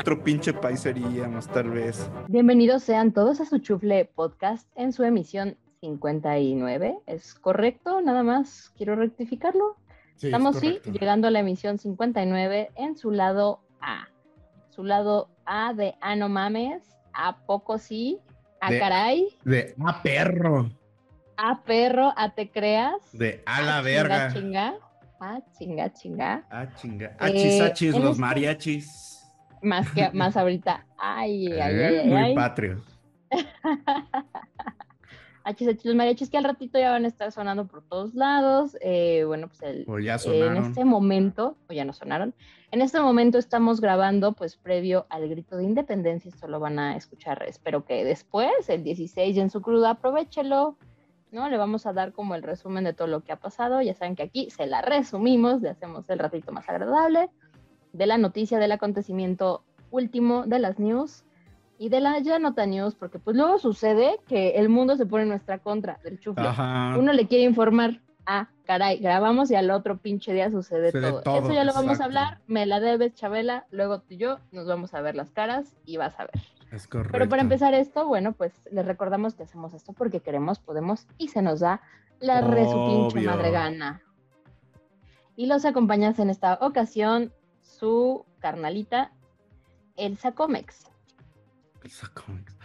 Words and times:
Otro 0.00 0.22
pinche 0.22 0.52
país 0.52 0.80
seríamos, 0.80 1.48
tal 1.48 1.70
vez. 1.70 2.08
Bienvenidos 2.28 2.82
sean 2.82 3.12
todos 3.12 3.40
a 3.40 3.44
su 3.44 3.58
Chufle 3.58 4.04
Podcast 4.14 4.68
en 4.76 4.92
su 4.92 5.02
emisión 5.04 5.56
59. 5.80 6.98
¿Es 7.06 7.34
correcto? 7.34 8.00
Nada 8.00 8.22
más 8.22 8.72
quiero 8.76 8.96
rectificarlo. 8.96 9.76
Sí, 10.16 10.26
Estamos, 10.28 10.56
es 10.56 10.60
sí, 10.62 10.80
llegando 10.92 11.28
a 11.28 11.30
la 11.30 11.40
emisión 11.40 11.78
59 11.78 12.70
en 12.76 12.96
su 12.96 13.10
lado 13.10 13.60
A. 13.80 14.08
Su 14.70 14.84
lado 14.84 15.28
A 15.44 15.74
de 15.74 15.94
A 16.00 16.16
no 16.16 16.28
mames, 16.28 16.82
A 17.12 17.38
poco 17.44 17.78
sí, 17.78 18.18
A 18.60 18.70
De- 18.70 18.78
caray, 18.78 19.28
De 19.44 19.74
a 19.84 20.02
perro. 20.02 20.70
A 21.36 21.62
perro, 21.62 22.12
A 22.16 22.34
te 22.34 22.50
creas. 22.50 22.94
De 23.12 23.42
a 23.46 23.62
la 23.62 23.78
A 23.78 23.82
verga. 23.82 24.32
Chinga, 24.32 24.72
chinga. 24.72 24.78
A 25.20 25.40
chinga, 25.58 25.92
chinga. 25.92 26.44
Ah, 26.50 26.66
chinga. 26.76 27.06
Eh, 27.06 27.16
Achis, 27.18 27.60
achis, 27.60 27.94
los 27.96 28.10
este- 28.12 28.20
mariachis. 28.20 29.07
Más 29.62 29.90
que 29.92 30.10
más 30.12 30.36
ahorita. 30.36 30.84
Ay, 30.98 31.46
ay, 31.52 31.60
ay, 31.60 31.74
Eh, 31.94 32.00
ay, 32.04 32.08
Muy 32.08 32.18
ay. 32.18 32.34
patrio. 32.34 32.82
Los 35.84 35.94
mariachis 35.94 36.28
que 36.28 36.36
al 36.36 36.44
ratito 36.44 36.78
ya 36.78 36.90
van 36.90 37.06
a 37.06 37.08
estar 37.08 37.32
sonando 37.32 37.66
por 37.66 37.82
todos 37.82 38.14
lados. 38.14 38.76
Eh, 38.82 39.24
bueno, 39.26 39.48
pues 39.48 39.62
el, 39.62 39.86
O 39.88 39.98
ya 39.98 40.14
en 40.14 40.18
sonaron. 40.18 40.56
este 40.66 40.84
momento, 40.84 41.56
o 41.70 41.72
ya 41.72 41.86
no 41.86 41.94
sonaron, 41.94 42.34
en 42.70 42.82
este 42.82 43.00
momento 43.00 43.38
estamos 43.38 43.80
grabando 43.80 44.32
pues 44.34 44.56
previo 44.56 45.06
al 45.08 45.26
grito 45.26 45.56
de 45.56 45.64
independencia, 45.64 46.28
esto 46.28 46.48
lo 46.48 46.60
van 46.60 46.78
a 46.78 46.96
escuchar, 46.96 47.42
espero 47.48 47.86
que 47.86 48.04
después, 48.04 48.50
el 48.68 48.84
16 48.84 49.36
y 49.36 49.40
en 49.40 49.48
su 49.48 49.62
cruda, 49.62 49.88
aprovechelo, 49.90 50.76
¿no? 51.32 51.48
Le 51.48 51.56
vamos 51.56 51.86
a 51.86 51.94
dar 51.94 52.12
como 52.12 52.34
el 52.34 52.42
resumen 52.42 52.84
de 52.84 52.92
todo 52.92 53.08
lo 53.08 53.24
que 53.24 53.32
ha 53.32 53.36
pasado, 53.36 53.80
ya 53.80 53.94
saben 53.94 54.16
que 54.16 54.24
aquí 54.24 54.50
se 54.50 54.66
la 54.66 54.82
resumimos, 54.82 55.62
le 55.62 55.70
hacemos 55.70 56.10
el 56.10 56.18
ratito 56.18 56.52
más 56.52 56.68
agradable, 56.68 57.30
de 57.92 58.06
la 58.06 58.18
noticia, 58.18 58.58
del 58.58 58.72
acontecimiento 58.72 59.62
último, 59.90 60.44
de 60.46 60.58
las 60.58 60.78
news 60.78 61.24
y 61.78 61.88
de 61.88 62.00
la 62.00 62.18
ya 62.18 62.38
nota 62.38 62.66
news, 62.66 62.94
porque 62.94 63.18
pues 63.18 63.36
luego 63.36 63.58
sucede 63.58 64.18
que 64.26 64.50
el 64.56 64.68
mundo 64.68 64.96
se 64.96 65.06
pone 65.06 65.22
en 65.22 65.28
nuestra 65.28 65.58
contra 65.58 65.98
del 66.02 66.18
chufle 66.18 66.46
Ajá. 66.46 66.96
uno 66.98 67.12
le 67.12 67.26
quiere 67.26 67.44
informar, 67.44 68.00
ah, 68.26 68.48
caray, 68.64 68.98
grabamos 68.98 69.50
y 69.50 69.54
al 69.54 69.70
otro 69.70 69.98
pinche 69.98 70.32
día 70.32 70.50
sucede 70.50 70.90
Sucede 70.90 71.10
todo. 71.10 71.22
todo, 71.22 71.38
Eso 71.38 71.52
ya 71.52 71.64
lo 71.64 71.72
vamos 71.72 72.00
a 72.00 72.04
hablar, 72.04 72.40
me 72.46 72.66
la 72.66 72.80
debes, 72.80 73.14
Chabela, 73.14 73.66
luego 73.70 74.00
tú 74.00 74.14
y 74.14 74.16
yo 74.18 74.38
nos 74.50 74.66
vamos 74.66 74.92
a 74.92 75.00
ver 75.00 75.14
las 75.14 75.30
caras 75.30 75.76
y 75.84 75.96
vas 75.96 76.18
a 76.18 76.24
ver. 76.24 76.42
Es 76.72 76.86
correcto. 76.86 77.12
Pero 77.12 77.28
para 77.30 77.42
empezar 77.42 77.72
esto, 77.72 78.06
bueno, 78.06 78.32
pues 78.32 78.52
les 78.70 78.84
recordamos 78.84 79.34
que 79.34 79.44
hacemos 79.44 79.72
esto 79.72 79.92
porque 79.94 80.20
queremos, 80.20 80.58
podemos 80.58 81.06
y 81.16 81.28
se 81.28 81.40
nos 81.40 81.60
da 81.60 81.80
la 82.20 82.40
re 82.40 82.64
su 82.64 83.10
pinche 83.10 83.26
madre 83.26 83.50
gana. 83.52 84.02
Y 85.36 85.46
los 85.46 85.64
acompañas 85.64 86.18
en 86.18 86.30
esta 86.30 86.58
ocasión 86.60 87.32
su 87.68 88.24
carnalita, 88.40 89.12
Elsa 89.96 90.32
Comex. 90.32 90.90
Elsa 91.84 92.08
Comics. 92.14 92.56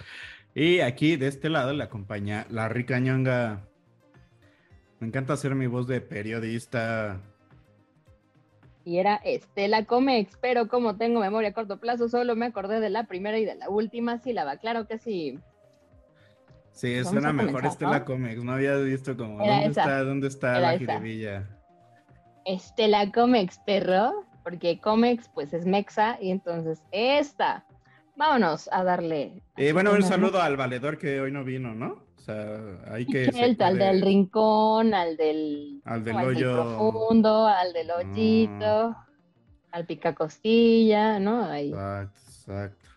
Y 0.56 0.80
aquí 0.80 1.16
de 1.18 1.28
este 1.28 1.50
lado 1.50 1.74
le 1.74 1.84
acompaña 1.84 2.46
la 2.50 2.70
rica 2.70 3.00
ñonga. 3.00 3.68
Me 5.00 5.08
encanta 5.08 5.34
hacer 5.34 5.56
mi 5.56 5.68
voz 5.68 5.88
de 5.88 6.00
periodista. 6.02 7.20
y 8.86 8.98
era 9.00 9.16
Estela 9.18 9.86
Comex, 9.86 10.38
pero 10.42 10.68
como 10.68 10.96
tengo 10.98 11.20
memoria 11.20 11.50
a 11.50 11.54
corto 11.54 11.80
plazo, 11.80 12.08
solo 12.10 12.36
me 12.36 12.46
acordé 12.48 12.80
de 12.80 12.90
la 12.90 13.06
primera 13.06 13.38
y 13.38 13.46
de 13.46 13.56
la 13.56 13.70
última 13.70 14.18
sílaba. 14.20 14.58
Claro 14.58 14.88
que 14.88 14.98
sí. 15.00 15.40
Sí, 16.72 16.96
Vamos 16.96 17.10
suena 17.12 17.34
mejor 17.34 17.62
comenzar, 17.62 17.72
Estela 17.72 18.00
¿no? 18.00 18.06
Comics. 18.06 18.44
No 18.44 18.52
había 18.54 18.76
visto 18.78 19.16
como. 19.18 19.42
Era 19.42 19.56
¿Dónde 19.56 19.70
esa. 19.72 19.82
está? 19.82 20.04
¿Dónde 20.04 20.28
está 20.28 20.58
Era 20.58 20.72
la 20.74 20.78
jiribilla? 20.78 21.50
Estela 22.46 23.12
Comex, 23.12 23.60
perro, 23.66 24.26
porque 24.44 24.80
Comex 24.80 25.30
pues 25.30 25.54
es 25.54 25.66
mexa 25.66 26.18
y 26.22 26.32
entonces 26.32 26.82
esta. 26.92 27.66
Vámonos 28.16 28.70
a 28.72 28.84
darle. 28.84 29.42
Eh, 29.58 29.74
bueno, 29.74 29.92
un 29.94 30.04
saludo 30.04 30.42
al 30.42 30.56
valedor 30.56 30.98
que 31.00 31.20
hoy 31.20 31.32
no 31.32 31.44
vino, 31.44 31.74
¿no? 31.74 32.04
O 32.18 32.20
sea, 32.22 32.60
hay 32.92 33.06
que. 33.08 33.26
al 33.60 33.78
del 33.80 34.02
rincón, 34.02 34.94
al 34.94 35.18
del, 35.18 35.82
Al 35.86 36.04
del 36.04 36.16
al 36.18 36.26
del 36.28 36.36
hoyo. 36.38 36.54
profundo, 36.78 37.48
al 37.48 37.74
del 37.74 37.90
hoyito, 37.90 38.96
al 39.72 39.86
picacostilla, 39.88 41.20
¿no? 41.20 41.46
Ahí. 41.46 41.70
Exacto, 41.70 42.20
exacto. 42.30 42.90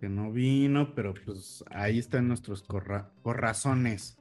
Que 0.00 0.08
no 0.08 0.30
vino, 0.32 0.92
pero 0.94 1.14
pues 1.24 1.64
ahí 1.70 1.98
están 1.98 2.26
nuestros 2.28 2.62
corra- 2.62 3.08
corazones. 3.22 4.18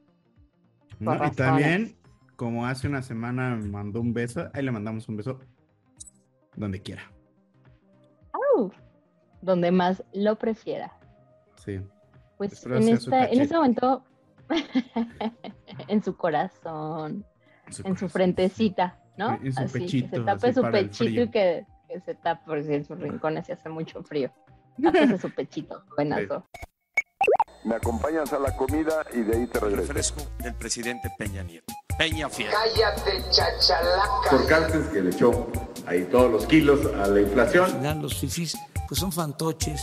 ¿no? 1.00 1.16
Y 1.26 1.32
también, 1.32 1.98
como 2.38 2.66
hace 2.66 2.88
una 2.88 3.02
semana 3.02 3.56
mandó 3.56 4.00
un 4.00 4.14
beso, 4.14 4.50
ahí 4.54 4.64
le 4.64 4.72
mandamos 4.72 5.10
un 5.10 5.18
beso 5.18 5.40
donde 6.56 6.82
quiera. 6.82 7.12
Donde 9.42 9.72
más 9.72 10.04
lo 10.14 10.38
prefiera. 10.38 10.92
Sí. 11.64 11.80
Pues 12.38 12.66
en, 12.66 12.90
esta, 12.90 13.26
en 13.26 13.42
este 13.42 13.56
momento, 13.56 14.04
en 15.88 16.04
su 16.04 16.18
corazón, 16.18 17.26
en 17.68 17.74
su 17.74 17.84
corazón. 17.84 18.10
frentecita, 18.10 19.00
¿no? 19.18 19.40
En 19.42 19.54
su 19.54 19.62
Así, 19.62 19.74
que 19.74 19.80
pechito, 19.80 20.18
se 20.18 20.24
tape 20.24 20.54
su 20.54 20.62
pechito 20.64 21.22
y 21.22 21.30
que, 21.30 21.66
que 21.88 22.00
se 22.02 22.16
tape, 22.16 22.42
porque 22.46 22.76
en 22.76 22.86
sus 22.86 23.00
rincones 23.00 23.46
se 23.46 23.54
hace 23.54 23.70
mucho 23.70 24.04
frío. 24.04 24.32
Tápese 24.84 25.18
su 25.18 25.30
pechito, 25.30 25.84
buenazo. 25.96 26.44
Me 27.64 27.76
acompañas 27.76 28.34
a 28.34 28.40
la 28.40 28.56
comida 28.58 29.06
y 29.14 29.22
de 29.22 29.38
ahí 29.38 29.48
te 29.48 29.60
regreso. 29.60 29.88
Refresco 29.88 30.22
del 30.40 30.56
presidente 30.56 31.10
Peña 31.18 31.44
Nieto. 31.44 31.74
Peña 31.98 32.30
Fiel. 32.30 32.52
Cállate, 32.52 33.24
chachalaca. 33.30 34.30
por 34.30 34.92
que 34.92 35.02
le 35.02 35.10
echó 35.10 35.50
ahí 35.88 36.04
todos 36.12 36.32
los 36.32 36.46
kilos 36.46 36.86
a 36.96 37.08
la 37.08 37.22
inflación. 37.22 37.68
final 37.70 38.02
los 38.02 38.16
fifís 38.16 38.58
pues 38.88 39.00
son 39.00 39.12
fantoches, 39.12 39.82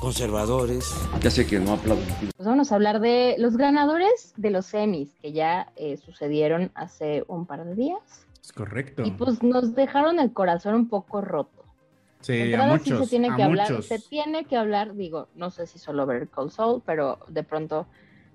conservadores. 0.00 0.94
Ya 1.20 1.30
sé 1.30 1.46
que 1.46 1.58
no 1.58 1.72
aplauden. 1.74 2.06
Pues 2.36 2.46
vamos 2.46 2.70
a 2.70 2.76
hablar 2.76 3.00
de 3.00 3.34
los 3.38 3.56
ganadores 3.56 4.32
de 4.36 4.50
los 4.50 4.66
semis 4.66 5.12
que 5.20 5.32
ya 5.32 5.72
eh, 5.76 5.96
sucedieron 5.96 6.70
hace 6.74 7.24
un 7.26 7.46
par 7.46 7.64
de 7.64 7.74
días. 7.74 8.26
Es 8.40 8.52
correcto. 8.52 9.02
Y 9.04 9.10
pues 9.12 9.42
nos 9.42 9.74
dejaron 9.74 10.20
el 10.20 10.32
corazón 10.32 10.74
un 10.74 10.88
poco 10.88 11.20
roto. 11.20 11.64
sí, 12.20 12.34
De 12.34 12.42
a 12.42 12.44
entrada 12.44 12.78
sí 12.78 12.92
muchos. 12.92 13.08
se 13.08 13.10
tiene 13.10 13.34
que 13.34 13.42
hablar, 13.42 13.70
muchos. 13.70 13.86
se 13.86 13.98
tiene 13.98 14.44
que 14.44 14.56
hablar, 14.56 14.94
digo, 14.94 15.28
no 15.34 15.50
sé 15.50 15.66
si 15.66 15.78
solo 15.78 16.06
ver 16.06 16.28
Cold 16.28 16.50
Soul, 16.52 16.82
pero 16.86 17.18
de 17.28 17.42
pronto, 17.42 17.86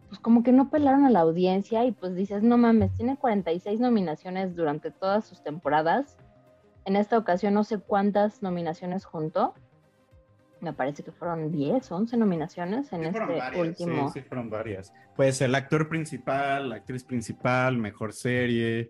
pues 0.10 0.20
como 0.20 0.44
que 0.44 0.52
no 0.52 0.70
pelaron 0.70 1.06
a 1.06 1.12
la 1.12 1.22
audiencia 1.22 1.86
y 1.86 1.92
pues 1.92 2.16
dices, 2.16 2.42
no 2.44 2.58
mames, 2.58 2.92
tiene 2.96 3.16
46 3.18 3.80
nominaciones 3.80 4.56
durante 4.56 4.92
todas 4.92 5.26
sus 5.26 5.42
temporadas. 5.44 6.18
En 6.90 6.96
esta 6.96 7.20
ocasión 7.20 7.54
no 7.54 7.64
sé 7.64 7.78
cuántas 7.78 8.42
nominaciones 8.42 9.06
juntó. 9.06 9.54
Me 10.60 10.74
parece 10.74 11.04
que 11.04 11.12
fueron 11.12 11.52
10, 11.52 11.92
11 11.92 12.18
nominaciones 12.18 12.92
en 12.92 13.02
Sí, 13.02 13.08
este 13.10 13.20
varias, 13.20 13.56
último. 13.56 14.08
Sí, 14.12 14.20
sí, 14.20 14.28
fueron 14.28 14.50
varias. 14.50 14.92
Pues 15.16 15.40
el 15.42 15.54
actor 15.54 15.88
principal, 15.88 16.70
la 16.70 16.78
actriz 16.78 17.04
principal, 17.04 17.78
mejor 17.78 18.12
serie. 18.12 18.90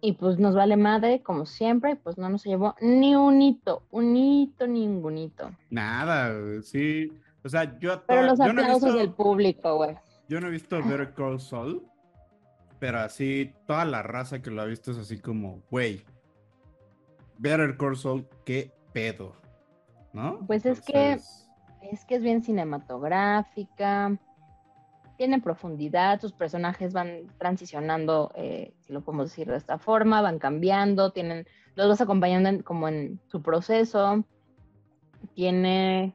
Y 0.00 0.12
pues 0.12 0.38
nos 0.38 0.54
vale 0.54 0.76
madre, 0.76 1.20
como 1.20 1.46
siempre, 1.46 1.96
pues 1.96 2.16
no 2.16 2.28
nos 2.28 2.44
llevó 2.44 2.76
ni 2.80 3.16
un 3.16 3.42
hito, 3.42 3.82
un 3.90 4.16
hito, 4.16 4.68
ningún 4.68 5.18
hito. 5.18 5.50
Nada, 5.68 6.32
sí. 6.62 7.12
O 7.42 7.48
sea, 7.48 7.76
yo, 7.80 8.04
Pero 8.06 8.20
toda- 8.20 8.22
los 8.30 8.38
yo 8.38 8.52
no 8.52 8.60
he 8.60 8.64
aplausos 8.66 8.84
visto- 8.90 8.98
del 8.98 9.10
público, 9.12 9.76
güey. 9.78 9.96
Yo 10.28 10.40
no 10.40 10.46
he 10.46 10.50
visto 10.50 10.76
Better 10.80 11.12
Call 11.12 11.40
Saul, 11.40 11.82
pero 12.78 13.00
así 13.00 13.52
toda 13.66 13.84
la 13.84 14.04
raza 14.04 14.40
que 14.40 14.52
lo 14.52 14.62
ha 14.62 14.66
visto 14.66 14.92
es 14.92 14.98
así 14.98 15.18
como, 15.18 15.60
güey, 15.72 16.02
Better 17.40 17.76
Call 17.78 17.96
Saul, 17.96 18.28
qué 18.44 18.70
pedo, 18.92 19.34
¿no? 20.12 20.46
Pues 20.46 20.66
es 20.66 20.80
que- 20.82 21.12
Es 21.82 22.04
que 22.04 22.16
es 22.16 22.22
bien 22.22 22.42
cinematográfica, 22.42 24.14
tiene 25.16 25.40
profundidad, 25.40 26.20
sus 26.20 26.32
personajes 26.32 26.92
van 26.92 27.26
transicionando, 27.38 28.30
eh, 28.34 28.74
si 28.80 28.92
lo 28.92 29.00
podemos 29.00 29.30
decir 29.30 29.48
de 29.48 29.56
esta 29.56 29.78
forma, 29.78 30.20
van 30.20 30.38
cambiando, 30.38 31.10
tienen, 31.12 31.46
los 31.76 31.88
vas 31.88 32.00
acompañando 32.02 32.50
en- 32.50 32.62
como 32.62 32.86
en 32.88 33.18
su 33.28 33.40
proceso, 33.40 34.24
tiene, 35.34 36.14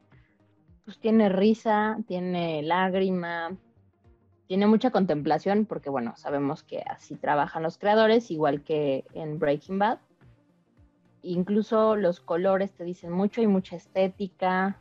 pues 0.84 0.98
tiene 1.00 1.28
risa, 1.28 1.98
tiene 2.06 2.62
lágrima, 2.62 3.56
tiene 4.46 4.68
mucha 4.68 4.92
contemplación, 4.92 5.66
porque 5.66 5.90
bueno, 5.90 6.14
sabemos 6.16 6.62
que 6.62 6.80
así 6.88 7.16
trabajan 7.16 7.64
los 7.64 7.76
creadores, 7.76 8.30
igual 8.30 8.62
que 8.62 9.04
en 9.14 9.40
Breaking 9.40 9.80
Bad. 9.80 9.98
Incluso 11.26 11.96
los 11.96 12.20
colores 12.20 12.72
te 12.72 12.84
dicen 12.84 13.10
mucho 13.10 13.42
y 13.42 13.46
mucha 13.46 13.76
estética, 13.76 14.80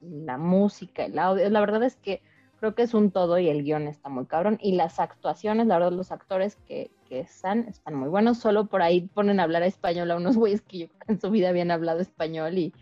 la 0.00 0.38
música, 0.38 1.04
el 1.04 1.18
audio. 1.18 1.48
La 1.50 1.60
verdad 1.60 1.82
es 1.82 1.96
que 1.96 2.22
creo 2.58 2.74
que 2.74 2.82
es 2.82 2.94
un 2.94 3.10
todo 3.10 3.38
y 3.38 3.48
el 3.48 3.62
guion 3.62 3.88
está 3.88 4.08
muy 4.08 4.26
cabrón. 4.26 4.58
Y 4.60 4.72
las 4.72 5.00
actuaciones, 5.00 5.66
la 5.66 5.78
verdad, 5.78 5.92
los 5.92 6.12
actores 6.12 6.56
que, 6.66 6.90
que 7.08 7.20
están, 7.20 7.60
están 7.68 7.94
muy 7.94 8.08
buenos. 8.08 8.38
Solo 8.38 8.66
por 8.66 8.82
ahí 8.82 9.02
ponen 9.12 9.40
a 9.40 9.42
hablar 9.44 9.62
español 9.62 10.10
a 10.10 10.16
unos 10.16 10.36
güeyes 10.38 10.62
que 10.62 10.78
yo 10.78 10.86
en 11.06 11.20
su 11.20 11.30
vida 11.30 11.50
habían 11.50 11.70
hablado 11.70 12.00
español 12.00 12.56
y 12.58 12.72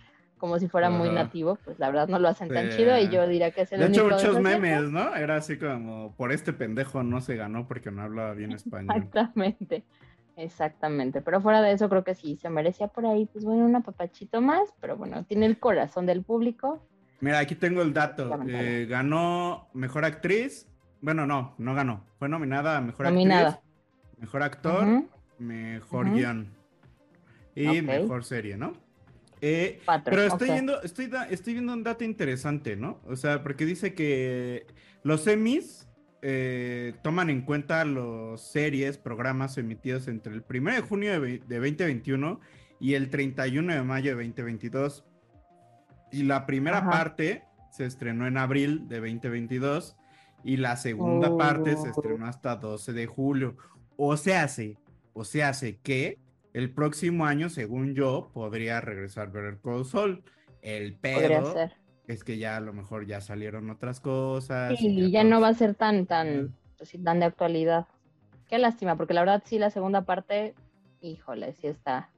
como 0.43 0.59
si 0.59 0.67
fuera 0.67 0.91
muy 0.91 1.09
nativo, 1.09 1.57
pues 1.65 1.79
la 1.79 1.89
verdad 1.89 2.09
no 2.09 2.19
lo 2.19 2.27
hacen 2.27 2.49
tan 2.49 2.71
chido 2.71 2.99
y 2.99 3.09
yo 3.09 3.29
diría 3.29 3.53
que 3.53 3.61
es 3.61 3.73
el 3.73 3.79
De 3.79 3.87
hecho, 3.87 4.07
único 4.07 4.17
muchos 4.17 4.41
memes, 4.41 4.91
¿no? 4.91 5.15
Era 5.15 5.37
así 5.37 5.57
como, 5.57 6.17
por 6.17 6.33
este 6.33 6.53
pendejo 6.53 7.05
no 7.05 7.21
se 7.21 7.37
ganó 7.37 7.69
porque 7.69 7.93
no 7.93 8.03
hablaba 8.03 8.35
bien 8.35 8.51
español. 8.51 8.91
Exactamente, 8.97 9.85
exactamente. 10.37 11.21
Pero 11.21 11.41
fuera 11.41 11.63
de 11.63 11.73
eso, 11.73 11.89
creo 11.89 12.05
que 12.05 12.15
sí 12.15 12.37
se 12.37 12.51
merecía 12.51 12.89
por 12.89 13.07
ahí, 13.07 13.27
pues 13.27 13.45
bueno, 13.45 13.65
un 13.65 13.77
apapachito 13.77 14.41
más, 14.41 14.73
pero 14.81 14.97
bueno, 14.97 15.25
tiene 15.25 15.47
el 15.47 15.59
corazón 15.59 16.07
del 16.07 16.23
público. 16.23 16.87
Mira, 17.21 17.39
aquí 17.39 17.55
tengo 17.55 17.83
el 17.83 17.93
dato. 17.93 18.41
Eh, 18.49 18.87
ganó 18.89 19.69
Mejor 19.75 20.05
Actriz. 20.05 20.67
Bueno, 21.01 21.27
no, 21.27 21.55
no 21.59 21.75
ganó. 21.75 22.05
Fue 22.19 22.29
nominada 22.29 22.79
a 22.79 22.81
Mejor 22.81 23.07
Nominada. 23.07 23.49
Actriz, 23.51 23.71
Mejor 24.19 24.43
Actor, 24.43 25.05
Mejor. 25.39 26.11
Guión 26.11 26.49
y. 27.55 27.83
Mejor 27.83 28.25
Serie, 28.25 28.57
¿no? 28.57 28.73
Eh, 29.41 29.81
pero 30.05 30.23
estoy 30.23 30.49
ok. 30.49 30.55
viendo, 30.55 30.83
estoy, 30.83 31.11
estoy 31.31 31.55
viendo 31.55 31.73
un 31.73 31.83
dato 31.83 32.05
interesante, 32.05 32.77
¿no? 32.77 33.01
O 33.07 33.17
sea, 33.17 33.43
porque 33.43 33.65
dice 33.67 33.93
que 33.93 34.67
los 35.03 35.27
Emmys 35.27 35.89
eh, 36.23 36.95
toman 37.03 37.31
en 37.31 37.43
cuenta 37.43 37.85
los 37.85 38.41
series, 38.41 38.97
programas 38.99 39.59
emitidos 39.59 40.09
entre 40.09 40.33
el 40.33 40.45
1 40.49 40.73
de 40.75 40.81
junio 40.81 41.13
de, 41.13 41.19
ve- 41.19 41.43
de 41.47 41.57
2021 41.59 42.41
y 42.81 42.95
el 42.95 43.11
31 43.11 43.75
de 43.75 43.83
mayo 43.83 44.17
de 44.17 44.25
2022. 44.25 45.05
Y 46.13 46.23
la 46.25 46.47
primera 46.47 46.79
Ajá. 46.79 46.91
parte 46.91 47.43
se 47.71 47.87
estrenó 47.87 48.27
en 48.27 48.37
abril 48.37 48.87
de 48.89 48.97
2022 49.01 49.97
y 50.45 50.57
la 50.59 50.77
segunda 50.77 51.37
parte 51.37 51.73
se 51.77 51.89
Oh. 51.89 51.91
estrenó 51.91 52.27
hasta 52.27 52.57
12 52.57 52.93
de 52.93 53.07
julio. 53.07 53.57
O 53.97 54.17
se 54.17 54.35
hace, 54.37 54.77
o 55.13 55.25
se 55.25 55.43
hace 55.43 55.79
que 55.79 56.19
el 56.53 56.71
próximo 56.71 57.25
año, 57.27 57.49
según 57.49 57.95
yo, 57.95 58.31
podría 58.35 58.81
regresar 58.81 59.31
Better 59.33 59.59
Call 59.63 59.85
Saul. 59.87 60.23
El 60.61 60.95
Podría 60.95 61.41
pedo 61.41 61.53
ser. 61.55 61.73
Es 62.13 62.25
que 62.25 62.39
ya 62.39 62.57
a 62.57 62.61
lo 62.61 62.73
mejor 62.73 63.07
ya 63.07 63.21
salieron 63.21 63.71
otras 63.71 64.01
cosas. 64.01 64.79
Sí, 64.79 64.87
y 64.89 65.11
ya 65.11 65.25
no 65.25 65.41
va 65.41 65.49
a 65.49 65.55
ser 65.55 65.75
tan, 65.75 66.07
tan, 66.07 66.55
pues 66.79 66.97
tan 67.03 67.21
de 67.21 67.27
actualidad. 67.27 67.87
Qué 68.49 68.59
lástima, 68.59 68.97
porque 68.97 69.15
la 69.15 69.23
verdad 69.23 69.43
sí, 69.47 69.59
la 69.59 69.71
segunda 69.71 70.03
parte, 70.03 70.55
híjole, 71.01 71.53
sí 71.55 71.67
está. 71.69 72.11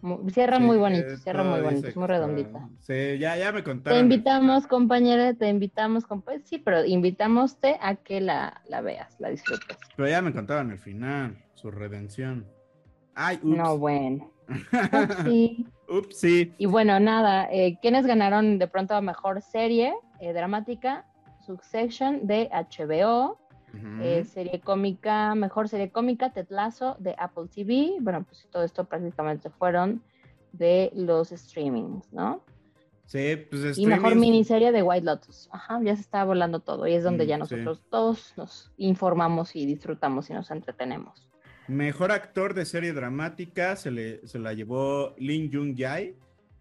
mu- 0.00 0.28
cierra 0.30 0.58
muy 0.58 0.76
bonito, 0.76 1.16
cierra 1.16 1.42
muy 1.42 1.60
bonito, 1.60 1.88
es 1.88 1.96
muy 1.96 2.06
redondita. 2.06 2.68
Sí, 2.80 3.18
ya, 3.18 3.36
ya 3.36 3.50
me 3.50 3.60
Te 3.60 3.64
contaron. 3.64 3.98
invitamos, 4.00 4.66
compañera, 4.66 5.34
te 5.34 5.48
invitamos, 5.48 6.06
compa- 6.06 6.40
sí, 6.44 6.58
pero 6.58 6.84
invitamos 6.84 7.56
a 7.80 7.96
que 7.96 8.20
la, 8.20 8.60
la 8.68 8.80
veas, 8.80 9.18
la 9.18 9.30
disfrutes. 9.30 9.76
Pero 9.96 10.08
ya 10.08 10.22
me 10.22 10.32
contaron 10.32 10.70
el 10.70 10.78
final, 10.78 11.36
su 11.54 11.70
redención. 11.70 12.46
Ay, 13.14 13.36
ups. 13.42 13.56
No, 13.56 13.78
bueno. 13.78 14.30
Sí. 15.24 15.66
Ups, 15.88 16.18
sí. 16.18 16.52
Y 16.58 16.66
bueno, 16.66 16.98
nada, 17.00 17.48
eh, 17.50 17.78
¿quiénes 17.80 18.06
ganaron 18.06 18.58
de 18.58 18.66
pronto 18.68 18.94
a 18.94 19.00
mejor 19.00 19.40
serie 19.42 19.94
eh, 20.20 20.32
dramática? 20.32 21.04
Succession 21.44 22.26
de 22.26 22.48
HBO, 22.52 23.38
eh, 24.02 24.24
serie 24.24 24.60
cómica, 24.60 25.34
mejor 25.34 25.68
serie 25.68 25.90
cómica, 25.90 26.32
Tetlazo 26.32 26.96
de 26.98 27.14
Apple 27.18 27.44
TV. 27.54 27.96
Bueno, 28.00 28.24
pues 28.24 28.48
todo 28.50 28.62
esto 28.64 28.84
prácticamente 28.84 29.50
fueron 29.50 30.02
de 30.52 30.90
los 30.94 31.28
streamings, 31.28 32.12
¿no? 32.12 32.42
Sí, 33.04 33.36
pues 33.48 33.78
Y 33.78 33.86
mejor 33.86 34.14
streamings- 34.14 34.18
miniserie 34.20 34.72
de 34.72 34.82
White 34.82 35.04
Lotus. 35.04 35.48
Ajá, 35.52 35.78
ya 35.84 35.94
se 35.94 36.00
está 36.00 36.24
volando 36.24 36.60
todo 36.60 36.86
y 36.88 36.94
es 36.94 37.04
donde 37.04 37.24
Mm, 37.24 37.28
ya 37.28 37.34
sí. 37.36 37.40
nosotros 37.40 37.82
todos 37.90 38.32
nos 38.36 38.72
informamos 38.78 39.54
y 39.54 39.64
disfrutamos 39.66 40.28
y 40.30 40.32
nos 40.32 40.50
entretenemos. 40.50 41.28
Mejor 41.68 42.12
actor 42.12 42.54
de 42.54 42.64
serie 42.64 42.92
dramática 42.92 43.76
se, 43.76 43.90
le, 43.90 44.26
se 44.26 44.38
la 44.38 44.52
llevó 44.52 45.14
Lin 45.18 45.50
Jung 45.52 45.74
Jae. 45.76 46.14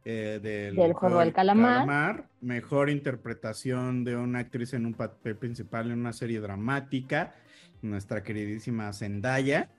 eh, 0.04 0.40
del, 0.42 0.76
Del 0.76 0.94
Juego 0.94 1.20
del 1.20 1.34
Calamar. 1.34 2.26
Mejor 2.42 2.90
interpretación 2.90 4.04
de 4.04 4.16
una 4.16 4.40
actriz 4.40 4.74
en 4.74 4.86
un 4.86 4.94
papel 4.94 5.36
principal 5.36 5.92
en 5.92 6.00
una 6.00 6.14
serie 6.14 6.40
dramática. 6.40 7.34
Nuestra 7.82 8.24
queridísima 8.24 8.92
Zendaya. 8.94 9.70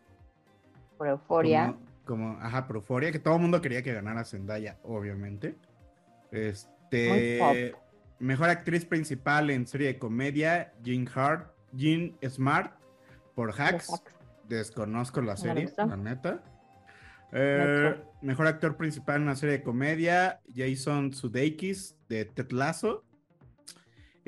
Por 0.99 1.09
Euforia. 1.09 1.75
Como, 2.05 2.33
como- 2.35 2.41
ajá, 2.41 2.67
por 2.67 2.77
Euphoria, 2.77 3.11
que 3.13 3.19
todo 3.19 3.35
el 3.37 3.41
mundo 3.43 3.61
quería 3.61 3.83
que 3.83 3.93
ganara 3.93 4.25
Zendaya, 4.25 4.79
obviamente. 4.85 5.57
Este. 6.31 7.75
Mejor 8.19 8.49
actriz 8.49 8.85
principal 8.87 9.51
en 9.51 9.67
serie 9.67 9.89
de 9.89 9.99
comedia, 9.99 10.73
Jean 10.83 11.07
Hart, 11.15 11.51
Jean 11.73 12.17
Smart, 12.27 12.73
por 13.35 13.53
Hacks. 13.61 13.91
Desconozco 14.49 15.21
la 15.23 15.37
serie, 15.37 15.69
la 15.77 15.97
neta. 15.97 16.43
Eh, 17.33 17.95
mejor 18.23 18.47
actor 18.47 18.77
principal 18.77 19.17
en 19.17 19.23
una 19.23 19.37
serie 19.37 19.59
de 19.59 19.63
comedia, 19.63 20.41
Jason 20.55 21.13
Sudeikis 21.13 21.97
de 22.09 22.25
Ted 22.25 22.51
Lasso. 22.53 23.05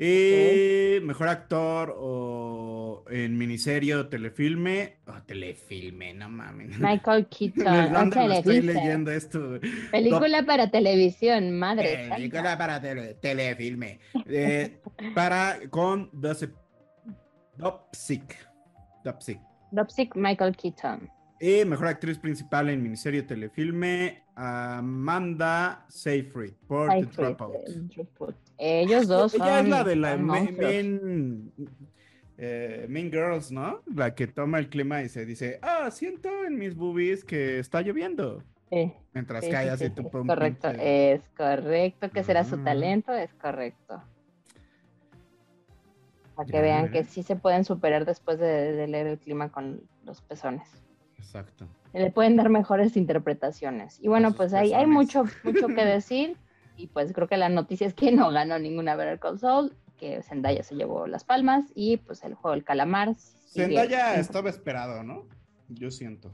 Y 0.01 0.99
mejor 1.03 1.27
actor 1.27 1.93
o 1.97 3.03
en 3.09 3.37
miniserie 3.37 3.95
o 3.95 4.07
telefilme. 4.07 4.99
Oh, 5.07 5.21
telefilme, 5.25 6.13
no 6.13 6.29
mames. 6.29 6.69
Michael 6.79 7.27
Keaton. 7.27 7.91
¿Dónde 7.93 8.19
o 8.19 8.27
lo 8.27 8.33
estoy 8.35 8.61
leyendo 8.61 9.11
esto? 9.11 9.59
Película 9.91 10.43
para 10.45 10.71
televisión, 10.71 11.51
madre. 11.51 11.97
santa. 12.03 12.15
Película 12.15 12.57
para 12.57 12.81
tele- 12.81 13.15
telefilme. 13.15 13.99
Eh, 14.25 14.79
para 15.13 15.59
con 15.69 16.09
Dopsic. 16.13 16.51
Dopsic. 19.03 19.39
Dopsic 19.71 20.15
Michael 20.15 20.55
Keaton. 20.55 21.09
Y 21.41 21.63
mejor 21.65 21.87
actriz 21.87 22.17
principal 22.17 22.69
en 22.69 22.83
miniserie 22.83 23.23
telefilme, 23.23 24.23
Amanda 24.35 25.85
Seyfried 25.87 26.53
por 26.67 26.89
The 26.89 27.03
Dropout. 27.05 27.55
eh, 27.55 27.79
Dropout. 27.95 28.35
Ellos 28.57 29.07
dos 29.07 29.31
son. 29.31 29.41
Ella 29.47 29.59
es 29.61 29.67
la 29.69 29.83
de 29.85 29.95
la 29.95 30.13
eh, 32.37 32.85
Mean 32.89 33.11
Girls, 33.11 33.51
¿no? 33.51 33.81
La 33.93 34.15
que 34.15 34.27
toma 34.27 34.59
el 34.59 34.69
clima 34.69 35.01
y 35.01 35.09
se 35.09 35.25
dice, 35.25 35.59
ah, 35.61 35.89
siento 35.91 36.29
en 36.45 36.57
mis 36.57 36.75
boobies 36.75 37.23
que 37.23 37.59
está 37.59 37.81
lloviendo. 37.81 38.43
Sí, 38.69 38.93
Mientras 39.13 39.43
sí, 39.45 39.51
cae 39.51 39.75
sí, 39.77 39.85
es 39.85 39.91
pum, 39.91 40.27
correcto, 40.27 40.67
pinche- 40.69 41.13
es 41.15 41.21
correcto. 41.35 42.09
que 42.11 42.23
será 42.23 42.43
su 42.43 42.55
Ah. 42.55 42.63
talento? 42.65 43.11
Es 43.13 43.33
correcto. 43.33 44.01
Para 46.39 46.47
que 46.47 46.53
Ya, 46.53 46.61
vean 46.61 46.89
que 46.89 47.03
sí 47.03 47.21
se 47.21 47.35
pueden 47.35 47.65
superar 47.65 48.05
después 48.05 48.39
de, 48.39 48.71
de 48.71 48.87
leer 48.87 49.07
el 49.07 49.19
clima 49.19 49.51
con 49.51 49.81
los 50.05 50.21
pezones. 50.21 50.69
Exacto. 51.17 51.67
Le 51.91 52.11
pueden 52.11 52.37
dar 52.37 52.47
mejores 52.47 52.95
interpretaciones. 52.95 53.99
Y 54.01 54.07
bueno, 54.07 54.33
pues 54.33 54.53
hay, 54.53 54.85
mucho, 54.85 55.25
mucho 55.43 55.67
que 55.67 55.83
decir. 55.85 56.37
Y 56.77 56.87
pues 56.87 57.11
creo 57.11 57.27
que 57.27 57.35
la 57.35 57.49
noticia 57.49 57.85
es 57.85 57.93
que 57.93 58.13
no 58.13 58.31
ganó 58.31 58.57
ninguna 58.57 58.95
Better 58.95 59.19
Call 59.19 59.37
Saul, 59.37 59.75
que 59.97 60.23
Zendaya 60.23 60.63
se 60.63 60.75
llevó 60.75 61.07
las 61.07 61.25
palmas 61.25 61.65
y 61.75 61.97
pues 61.97 62.23
el 62.23 62.35
juego 62.35 62.55
del 62.55 62.63
calamar. 62.63 63.15
Zendaya 63.17 64.17
estaba 64.17 64.49
esperado, 64.49 65.03
¿no? 65.03 65.27
Yo 65.67 65.91
siento. 65.91 66.31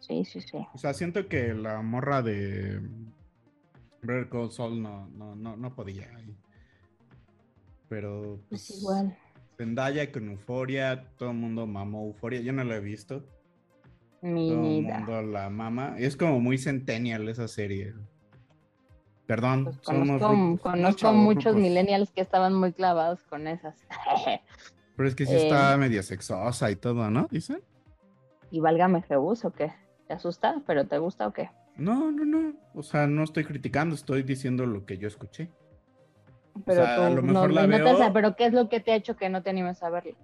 Sí, 0.00 0.24
sí, 0.24 0.40
sí. 0.40 0.66
O 0.74 0.78
sea, 0.78 0.94
siento 0.94 1.28
que 1.28 1.54
la 1.54 1.80
morra 1.80 2.22
de 2.22 2.80
Better 4.02 4.28
Call 4.28 4.50
Saul 4.50 4.82
no, 4.82 5.06
no, 5.10 5.36
no, 5.36 5.56
no 5.56 5.72
podía. 5.76 6.10
Pero 7.92 8.40
Pues 8.48 8.68
pues, 8.68 8.80
igual. 8.80 9.18
Zendaya 9.58 10.10
con 10.10 10.30
Euforia, 10.30 11.04
todo 11.18 11.28
el 11.32 11.36
mundo 11.36 11.66
mamó 11.66 12.06
Euforia. 12.06 12.40
Yo 12.40 12.54
no 12.54 12.64
la 12.64 12.76
he 12.76 12.80
visto. 12.80 13.22
Mi 14.22 14.48
Todo 14.48 14.64
el 14.64 14.82
mundo 14.82 15.22
la 15.22 15.50
mama. 15.50 15.96
Es 15.98 16.16
como 16.16 16.40
muy 16.40 16.56
centennial 16.56 17.28
esa 17.28 17.48
serie. 17.48 17.92
Perdón, 19.26 19.64
Pues 19.64 19.76
somos 19.82 20.22
conozco, 20.22 20.30
unos 20.32 20.60
conozco 20.62 21.12
muchos 21.12 21.54
millennials 21.54 22.10
que 22.12 22.22
estaban 22.22 22.54
muy 22.54 22.72
clavados 22.72 23.24
con 23.24 23.46
esas. 23.46 23.76
Pero 24.96 25.08
es 25.08 25.14
que 25.14 25.26
sí 25.26 25.34
Eh, 25.34 25.42
está 25.48 25.76
medio 25.76 26.02
sexosa 26.02 26.70
y 26.70 26.76
todo, 26.76 27.10
¿no? 27.10 27.28
Dicen. 27.30 27.60
y 28.50 28.60
válgame 28.60 29.02
Jebus 29.02 29.44
o 29.44 29.52
qué. 29.52 29.70
¿Te 30.08 30.14
asusta? 30.14 30.62
¿Pero 30.66 30.86
te 30.86 30.96
gusta 30.96 31.26
o 31.26 31.32
qué? 31.34 31.50
No, 31.76 32.10
no, 32.10 32.24
no. 32.24 32.54
O 32.74 32.82
sea, 32.82 33.06
no 33.06 33.22
estoy 33.22 33.44
criticando, 33.44 33.94
estoy 33.94 34.22
diciendo 34.22 34.64
lo 34.64 34.86
que 34.86 34.96
yo 34.96 35.08
escuché. 35.08 35.50
Pero 36.66 36.84
sea, 36.84 37.06
a 37.06 37.10
tú 37.10 37.22
no, 37.22 37.48
la 37.48 37.66
no 37.66 37.98
te 37.98 38.10
pero 38.12 38.36
¿qué 38.36 38.46
es 38.46 38.52
lo 38.52 38.68
que 38.68 38.80
te 38.80 38.92
ha 38.92 38.96
hecho 38.96 39.16
que 39.16 39.28
no 39.28 39.42
te 39.42 39.50
animes 39.50 39.82
a 39.82 39.90
verlo? 39.90 40.14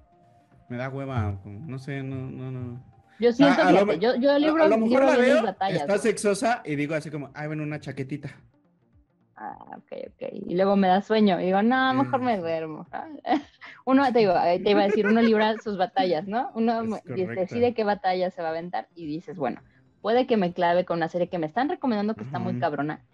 Me 0.69 0.77
da 0.77 0.89
hueva, 0.91 1.39
no 1.45 1.79
sé, 1.79 2.03
no, 2.03 2.17
no, 2.31 2.51
no. 2.51 2.83
Yo 3.19 3.33
siento, 3.33 3.63
a 3.63 3.73
lo 3.73 3.79
fíjate, 3.81 3.97
me- 3.97 3.99
yo, 3.99 4.15
yo 4.17 4.39
libro, 4.39 4.65
a, 4.65 4.69
lo 4.69 4.77
mejor 4.77 4.89
libro 4.91 5.07
la 5.07 5.17
veo, 5.17 5.43
batallas. 5.43 5.81
está 5.81 5.99
sexosa 5.99 6.63
y 6.65 6.77
digo 6.77 6.95
así 6.95 7.11
como, 7.11 7.31
ay, 7.35 7.49
ven 7.49 7.61
una 7.61 7.81
chaquetita. 7.81 8.31
Ah, 9.41 9.57
ok, 9.77 9.93
ok. 10.09 10.29
Y 10.47 10.57
luego 10.57 10.77
me 10.77 10.89
da 10.89 11.01
sueño. 11.01 11.41
Y 11.41 11.47
digo, 11.47 11.63
no, 11.63 11.95
mejor 11.95 12.21
me 12.21 12.39
duermo. 12.39 12.87
Uno, 13.87 14.13
te 14.13 14.19
digo, 14.19 14.35
eh, 14.37 14.61
te 14.61 14.71
iba 14.71 14.83
a 14.83 14.87
decir, 14.87 15.07
uno 15.07 15.23
libra 15.23 15.57
sus 15.59 15.79
batallas, 15.79 16.27
¿no? 16.27 16.51
Uno 16.55 16.83
decide 17.05 17.73
qué 17.73 17.85
batalla 17.85 18.31
se 18.31 18.43
va 18.43 18.49
a 18.49 18.51
aventar 18.51 18.89
y 18.95 19.07
dices, 19.07 19.37
bueno, 19.39 19.63
puede 20.01 20.27
que 20.27 20.37
me 20.37 20.53
clave 20.53 20.85
con 20.85 20.99
una 20.99 21.09
serie 21.09 21.29
que 21.29 21.39
me 21.39 21.47
están 21.47 21.69
recomendando 21.69 22.15
que 22.15 22.25
está 22.25 22.39
muy 22.39 22.59
cabrona. 22.59 23.05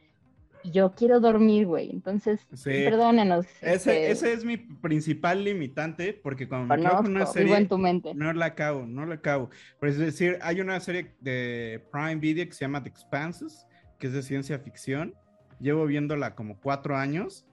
Yo 0.65 0.95
quiero 0.95 1.21
dormir, 1.21 1.67
güey. 1.67 1.91
Entonces, 1.91 2.41
Sí. 2.55 2.71
perdónenos. 2.71 3.47
Ese, 3.61 3.75
este, 3.75 4.11
ese 4.11 4.33
es 4.33 4.45
mi 4.45 4.57
principal 4.57 5.45
limitante, 5.45 6.13
porque 6.15 6.49
cuando 6.49 6.67
me 6.75 6.77
quedo 6.81 6.89
conozco, 6.89 7.03
con 7.05 7.17
una 7.17 7.27
serie, 7.27 7.57
en 7.57 7.69
tu 7.69 7.79
mente. 7.79 8.15
no 8.15 8.33
la 8.33 8.47
acabo, 8.47 8.87
no 8.87 9.05
la 9.07 9.17
acabo. 9.17 9.51
Por 9.79 9.89
es 9.89 9.99
decir, 9.99 10.39
hay 10.43 10.61
una 10.61 10.81
serie 10.81 11.15
de 11.21 11.85
Prime 11.93 12.17
Video 12.17 12.47
que 12.47 12.53
se 12.53 12.65
llama 12.65 12.83
The 12.83 12.89
Expanses, 12.89 13.67
que 13.99 14.07
es 14.09 14.13
de 14.13 14.23
ciencia 14.23 14.59
ficción. 14.59 15.15
Llevo 15.61 15.87
viéndola 15.87 16.35
como 16.35 16.59
cuatro 16.61 16.97
años, 16.97 17.47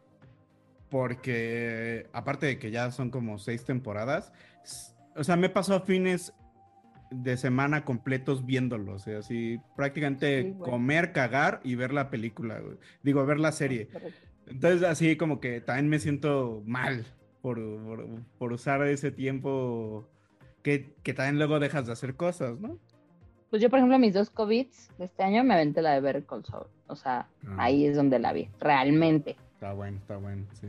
porque 0.89 2.08
aparte 2.13 2.46
de 2.46 2.60
que 2.60 2.72
ya 2.72 2.91
son 2.91 3.10
como 3.10 3.38
seis 3.39 3.63
temporadas, 3.63 4.32
o 5.15 5.24
sea, 5.24 5.36
me 5.36 5.50
pasó 5.50 5.80
fines 5.82 6.34
de 7.12 7.38
semana 7.38 7.84
completos 7.86 8.46
viéndolo, 8.46 8.94
o 8.94 9.00
sea, 9.00 9.20
así 9.20 9.60
prácticamente 9.75 10.44
Sí, 10.44 10.50
güey. 10.51 10.72
comer, 10.72 11.12
cagar 11.12 11.60
y 11.63 11.75
ver 11.75 11.94
la 11.94 12.10
película, 12.10 12.60
güey. 12.60 12.77
digo, 13.03 13.25
ver 13.25 13.39
la 13.39 13.51
serie. 13.51 13.88
Correcto. 13.88 14.20
Entonces 14.48 14.84
así 14.84 15.15
como 15.18 15.39
que 15.39 15.62
también 15.62 15.89
me 15.89 16.00
siento 16.00 16.63
mal 16.65 17.06
por, 17.41 17.58
por, 17.84 18.08
por 18.38 18.53
usar 18.53 18.82
ese 18.88 19.12
tiempo 19.12 20.08
que, 20.63 20.94
que 21.03 21.13
también 21.13 21.38
luego 21.38 21.60
dejas 21.60 21.86
de 21.88 21.94
hacer 21.94 22.15
cosas, 22.15 22.60
¿no? 22.60 22.77
Pues 23.50 23.62
yo, 23.62 23.70
por 23.70 23.80
ejemplo, 23.80 24.00
mis 24.00 24.13
dos 24.13 24.30
COVIDs 24.30 24.89
de 24.98 25.06
este 25.06 25.24
año 25.24 25.44
me 25.44 25.53
aventé 25.53 25.82
la 25.82 25.91
de 25.94 26.00
Better 26.00 26.25
Call 26.25 26.46
Saul. 26.46 26.68
O 26.88 26.96
sea, 26.96 27.27
Ah. 27.46 27.56
ahí 27.58 27.86
es 27.86 27.96
donde 27.98 28.18
la 28.20 28.32
vi, 28.32 28.48
realmente. 28.60 29.36
Está 29.56 29.74
bueno, 29.74 29.98
está 29.98 30.15
bueno, 30.18 30.46
sí. 30.53 30.68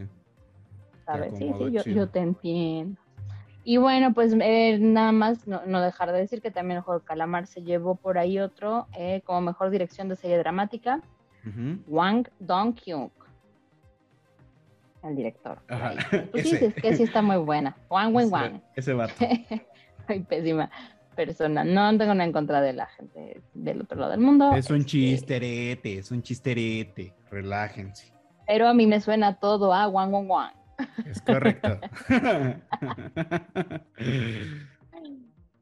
¿Sabes? 1.07 1.33
Sí, 1.39 1.53
sí, 1.59 1.71
yo, 1.73 1.83
yo 1.85 2.09
te 2.09 2.19
entiendo. 2.21 3.01
Y 3.65 3.77
bueno, 3.77 4.13
pues 4.13 4.35
eh, 4.41 4.79
nada 4.81 5.13
más 5.13 5.47
no, 5.47 5.63
no 5.67 5.81
dejar 5.81 6.11
de 6.13 6.19
decir 6.19 6.43
que 6.43 6.51
también 6.51 6.79
el 6.79 6.83
juego 6.83 7.01
de 7.01 7.07
Calamar 7.07 7.47
se 7.47 7.63
llevó 7.63 7.95
por 7.95 8.19
ahí 8.19 8.39
otro 8.41 8.89
eh, 8.97 9.23
como 9.25 9.41
mejor 9.41 9.71
dirección 9.71 10.09
de 10.09 10.17
serie 10.17 10.39
dramática, 10.39 11.01
Ujú. 11.47 11.79
Wang 11.87 12.29
Dong-kyung, 12.41 13.11
el 15.05 15.17
director. 15.17 15.59
Ajá. 15.69 15.95
Pues 16.33 16.43
sí, 16.49 16.57
es 16.61 16.75
que 16.75 16.97
sí 16.97 17.03
está 17.05 17.23
muy 17.23 17.37
buena. 17.37 17.77
Wang 17.89 18.17
Ese- 18.17 18.33
Wang. 18.33 18.61
Ese 18.75 18.93
vato. 18.95 19.15
Ay, 20.09 20.21
pésima 20.21 20.71
persona. 21.15 21.63
No 21.63 21.91
tengo 21.99 22.15
nada 22.15 22.25
en 22.25 22.33
contra 22.33 22.61
de 22.61 22.73
la 22.73 22.87
gente 22.87 23.41
del 23.55 23.83
otro 23.83 23.99
lado 23.99 24.13
del 24.13 24.21
mundo. 24.21 24.53
Es 24.55 24.71
un 24.71 24.79
este, 24.79 24.91
chisterete, 24.91 25.99
es 25.99 26.11
un 26.11 26.23
chisterete. 26.23 27.15
Relájense. 27.31 28.13
Pero 28.47 28.67
a 28.69 28.75
mí 28.75 28.87
me 28.87 29.01
suena 29.01 29.39
todo 29.39 29.73
a 29.73 29.87
Wang 29.89 30.13
Wang 30.13 30.29
Wang. 30.31 30.53
Es 31.07 31.21
correcto. 31.23 31.79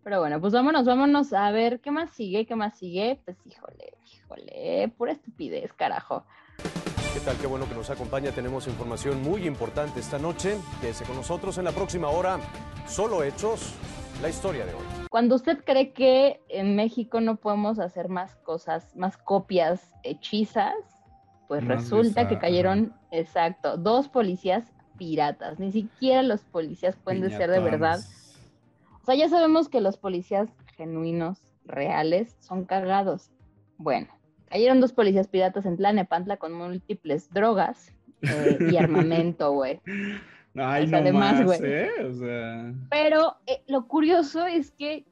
Pero 0.03 0.21
bueno, 0.21 0.41
pues 0.41 0.53
vámonos, 0.53 0.87
vámonos 0.87 1.33
a 1.33 1.51
ver 1.51 1.81
qué 1.81 1.91
más 1.91 2.11
sigue, 2.11 2.47
qué 2.47 2.57
más 2.57 2.79
sigue. 2.79 3.21
Pues 3.25 3.37
híjole, 3.45 3.95
híjole, 4.13 4.93
pura 4.97 5.13
estupidez, 5.13 5.73
carajo. 5.75 6.25
¿Qué 7.13 7.21
tal? 7.21 7.37
Qué 7.37 7.47
bueno 7.47 7.69
que 7.69 7.75
nos 7.75 7.91
acompaña. 7.91 8.31
Tenemos 8.31 8.67
información 8.67 9.23
muy 9.23 9.47
importante 9.47 10.01
esta 10.01 10.19
noche. 10.19 10.57
Quédese 10.81 11.05
con 11.05 11.17
nosotros 11.17 11.59
en 11.59 11.65
la 11.65 11.73
próxima 11.73 12.09
hora. 12.09 12.39
Solo 12.87 13.23
hechos, 13.23 13.75
la 14.23 14.29
historia 14.29 14.65
de 14.65 14.73
hoy. 14.73 14.85
Cuando 15.11 15.35
usted 15.35 15.63
cree 15.65 15.93
que 15.93 16.41
en 16.49 16.77
México 16.77 17.21
no 17.21 17.37
podemos 17.37 17.79
hacer 17.79 18.09
más 18.09 18.37
cosas, 18.37 18.95
más 18.97 19.17
copias 19.17 19.93
hechizas, 20.03 20.75
pues 21.49 21.65
Más 21.65 21.83
resulta 21.83 22.29
que 22.29 22.39
cayeron, 22.39 22.95
exacto, 23.11 23.77
dos 23.77 24.09
policías 24.09 24.73
piratas. 25.01 25.59
Ni 25.59 25.73
siquiera 25.73 26.23
los 26.23 26.43
policías 26.43 26.95
pueden 26.95 27.31
ser 27.31 27.51
de 27.51 27.59
verdad. 27.59 28.01
O 29.01 29.05
sea, 29.07 29.15
ya 29.15 29.31
sabemos 29.31 29.71
que 29.71 29.81
los 29.81 29.97
policías 29.97 30.51
genuinos, 30.77 31.41
reales, 31.65 32.37
son 32.41 32.67
cagados. 32.67 33.31
Bueno, 33.79 34.09
cayeron 34.51 34.83
dos 34.83 34.93
policías 34.93 35.27
piratas 35.27 35.65
en 35.65 35.79
Tlanepantla 35.79 36.37
con 36.37 36.53
múltiples 36.53 37.31
drogas 37.31 37.95
eh, 38.21 38.59
y 38.71 38.77
armamento, 38.77 39.53
güey. 39.53 39.81
Ay, 40.55 40.85
O 40.85 40.89
sea, 40.89 41.01
no 41.01 41.05
además, 41.05 41.35
más, 41.37 41.45
güey. 41.47 41.61
¿eh? 41.63 41.91
O 42.05 42.13
sea... 42.13 42.75
Pero 42.91 43.37
eh, 43.47 43.63
lo 43.69 43.87
curioso 43.87 44.45
es 44.45 44.71
que, 44.71 45.07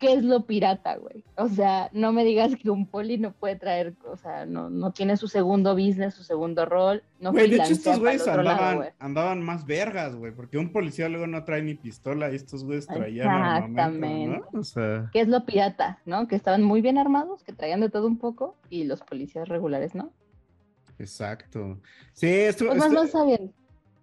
¿qué 0.00 0.14
es 0.14 0.24
lo 0.24 0.46
pirata, 0.46 0.96
güey? 0.96 1.22
O 1.36 1.46
sea, 1.48 1.90
no 1.92 2.10
me 2.10 2.24
digas 2.24 2.56
que 2.56 2.70
un 2.70 2.86
poli 2.86 3.18
no 3.18 3.32
puede 3.32 3.56
traer, 3.56 3.94
o 4.10 4.16
sea, 4.16 4.46
no, 4.46 4.70
no 4.70 4.92
tiene 4.92 5.18
su 5.18 5.28
segundo 5.28 5.74
business, 5.74 6.14
su 6.14 6.24
segundo 6.24 6.64
rol, 6.64 7.04
no 7.20 7.32
Güey, 7.32 7.50
de 7.50 7.56
hecho 7.56 7.74
estos 7.74 8.00
güeyes 8.00 8.26
lado, 8.26 8.82
andaban, 8.98 9.42
más 9.42 9.66
vergas, 9.66 10.16
güey, 10.16 10.32
porque 10.32 10.56
un 10.56 10.72
policía 10.72 11.08
luego 11.10 11.26
no 11.26 11.44
trae 11.44 11.62
ni 11.62 11.74
pistola 11.74 12.32
y 12.32 12.36
estos 12.36 12.64
güeyes 12.64 12.86
traían 12.86 13.28
Exactamente. 13.28 14.42
¿no? 14.52 14.58
O 14.58 14.64
sea, 14.64 15.10
¿Qué 15.12 15.20
es 15.20 15.28
lo 15.28 15.44
pirata, 15.44 16.00
no? 16.06 16.26
Que 16.26 16.34
estaban 16.34 16.62
muy 16.62 16.80
bien 16.80 16.96
armados, 16.96 17.44
que 17.44 17.52
traían 17.52 17.80
de 17.80 17.90
todo 17.90 18.06
un 18.06 18.18
poco, 18.18 18.56
y 18.70 18.84
los 18.84 19.02
policías 19.02 19.48
regulares, 19.48 19.94
¿no? 19.94 20.10
exacto. 20.98 21.78
Sí, 22.12 22.26
esto, 22.28 22.66
Pues 22.66 22.78
más 22.78 22.90
no 22.90 23.06
saben. 23.06 23.52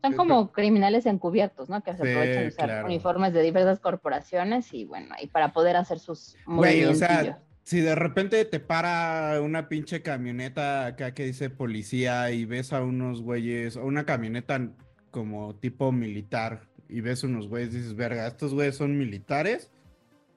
Son 0.02 0.14
como 0.14 0.52
criminales 0.52 1.06
encubiertos, 1.06 1.70
¿no? 1.70 1.82
Que 1.82 1.96
se 1.96 2.04
aprovechan 2.04 2.44
de 2.44 2.48
usar 2.48 2.66
claro. 2.66 2.86
uniformes 2.86 3.34
de 3.34 3.42
diversas 3.42 3.80
corporaciones 3.80 4.74
y 4.74 4.86
bueno, 4.86 5.16
y 5.22 5.28
para 5.28 5.54
poder 5.54 5.76
hacer 5.76 6.00
sus 6.00 6.36
Güey, 6.46 6.86
o 6.86 6.94
sea, 6.94 7.40
si 7.64 7.82
de 7.82 7.96
repente 7.96 8.46
te 8.46 8.60
para 8.60 9.42
una 9.42 9.68
pinche 9.68 10.02
camioneta 10.02 10.86
acá 10.86 11.14
que 11.14 11.26
dice 11.26 11.50
policía 11.50 12.32
y 12.32 12.46
ves 12.46 12.72
a 12.74 12.82
unos 12.82 13.22
güeyes, 13.22 13.76
o 13.76 13.86
una 13.86 14.06
camioneta 14.06 14.70
como 15.12 15.56
tipo 15.56 15.92
militar, 15.92 16.62
y 16.90 17.02
ves 17.02 17.24
unos 17.24 17.48
güeyes, 17.48 17.74
dices, 17.74 17.96
verga, 17.96 18.28
¿estos 18.28 18.54
güeyes 18.54 18.78
son 18.78 18.98
militares 18.98 19.72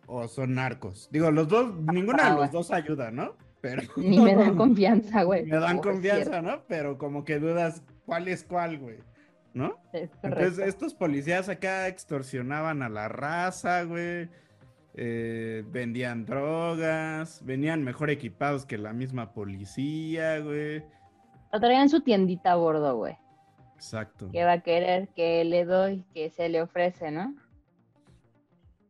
o 0.07 0.27
son 0.27 0.55
narcos? 0.55 1.09
Digo, 1.13 1.31
los 1.31 1.49
dos, 1.49 1.75
ninguna 1.93 2.25
de 2.25 2.31
güey. 2.31 2.43
los 2.45 2.53
dos 2.53 2.71
ayuda, 2.73 3.11
¿no? 3.11 3.37
Pero... 3.61 3.83
Ni 3.97 4.19
me 4.19 4.35
dan 4.35 4.57
confianza, 4.57 5.23
güey. 5.23 5.47
Me 5.47 5.59
dan 5.59 5.79
confianza, 5.79 6.43
¿no? 6.43 6.63
Pero 6.67 6.99
como 6.99 7.25
que 7.25 7.39
dudas 7.39 7.83
cuál 8.07 8.27
es 8.29 8.43
cuál, 8.43 8.79
güey. 8.79 8.99
¿No? 9.53 9.79
Es 9.93 10.11
Entonces, 10.23 10.59
estos 10.59 10.95
policías 10.95 11.49
acá 11.49 11.89
extorsionaban 11.89 12.83
a 12.83 12.89
la 12.89 13.09
raza, 13.09 13.83
güey. 13.85 14.29
eh, 14.95 15.65
vendían 15.71 16.25
drogas, 16.27 17.45
venían 17.45 17.83
mejor 17.85 18.11
equipados 18.11 18.67
que 18.67 18.79
la 18.79 18.93
misma 18.93 19.33
policía, 19.33 20.39
güey. 20.41 20.85
Lo 21.53 21.61
traían 21.61 21.89
su 21.89 22.01
tiendita 22.01 22.53
a 22.53 22.57
bordo, 22.57 22.97
güey. 22.97 23.17
Exacto. 23.75 24.29
¿Qué 24.31 24.45
va 24.45 24.53
a 24.53 24.61
querer? 24.61 25.09
¿Qué 25.17 25.45
le 25.45 25.65
doy? 25.65 26.05
¿Qué 26.13 26.31
se 26.31 26.49
le 26.49 26.61
ofrece, 26.63 27.11
no? 27.11 27.35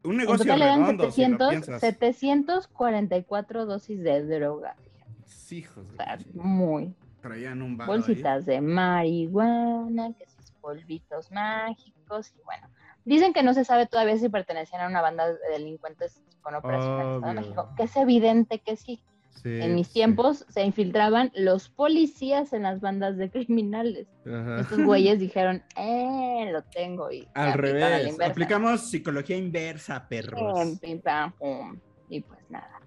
Un 0.02 0.17
negocio 0.17 0.45
total 0.45 0.61
redondo, 0.61 1.11
si 1.11 1.23
lo 1.23 1.38
700, 1.38 1.49
piensas. 1.50 1.81
744 1.81 3.67
dosis 3.67 4.02
de 4.02 4.26
droga. 4.26 4.75
fíjate. 4.76 5.55
Hijos 5.57 5.87
O 5.87 5.97
sea, 5.97 6.19
muy. 6.35 6.95
Traían 7.21 7.61
un 7.61 7.81
ahí. 7.81 7.87
Bolsitas 7.87 8.47
de 8.47 8.61
marihuana, 8.61 10.12
que 10.14 10.26
sus 10.26 10.39
polvitos 10.61 11.31
mágicos 11.31 12.33
y 12.38 12.43
bueno. 12.45 12.69
Dicen 13.05 13.33
que 13.33 13.43
no 13.43 13.55
se 13.55 13.64
sabe 13.64 13.87
todavía 13.87 14.17
si 14.19 14.29
pertenecían 14.29 14.83
a 14.83 14.87
una 14.88 15.00
banda 15.00 15.26
de 15.26 15.38
delincuentes 15.52 16.23
con 16.43 16.55
operación 16.55 16.93
en 16.93 17.00
el 17.00 17.14
Estado 17.14 17.21
de 17.21 17.31
Obvio. 17.31 17.40
México, 17.40 17.75
que 17.76 17.83
es 17.85 17.97
evidente 17.97 18.59
que 18.59 18.76
sí. 18.76 19.02
Sí, 19.43 19.61
En 19.61 19.75
mis 19.75 19.87
sí. 19.87 19.95
tiempos 19.95 20.45
se 20.49 20.64
infiltraban 20.64 21.31
los 21.35 21.71
policías 21.71 22.52
en 22.52 22.64
las 22.64 22.81
bandas 22.81 23.17
de 23.17 23.31
criminales. 23.31 24.07
Ajá. 24.26 24.61
Estos 24.61 24.85
güeyes 24.85 25.19
dijeron, 25.19 25.62
eh, 25.76 26.50
lo 26.52 26.62
tengo. 26.64 27.11
Y 27.11 27.26
Al 27.35 27.55
revés. 27.55 28.21
Aplicamos 28.21 28.90
psicología 28.90 29.37
inversa, 29.37 30.07
perros. 30.09 30.40
Pum, 30.40 30.79
pim, 30.79 31.00
pam, 31.00 31.33
pum. 31.33 31.79
Y 32.11 32.21
pues 32.21 32.40
nada. 32.50 32.81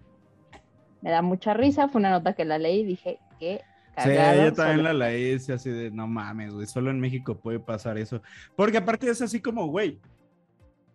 Me 1.01 1.09
da 1.09 1.21
mucha 1.21 1.53
risa. 1.53 1.87
Fue 1.87 1.99
una 1.99 2.11
nota 2.11 2.33
que 2.33 2.45
la 2.45 2.59
leí 2.59 2.81
y 2.81 2.85
dije, 2.85 3.19
qué 3.39 3.61
Sí, 3.97 4.09
cagado. 4.09 4.43
yo 4.45 4.53
también 4.53 4.77
solo- 4.77 4.93
la 4.93 4.93
leí 5.09 5.39
sí, 5.39 5.51
así 5.51 5.69
de 5.69 5.91
no 5.91 6.07
mames, 6.07 6.53
güey, 6.53 6.65
solo 6.65 6.89
en 6.89 6.99
México 6.99 7.39
puede 7.39 7.59
pasar 7.59 7.97
eso. 7.97 8.21
Porque 8.55 8.77
aparte 8.77 9.09
es 9.09 9.21
así 9.21 9.39
como, 9.39 9.67
güey, 9.67 9.99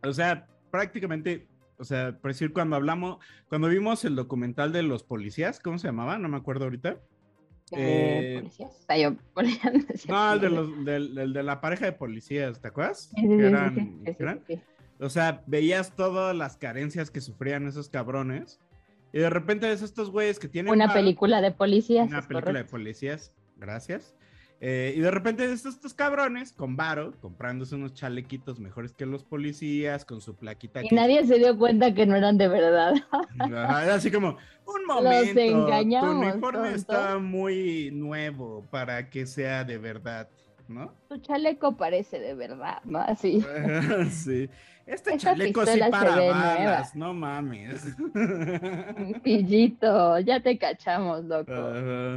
o 0.03 0.13
sea, 0.13 0.47
prácticamente, 0.71 1.47
o 1.79 1.85
sea, 1.85 2.17
por 2.19 2.31
decir, 2.33 2.53
cuando 2.53 2.75
hablamos, 2.77 3.19
cuando 3.49 3.69
vimos 3.69 4.05
el 4.05 4.17
documental 4.17 4.73
de 4.73 4.83
los 4.83 5.05
policías, 5.05 5.61
¿cómo 5.61 5.79
se 5.79 5.87
llamaba? 5.89 6.19
No 6.19 6.29
me 6.29 6.37
acuerdo 6.37 6.65
ahorita. 6.65 6.97
Eh, 7.71 8.37
Eh, 8.37 8.39
policías. 8.41 8.77
Sea, 8.87 8.99
yo, 8.99 9.17
policías, 9.35 9.73
no 10.09 10.33
el 10.33 10.41
de, 10.41 10.51
los, 10.51 10.85
del, 10.85 11.15
del 11.15 11.33
de 11.33 11.43
la 11.43 11.61
pareja 11.61 11.85
de 11.87 11.93
policías, 11.93 12.61
¿te 12.61 12.69
acuerdas? 12.69 13.11
Sí, 13.15 13.21
sí, 13.21 13.29
Que 13.29 13.29
sí, 13.29 13.39
sí, 13.39 13.45
eran- 13.45 13.75
sí, 13.75 13.81
sí, 14.07 14.15
sí, 14.47 14.55
sí. 14.57 14.63
O 15.01 15.09
sea, 15.11 15.45
veías 15.47 15.95
todas 15.95 16.35
las 16.35 16.57
carencias 16.57 17.11
que 17.13 17.21
sufrían 17.21 17.69
esos 17.69 17.89
cabrones. 17.89 18.59
Y 19.13 19.19
de 19.19 19.31
repente 19.31 19.67
ves 19.67 19.83
a 19.83 19.85
estos 19.85 20.11
güeyes 20.11 20.39
que 20.39 20.49
tienen... 20.49 20.73
Una 20.73 20.93
película 20.93 21.41
de 21.41 21.51
policías. 21.51 22.09
Una 22.09 22.19
es 22.21 22.27
película 22.27 22.59
de 22.59 22.65
policías, 22.65 23.33
gracias. 23.57 24.15
Eh, 24.61 24.93
y 24.97 25.01
de 25.01 25.11
repente 25.13 25.45
estos, 25.53 25.77
estos 25.77 25.95
cabrones 25.95 26.53
con 26.53 26.77
varo, 26.77 27.13
comprándose 27.21 27.77
unos 27.77 27.95
chalequitos 27.95 28.59
mejores 28.59 28.93
que 28.93 29.07
los 29.07 29.23
policías, 29.23 30.05
con 30.05 30.21
su 30.21 30.35
plaquita. 30.35 30.83
Y 30.85 30.89
que- 30.89 30.97
nadie 30.97 31.25
se 31.27 31.39
dio 31.39 31.57
cuenta 31.57 31.95
que 31.95 32.07
no 32.07 32.17
eran 32.17 32.39
de 32.39 32.49
verdad. 32.49 32.95
Era 33.47 33.95
así 33.95 34.11
como, 34.11 34.37
un 34.67 34.85
momento, 34.87 35.41
tu 36.01 36.07
uniforme 36.11 36.59
tontos". 36.71 36.75
está 36.75 37.19
muy 37.19 37.91
nuevo 37.93 38.67
para 38.71 39.09
que 39.11 39.27
sea 39.27 39.63
de 39.65 39.79
verdad. 39.79 40.29
¿No? 40.69 40.93
Tu 41.09 41.19
chaleco 41.19 41.77
parece 41.77 42.19
de 42.19 42.35
verdad, 42.35 42.83
¿no? 42.85 43.01
Así. 43.01 43.45
sí. 44.11 44.49
Este 44.89 45.19
chaleco 45.19 45.67
sí 45.67 45.81
para 45.91 46.17
balas, 46.17 46.97
no 46.97 47.13
mames. 47.13 47.95
Pillito, 49.23 50.19
ya 50.21 50.41
te 50.41 50.57
cachamos, 50.57 51.25
loco. 51.25 51.53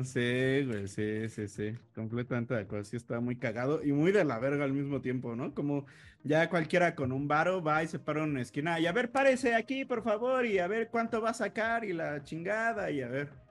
Sí, 0.05 0.63
güey, 0.65 0.87
sí, 0.87 1.27
sí, 1.27 1.49
sí. 1.49 1.73
Completamente 1.93 2.53
de 2.53 2.61
acuerdo. 2.61 2.85
Sí, 2.85 2.95
está 2.95 3.19
muy 3.19 3.35
cagado 3.35 3.83
y 3.83 3.91
muy 3.91 4.13
de 4.13 4.23
la 4.23 4.39
verga 4.39 4.63
al 4.63 4.71
mismo 4.71 5.01
tiempo, 5.01 5.35
¿no? 5.35 5.53
Como 5.53 5.85
ya 6.23 6.49
cualquiera 6.49 6.95
con 6.95 7.11
un 7.11 7.27
varo 7.27 7.61
va 7.61 7.83
y 7.83 7.89
se 7.89 7.99
para 7.99 8.23
en 8.23 8.29
una 8.29 8.41
esquina 8.41 8.79
y 8.79 8.85
a 8.85 8.93
ver, 8.93 9.11
párese 9.11 9.53
aquí, 9.53 9.83
por 9.83 10.01
favor, 10.01 10.45
y 10.45 10.59
a 10.59 10.67
ver 10.67 10.87
cuánto 10.89 11.21
va 11.21 11.31
a 11.31 11.33
sacar 11.33 11.83
y 11.83 11.91
la 11.91 12.23
chingada 12.23 12.89
y 12.89 13.01
a 13.01 13.09
ver. 13.09 13.50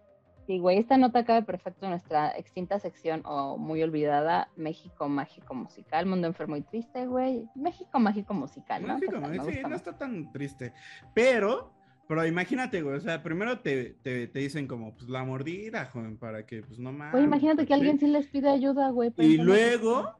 Sí, 0.50 0.58
güey, 0.58 0.78
esta 0.78 0.96
nota 0.96 1.24
cabe 1.24 1.44
perfecto 1.44 1.86
en 1.86 1.90
nuestra 1.90 2.36
extinta 2.36 2.80
sección 2.80 3.22
o 3.24 3.56
muy 3.56 3.84
olvidada, 3.84 4.48
México 4.56 5.08
Mágico 5.08 5.54
Musical, 5.54 6.06
Mundo 6.06 6.26
Enfermo 6.26 6.56
y 6.56 6.62
Triste, 6.62 7.06
güey. 7.06 7.48
México 7.54 8.00
Mágico 8.00 8.34
Musical, 8.34 8.84
¿no? 8.84 8.98
México, 8.98 9.48
sí, 9.48 9.60
no 9.62 9.76
está 9.76 9.96
tan 9.96 10.32
triste. 10.32 10.72
Pero, 11.14 11.72
pero 12.08 12.26
imagínate, 12.26 12.82
güey, 12.82 12.96
o 12.96 13.00
sea, 13.00 13.22
primero 13.22 13.60
te, 13.60 13.90
te, 14.02 14.26
te 14.26 14.38
dicen 14.40 14.66
como, 14.66 14.92
pues 14.92 15.08
la 15.08 15.22
mordida, 15.22 15.84
joven, 15.84 16.18
para 16.18 16.44
que, 16.44 16.62
pues 16.62 16.80
no 16.80 16.90
mames. 16.90 17.12
Güey, 17.12 17.24
imagínate 17.26 17.58
pues, 17.58 17.68
que 17.68 17.74
alguien 17.74 18.00
sí 18.00 18.08
les 18.08 18.26
pide 18.26 18.50
ayuda, 18.50 18.90
güey. 18.90 19.12
Y 19.18 19.36
luego 19.36 20.16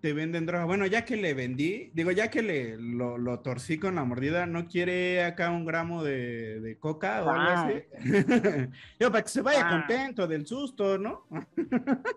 te 0.00 0.12
venden 0.14 0.46
droga. 0.46 0.64
Bueno, 0.64 0.86
ya 0.86 1.04
que 1.04 1.16
le 1.16 1.34
vendí, 1.34 1.90
digo, 1.94 2.10
ya 2.10 2.28
que 2.30 2.42
le 2.42 2.76
lo, 2.78 3.18
lo 3.18 3.40
torcí 3.40 3.78
con 3.78 3.94
la 3.96 4.04
mordida, 4.04 4.46
¿no 4.46 4.66
quiere 4.66 5.22
acá 5.24 5.50
un 5.50 5.64
gramo 5.66 6.02
de, 6.02 6.60
de 6.60 6.78
coca 6.78 7.22
o 7.24 7.28
algo 7.30 7.50
así? 7.50 7.82
Digo, 8.98 9.10
para 9.12 9.22
que 9.22 9.28
se 9.28 9.42
vaya 9.42 9.60
Ah. 9.66 9.70
contento 9.86 10.26
del 10.26 10.46
susto, 10.46 10.96
¿no? 10.98 11.26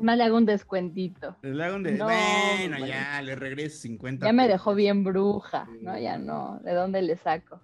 Más, 0.00 0.18
le 0.18 0.24
hago 0.24 0.36
un 0.36 0.44
descuentito. 0.44 1.36
Le 1.42 1.64
hago 1.64 1.76
un 1.76 1.82
de, 1.82 1.92
No, 1.92 2.04
bueno, 2.04 2.78
ya, 2.86 3.22
le 3.22 3.34
regreso 3.34 3.78
50 3.78 4.26
Ya 4.26 4.32
me 4.32 4.46
dejó 4.46 4.74
bien 4.74 5.04
bruja, 5.04 5.66
¿no? 5.80 5.98
Ya 5.98 6.18
no, 6.18 6.60
¿de 6.62 6.74
dónde 6.74 7.00
le 7.00 7.16
saco? 7.16 7.60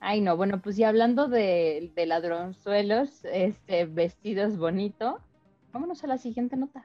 Ay, 0.00 0.20
no, 0.20 0.36
bueno, 0.36 0.60
pues 0.60 0.76
ya 0.76 0.88
hablando 0.90 1.26
de, 1.28 1.90
de 1.96 2.06
ladronzuelos, 2.06 3.24
este, 3.24 3.86
vestidos 3.86 4.56
bonito, 4.58 5.18
vámonos 5.72 6.04
a 6.04 6.08
la 6.08 6.18
siguiente 6.18 6.56
nota. 6.56 6.82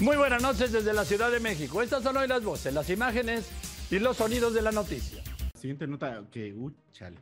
Muy 0.00 0.16
buenas 0.16 0.42
noches 0.42 0.72
desde 0.72 0.92
la 0.92 1.04
Ciudad 1.04 1.30
de 1.30 1.40
México. 1.40 1.80
Estas 1.80 2.02
son 2.02 2.16
hoy 2.16 2.26
las 2.26 2.42
voces, 2.44 2.74
las 2.74 2.90
imágenes 2.90 3.48
y 3.90 3.98
los 3.98 4.16
sonidos 4.16 4.52
de 4.54 4.62
la 4.62 4.72
noticia. 4.72 5.22
Siguiente 5.54 5.86
nota, 5.86 6.24
que, 6.30 6.52
uh, 6.52 6.72
chale. 6.92 7.16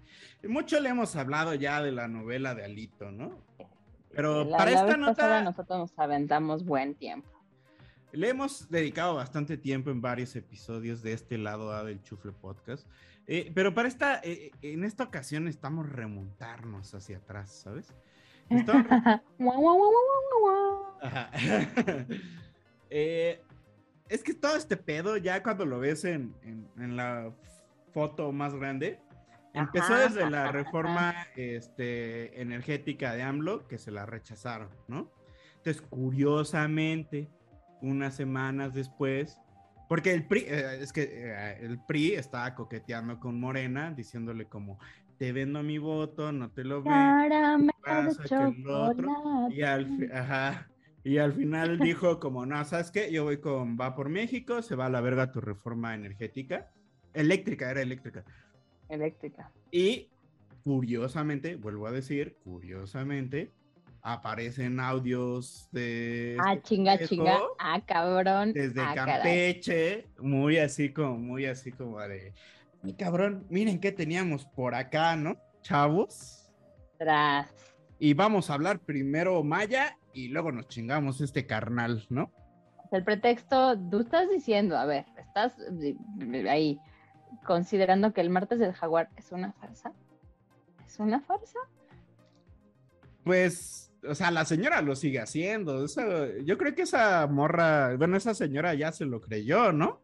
Mucho 0.49 0.81
le 0.81 0.88
hemos 0.88 1.14
hablado 1.17 1.55
ya 1.55 1.83
de 1.83 1.93
la 1.93 2.09
novela 2.09 2.55
de 2.55 2.64
Alito, 2.64 3.11
¿no? 3.12 3.38
Pero 4.11 4.45
La, 4.45 4.57
para 4.57 4.71
la 4.73 4.81
esta 4.81 4.97
nota... 4.97 5.43
nosotros 5.43 5.79
nos 5.79 5.99
aventamos 5.99 6.64
buen 6.64 6.95
tiempo. 6.95 7.29
Le 8.12 8.29
hemos 8.31 8.69
dedicado 8.69 9.14
bastante 9.14 9.57
tiempo 9.57 9.91
en 9.91 10.00
varios 10.02 10.35
episodios 10.37 11.02
de 11.02 11.12
este 11.12 11.38
lado 11.38 11.73
A 11.73 11.85
del 11.85 12.02
Chufle 12.02 12.33
Podcast. 12.33 12.87
Eh, 13.26 13.52
pero 13.55 13.73
para 13.75 13.88
esta, 13.88 14.21
eh, 14.25 14.50
en 14.62 14.85
esta 14.85 15.05
ocasión 15.05 15.47
estamos 15.47 15.88
remontarnos 15.88 16.95
hacia 16.95 17.19
atrás, 17.19 17.52
¿sabes? 17.62 17.95
Estamos- 18.50 18.87
Guau, 19.38 19.61
guau, 19.61 19.76
guau, 19.76 19.91
guau, 19.91 20.41
guau. 20.41 20.99
Ajá. 21.02 21.31
Eh, 22.95 23.41
es 24.11 24.23
que 24.23 24.35
todo 24.35 24.55
este 24.57 24.77
pedo, 24.77 25.17
ya 25.17 25.43
cuando 25.43 25.65
lo 25.65 25.79
ves 25.81 26.05
en, 26.05 26.35
en- 26.43 26.69
en 26.79 26.97
la 26.97 27.33
foto 27.95 28.31
más 28.33 28.55
grande, 28.55 29.01
empezó 29.55 29.95
Ajá, 29.95 30.09
desde 30.09 30.31
la 30.31 30.43
ajá, 30.45 30.53
reforma 30.53 31.15
este, 31.37 32.41
energética 32.41 33.15
de 33.15 33.23
AMLO, 33.23 33.67
que 33.67 33.79
se 33.79 33.91
la 33.91 34.05
rechazaron, 34.05 34.69
¿no? 34.89 35.11
Entonces, 35.57 35.81
curiosamente, 35.83 37.29
unas 37.81 38.15
semanas 38.15 38.75
después, 38.75 39.41
porque 39.89 40.13
el 40.13 40.27
PRI, 40.27 40.41
eh, 40.49 40.79
es 40.83 40.93
que 40.93 41.03
eh, 41.03 41.59
el 41.63 41.79
PRI 41.87 42.13
estaba 42.15 42.55
coqueteando 42.55 43.19
con 43.21 43.41
Morena, 43.41 43.91
diciéndole 43.93 44.47
como, 44.47 44.79
te 45.19 45.33
vendo 45.33 45.63
mi 45.63 45.79
voto, 45.79 46.33
no 46.33 46.51
te 46.51 46.65
lo 46.65 46.83
ven 46.83 46.93
Caramelo 46.93 47.73
pasa 47.83 48.23
de 48.25 48.29
que 48.29 48.35
el 48.45 48.67
otro, 48.69 49.09
chocolate. 49.09 49.55
y 49.55 49.63
al, 49.63 50.11
ajá, 50.13 50.69
y 51.05 51.19
al 51.19 51.33
final 51.33 51.79
dijo 51.81 52.21
como, 52.21 52.47
no, 52.47 52.65
¿sabes 52.65 52.91
qué? 52.91 53.11
Yo 53.13 53.25
voy 53.25 53.39
con 53.39 53.77
Va 53.79 53.95
por 53.95 54.09
México, 54.09 54.63
se 54.63 54.75
va 54.75 54.87
a 54.87 54.91
la 54.91 55.01
verga 55.01 55.33
tu 55.33 55.41
reforma 55.41 55.95
energética. 55.95 56.71
Eléctrica, 57.15 57.71
era 57.71 57.83
eléctrica. 57.83 58.25
Eléctrica. 58.89 59.51
Y 59.71 60.09
curiosamente, 60.65 61.57
vuelvo 61.57 61.87
a 61.87 61.93
decir, 61.93 62.37
curiosamente, 62.45 63.51
aparecen 64.03 64.81
audios 64.81 65.69
de... 65.73 66.37
Ah, 66.45 66.55
este 66.55 66.69
chinga, 66.69 66.99
chinga. 67.07 67.38
Ah, 67.59 67.81
cabrón. 67.85 68.53
Desde 68.53 68.81
ah, 68.81 68.93
caray. 68.95 69.15
Campeche, 69.15 70.09
muy 70.19 70.59
así 70.59 70.93
como, 70.93 71.19
muy 71.19 71.47
así 71.47 71.73
como 71.73 72.01
de... 72.01 72.33
Mi 72.83 72.95
cabrón, 72.95 73.47
miren 73.49 73.79
qué 73.79 73.93
teníamos 73.93 74.45
por 74.45 74.75
acá, 74.75 75.15
¿no? 75.15 75.37
Chavos. 75.62 76.51
Tras. 76.99 77.49
Y 78.01 78.15
vamos 78.15 78.51
a 78.51 78.55
hablar 78.55 78.81
primero 78.81 79.45
maya 79.45 79.97
y 80.12 80.29
luego 80.29 80.53
nos 80.53 80.68
chingamos 80.68 81.20
este 81.20 81.46
carnal, 81.46 82.05
¿no? 82.11 82.31
El 82.90 83.05
pretexto, 83.05 83.79
tú 83.90 84.01
estás 84.01 84.29
diciendo, 84.29 84.77
a 84.77 84.85
ver, 84.85 85.07
estás 85.18 85.55
eh, 85.81 85.96
ahí 86.51 86.79
considerando 87.44 88.12
que 88.12 88.20
el 88.20 88.29
martes 88.31 88.59
del 88.59 88.72
jaguar 88.72 89.09
es 89.16 89.33
una 89.33 89.53
farsa. 89.53 89.92
¿Es 90.87 90.98
una 90.98 91.20
farsa? 91.22 91.59
Pues, 93.25 93.92
o 94.07 94.14
sea, 94.14 94.31
la 94.31 94.44
señora 94.44 94.83
lo 94.83 94.94
sigue 94.96 95.20
haciendo. 95.20 95.85
Eso- 95.85 96.37
yo 96.44 96.59
creo 96.59 96.75
que 96.75 96.83
esa 96.83 97.27
morra, 97.29 97.96
bueno, 97.96 98.16
esa 98.16 98.35
señora 98.35 98.75
ya 98.75 98.92
se 98.92 99.07
lo 99.07 99.20
creyó, 99.20 99.72
¿no? 99.72 100.01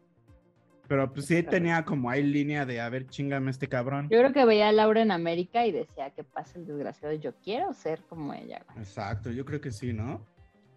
Pero 0.89 1.13
pues 1.13 1.27
sí 1.27 1.43
tenía 1.43 1.85
como 1.85 2.09
ahí 2.09 2.23
línea 2.23 2.65
de, 2.65 2.81
a 2.81 2.89
ver, 2.89 3.07
chingame 3.09 3.51
este 3.51 3.69
cabrón. 3.69 4.09
Yo 4.11 4.19
creo 4.19 4.33
que 4.33 4.47
veía 4.47 4.71
a 4.71 4.73
Laura 4.73 5.03
en 5.03 5.11
América 5.11 5.67
y 5.67 5.73
decía 5.73 6.11
que 6.11 6.25
pasa 6.25 6.59
el 6.59 6.67
desgraciado, 6.67 7.15
yo 7.15 7.35
quiero 7.45 7.75
ser 7.75 8.01
como 8.09 8.33
ella. 8.33 8.63
güey". 8.67 8.79
Exacto, 8.79 9.31
yo 9.31 9.45
creo 9.45 9.61
que 9.61 9.71
sí, 9.71 9.93
¿no? 9.93 10.27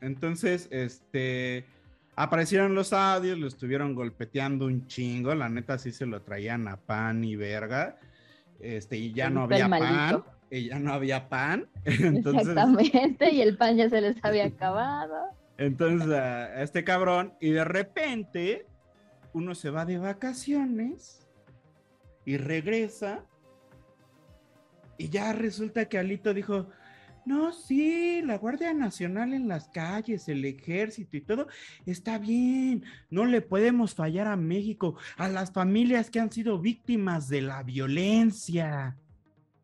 Entonces, 0.02 0.68
este, 0.70 1.66
aparecieron 2.16 2.76
los 2.76 2.92
audios, 2.92 3.40
lo 3.40 3.48
estuvieron 3.48 3.96
golpeteando 3.96 4.66
un 4.66 4.86
chingo, 4.88 5.34
la 5.34 5.48
neta 5.48 5.78
sí 5.78 5.92
se 5.92 6.06
lo 6.06 6.22
traían 6.22 6.68
a 6.68 6.76
pan 6.76 7.24
y 7.24 7.38
verga, 7.38 7.98
este, 8.60 8.98
y 8.98 9.14
ya 9.14 9.30
no 9.30 9.44
había 9.44 9.70
pan, 9.70 10.24
y 10.50 10.68
ya 10.68 10.80
no 10.80 10.92
había 10.92 11.30
pan, 11.30 11.70
entonces, 11.86 12.50
Exactamente, 12.50 13.32
y 13.32 13.42
el 13.42 13.56
pan 13.56 13.78
ya 13.78 13.90
se 13.90 14.02
les 14.02 14.18
había 14.26 14.46
acabado. 14.48 15.16
entonces 15.58 16.10
a 16.10 16.62
este 16.62 16.84
cabrón, 16.84 17.34
y 17.40 17.52
de 17.52 17.64
repente, 17.64 18.66
uno 19.34 19.56
se 19.56 19.70
va 19.70 19.86
de 19.86 19.98
vacaciones, 19.98 21.28
y 22.26 22.38
regresa, 22.38 23.26
y 24.98 25.10
ya 25.10 25.34
resulta 25.34 25.86
que 25.86 25.98
Alito 25.98 26.34
dijo, 26.34 26.68
no, 27.26 27.54
sí, 27.54 28.22
la 28.24 28.38
Guardia 28.38 28.74
Nacional 28.74 29.34
en 29.34 29.48
las 29.48 29.70
calles, 29.70 30.28
el 30.28 30.44
ejército 30.44 31.18
y 31.18 31.22
todo, 31.22 31.48
está 31.86 32.18
bien. 32.18 32.84
No 33.10 33.26
le 33.26 33.42
podemos 33.42 33.94
fallar 33.94 34.28
a 34.28 34.36
México, 34.36 34.96
a 35.18 35.28
las 35.28 35.52
familias 35.52 36.10
que 36.10 36.20
han 36.20 36.32
sido 36.32 36.58
víctimas 36.60 37.30
de 37.30 37.42
la 37.42 37.62
violencia. 37.62 38.98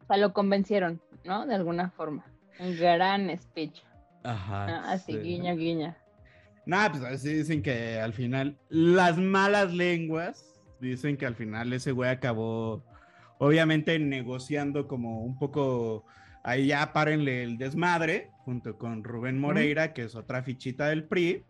O 0.04 0.08
sea, 0.08 0.18
lo 0.18 0.34
convencieron, 0.34 1.02
¿no? 1.24 1.48
De 1.48 1.56
alguna 1.56 1.90
forma. 1.90 2.26
Un 2.60 2.78
gran 2.78 3.36
speech. 3.38 3.82
Ajá. 4.24 4.68
¿no? 4.68 4.76
Así, 4.90 5.18
guiña, 5.18 5.54
guiña. 5.54 5.98
Nada, 6.68 6.92
pues 6.92 7.04
así 7.04 7.34
dicen 7.34 7.62
que 7.64 7.98
al 7.98 8.12
final, 8.12 8.58
las 8.68 9.18
malas 9.18 9.74
lenguas 9.74 10.54
dicen 10.82 11.16
que 11.16 11.26
al 11.26 11.34
final 11.34 11.72
ese 11.72 11.94
güey 11.94 12.10
acabó, 12.10 12.84
obviamente, 13.40 13.98
negociando 14.00 14.86
como 14.88 15.24
un 15.24 15.40
poco. 15.40 16.06
Ahí 16.44 16.68
ya 16.68 16.92
párenle 16.92 17.44
el 17.44 17.58
desmadre, 17.58 18.32
junto 18.40 18.78
con 18.78 19.04
Rubén 19.06 19.40
Moreira, 19.40 19.94
que 19.94 20.04
es 20.04 20.16
otra 20.16 20.44
fichita 20.44 20.88
del 20.88 21.06
PRI. 21.06 21.44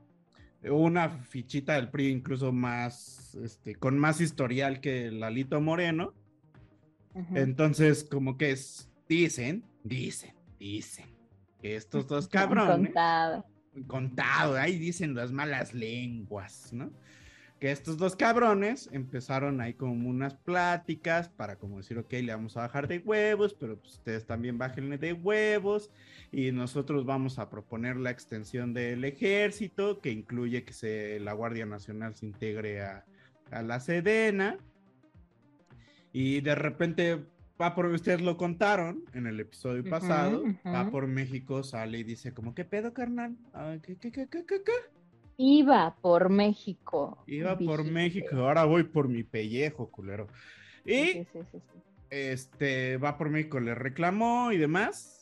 Una 0.69 1.09
fichita 1.09 1.73
del 1.73 1.89
PRI 1.89 2.09
incluso 2.09 2.51
más, 2.51 3.35
este, 3.43 3.75
con 3.75 3.97
más 3.97 4.21
historial 4.21 4.81
que 4.81 5.11
Lalito 5.11 5.59
Moreno. 5.61 6.13
Entonces, 7.33 8.03
como 8.03 8.37
que 8.37 8.51
es, 8.51 8.91
dicen, 9.09 9.63
dicen, 9.83 10.35
dicen, 10.59 11.09
que 11.59 11.75
estos 11.75 12.07
dos 12.07 12.27
cabrones 12.29 12.87
Contado. 12.87 13.45
Contado, 13.83 14.55
ahí 14.55 14.77
dicen 14.77 15.15
las 15.15 15.31
malas 15.31 15.73
lenguas, 15.73 16.71
¿no? 16.73 16.91
Que 17.59 17.71
estos 17.71 17.97
dos 17.97 18.15
cabrones 18.15 18.87
empezaron 18.91 19.61
ahí 19.61 19.73
como 19.73 20.09
unas 20.09 20.35
pláticas 20.35 21.29
para 21.29 21.55
como 21.55 21.77
decir, 21.77 21.97
ok, 21.97 22.13
le 22.13 22.33
vamos 22.33 22.55
a 22.55 22.61
bajar 22.61 22.87
de 22.87 22.99
huevos, 22.99 23.55
pero 23.55 23.79
pues 23.79 23.93
ustedes 23.93 24.27
también 24.27 24.59
bájenle 24.59 24.99
de 24.99 25.13
huevos 25.13 25.89
y 26.31 26.51
nosotros 26.51 27.05
vamos 27.05 27.39
a 27.39 27.49
proponer 27.49 27.97
la 27.97 28.11
extensión 28.11 28.73
del 28.73 29.03
ejército, 29.05 30.01
que 30.01 30.11
incluye 30.11 30.63
que 30.63 30.73
se, 30.73 31.19
la 31.19 31.33
Guardia 31.33 31.65
Nacional 31.65 32.15
se 32.15 32.27
integre 32.27 32.81
a, 32.81 33.05
a 33.49 33.63
la 33.63 33.79
Sedena. 33.79 34.57
Y 36.13 36.41
de 36.41 36.55
repente 36.55 37.25
va 37.61 37.73
por, 37.75 37.87
ustedes 37.87 38.21
lo 38.21 38.37
contaron 38.37 39.03
en 39.13 39.27
el 39.27 39.39
episodio 39.39 39.83
pasado, 39.89 40.43
va 40.65 40.89
por 40.89 41.07
México, 41.07 41.63
sale 41.63 41.99
y 41.99 42.03
dice 42.03 42.33
como, 42.33 42.53
¿qué 42.53 42.65
pedo, 42.65 42.93
carnal? 42.93 43.37
¿Qué, 43.83 43.97
qué, 43.97 44.11
qué, 44.11 44.27
qué, 44.27 44.45
qué, 44.45 44.63
qué? 44.63 44.71
Iba 45.37 45.95
por 46.01 46.29
México. 46.29 47.23
Iba 47.27 47.57
por. 47.57 47.83
México, 47.83 48.35
ahora 48.37 48.65
voy 48.65 48.83
por 48.83 49.07
mi 49.07 49.23
pellejo, 49.23 49.89
culero. 49.91 50.27
Y 50.83 50.93
Sí, 50.93 51.27
sí, 51.31 51.39
sí, 51.51 51.59
sí. 51.59 51.79
este, 52.09 52.97
va 52.97 53.17
por 53.17 53.29
México, 53.29 53.59
le 53.59 53.75
reclamó 53.75 54.51
y 54.51 54.57
demás. 54.57 55.16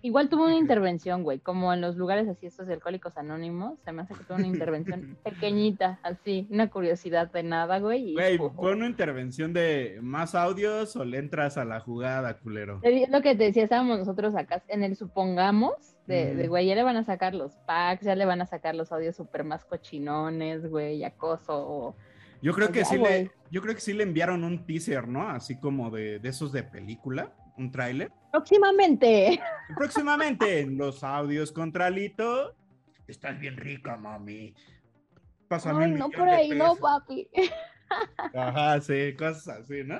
Igual 0.00 0.28
tuvo 0.28 0.44
una 0.44 0.56
intervención, 0.56 1.24
güey, 1.24 1.40
como 1.40 1.72
en 1.72 1.80
los 1.80 1.96
lugares 1.96 2.28
así 2.28 2.46
estos 2.46 2.68
de 2.68 2.74
alcohólicos 2.74 3.16
anónimos, 3.16 3.80
se 3.84 3.90
me 3.92 4.02
hace 4.02 4.14
que 4.14 4.22
tuvo 4.24 4.36
una 4.36 4.46
intervención 4.68 5.16
pequeñita, 5.24 5.98
así, 6.02 6.46
una 6.50 6.70
curiosidad 6.70 7.30
de 7.32 7.42
nada, 7.42 7.78
güey. 7.80 8.14
Güey, 8.14 8.38
fue 8.38 8.72
una 8.72 8.86
intervención 8.86 9.52
de 9.52 9.98
más 10.00 10.34
audios 10.34 10.94
o 10.96 11.04
le 11.04 11.18
entras 11.18 11.58
a 11.58 11.64
la 11.64 11.80
jugada, 11.80 12.38
culero. 12.38 12.80
Lo 13.10 13.22
que 13.22 13.34
te 13.34 13.44
decía, 13.44 13.64
estábamos 13.64 13.98
nosotros 13.98 14.36
acá 14.36 14.62
en 14.68 14.84
el 14.84 14.94
supongamos, 14.96 15.74
de, 16.06 16.34
de, 16.34 16.48
güey, 16.48 16.66
ya 16.66 16.74
le 16.74 16.82
van 16.84 16.96
a 16.96 17.04
sacar 17.04 17.34
los 17.34 17.52
packs, 17.66 18.04
ya 18.04 18.14
le 18.14 18.24
van 18.24 18.40
a 18.40 18.46
sacar 18.46 18.74
los 18.74 18.92
audios 18.92 19.16
súper 19.16 19.44
más 19.44 19.64
cochinones, 19.64 20.68
güey, 20.70 21.02
acoso. 21.04 21.94
Yo 22.40 22.52
creo 22.54 22.70
que 22.70 22.78
Ya, 22.80 22.84
sí 22.84 22.96
güey. 22.96 23.24
le, 23.24 23.30
yo 23.50 23.60
creo 23.62 23.74
que 23.74 23.80
sí 23.80 23.92
le 23.92 24.04
enviaron 24.04 24.44
un 24.44 24.64
teaser, 24.64 25.08
¿no? 25.08 25.28
Así 25.28 25.58
como 25.58 25.90
de, 25.90 26.18
de 26.20 26.28
esos 26.28 26.52
de 26.52 26.62
película, 26.62 27.32
un 27.58 27.70
tráiler. 27.70 28.10
Próximamente. 28.32 29.40
Próximamente 29.76 30.60
en 30.60 30.78
los 30.78 31.02
audios 31.04 31.52
contra 31.52 31.90
Lito. 31.90 32.54
Estás 33.06 33.38
bien 33.38 33.56
rica, 33.56 33.96
mami. 33.96 34.54
Pásame 35.48 35.86
Ay, 35.86 35.92
no 35.92 36.10
por 36.10 36.28
ahí, 36.28 36.50
no, 36.50 36.76
papi. 36.76 37.28
Ajá, 38.34 38.80
sí, 38.80 39.14
cosas 39.16 39.48
así, 39.48 39.82
¿no? 39.82 39.98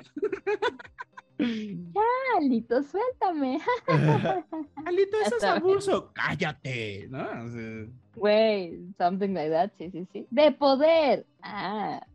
Alito, 2.37 2.83
suéltame. 2.83 3.59
Alito, 4.85 5.17
eso 5.25 5.37
es 5.37 5.43
abuso. 5.43 6.11
Cállate, 6.13 7.07
¿no? 7.09 7.21
O 7.21 7.49
sea, 7.49 7.87
Güey, 8.15 8.79
something 8.97 9.33
like 9.33 9.49
that, 9.49 9.71
sí, 9.77 9.89
sí, 9.91 10.07
sí. 10.11 10.27
De 10.29 10.51
poder. 10.51 11.25
Ah, 11.41 12.05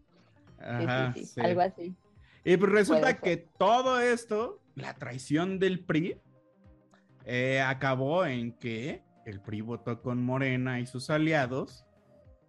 sí, 0.58 0.64
ajá, 0.64 1.12
sí, 1.14 1.20
sí, 1.20 1.26
sí. 1.26 1.40
algo 1.40 1.60
así. 1.62 1.96
Y 2.44 2.56
pues 2.58 2.70
resulta 2.70 3.16
que 3.16 3.38
todo 3.38 4.00
esto, 4.00 4.60
la 4.74 4.94
traición 4.94 5.58
del 5.58 5.84
PRI, 5.84 6.20
eh, 7.24 7.60
acabó 7.60 8.26
en 8.26 8.52
que 8.52 9.02
el 9.24 9.40
PRI 9.40 9.62
votó 9.62 10.02
con 10.02 10.22
Morena 10.22 10.80
y 10.80 10.86
sus 10.86 11.10
aliados 11.10 11.84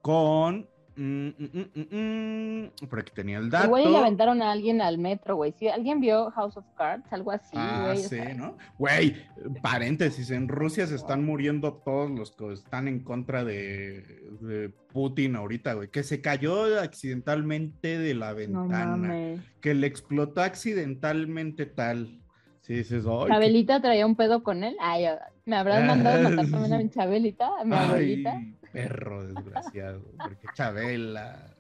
con... 0.02 0.70
mm, 0.96 1.28
mm, 1.28 1.34
mm, 1.40 1.96
mm, 1.96 2.62
mm, 2.84 2.88
por 2.88 3.00
aquí 3.00 3.12
tenía 3.14 3.38
el 3.38 3.50
dato. 3.50 3.76
Le 3.78 3.98
aventaron 3.98 4.42
a 4.42 4.52
alguien 4.52 4.82
al 4.82 4.98
metro, 4.98 5.36
güey. 5.36 5.54
Si 5.58 5.68
alguien 5.68 6.00
vio 6.00 6.32
House 6.32 6.58
of 6.58 6.66
Cards, 6.78 7.06
algo 7.12 7.32
así, 7.32 7.56
Ah, 7.56 7.84
güey. 7.86 7.98
o 7.98 8.02
sí, 8.02 8.08
sea, 8.10 8.34
¿no? 8.34 8.58
Güey, 8.78 9.16
paréntesis, 9.62 10.32
en 10.32 10.48
Rusia 10.48 10.88
se 10.88 10.96
están 10.96 11.24
muriendo 11.26 11.74
todos 11.74 12.10
los 12.12 12.32
que 12.32 12.52
están 12.54 12.88
en 12.88 13.00
contra 13.04 13.44
de, 13.44 14.02
de 14.42 14.70
Putin 14.92 15.36
ahorita, 15.36 15.74
güey. 15.74 15.90
Que 15.90 16.04
se 16.04 16.22
cayó 16.22 16.80
accidentalmente 16.80 17.98
de 17.98 18.14
la 18.14 18.34
ventana, 18.34 19.14
que 19.62 19.74
le 19.74 19.88
explotó 19.88 20.42
accidentalmente 20.42 21.66
tal. 21.66 22.22
Sí, 22.66 22.74
"Ay, 22.74 22.84
qué 22.84 23.02
Chabelita 23.30 23.80
traía 23.80 24.08
un 24.08 24.16
pedo 24.16 24.42
con 24.42 24.64
él. 24.64 24.76
Ay, 24.82 25.06
me 25.46 25.56
habrán 25.56 25.86
mandado 25.88 26.20
a 26.20 26.30
matar 26.32 26.50
también 26.50 26.74
a 26.74 26.78
mi 26.80 26.90
Chabelita, 26.90 27.50
a 27.60 27.64
mi 27.64 27.76
abuelita. 27.76 28.32
Ay, 28.32 28.56
perro 28.72 29.24
desgraciado, 29.24 30.02
porque 30.18 30.48
Chabela. 30.56 31.54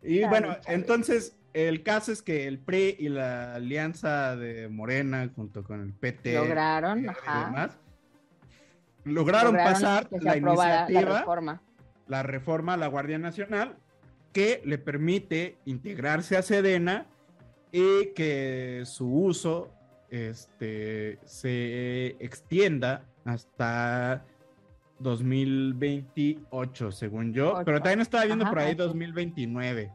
Y 0.00 0.24
bueno, 0.26 0.56
entonces 0.68 1.36
el 1.52 1.82
caso 1.82 2.12
es 2.12 2.22
que 2.22 2.46
el 2.46 2.60
PRI 2.60 2.96
y 3.00 3.08
la 3.08 3.56
alianza 3.56 4.36
de 4.36 4.68
Morena 4.68 5.28
junto 5.34 5.64
con 5.64 5.82
el 5.82 5.92
PT 5.92 6.34
Lograron, 6.34 7.04
y 7.04 7.08
ajá. 7.08 7.46
demás, 7.46 7.78
lograron, 9.02 9.56
pasar 9.56 10.08
la 10.12 10.36
iniciativa, 10.36 11.00
la 11.00 11.18
reforma. 11.18 11.62
la 12.06 12.22
reforma 12.22 12.74
a 12.74 12.76
la 12.76 12.86
Guardia 12.86 13.18
Nacional, 13.18 13.76
que 14.32 14.62
le 14.64 14.78
permite 14.78 15.56
integrarse 15.64 16.36
a 16.36 16.42
Sedena 16.42 17.06
y 17.72 18.10
que 18.14 18.82
su 18.84 19.12
uso 19.12 19.72
este, 20.10 21.18
se 21.24 22.16
extienda 22.22 23.04
hasta 23.24 24.24
2028, 24.98 26.92
según 26.92 27.32
yo. 27.32 27.60
Pero 27.64 27.78
también 27.80 28.00
estaba 28.00 28.24
viendo 28.24 28.44
Ajá, 28.44 28.52
por 28.52 28.60
ahí 28.60 28.72
ocho. 28.72 28.86
2029. 28.86 29.92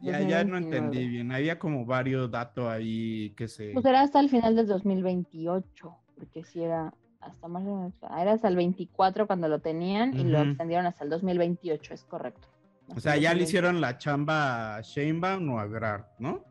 Ya, 0.00 0.20
ya 0.20 0.44
no 0.44 0.54
2029. 0.54 0.76
entendí 0.76 1.08
bien. 1.08 1.32
Había 1.32 1.58
como 1.58 1.84
varios 1.84 2.30
datos 2.30 2.68
ahí 2.68 3.30
que 3.36 3.48
se... 3.48 3.72
Pues 3.72 3.84
era 3.84 4.02
hasta 4.02 4.20
el 4.20 4.30
final 4.30 4.54
del 4.54 4.66
2028, 4.66 5.96
porque 6.16 6.44
si 6.44 6.62
era 6.62 6.94
hasta 7.20 7.48
más 7.48 7.64
o 7.64 7.76
menos, 7.76 7.94
era 8.16 8.32
hasta 8.32 8.48
el 8.48 8.56
24 8.56 9.26
cuando 9.26 9.48
lo 9.48 9.58
tenían 9.58 10.16
y 10.18 10.22
lo 10.24 10.40
extendieron 10.40 10.86
hasta 10.86 11.02
el 11.02 11.10
2028, 11.10 11.94
es 11.94 12.04
correcto. 12.04 12.46
O 12.94 13.00
sea, 13.00 13.16
ya 13.16 13.34
le 13.34 13.42
hicieron 13.42 13.80
la 13.80 13.98
chamba 13.98 14.76
a 14.76 14.80
Sheinbaum 14.80 15.50
o 15.50 15.58
a 15.58 15.66
Grart, 15.66 16.06
¿no? 16.18 16.44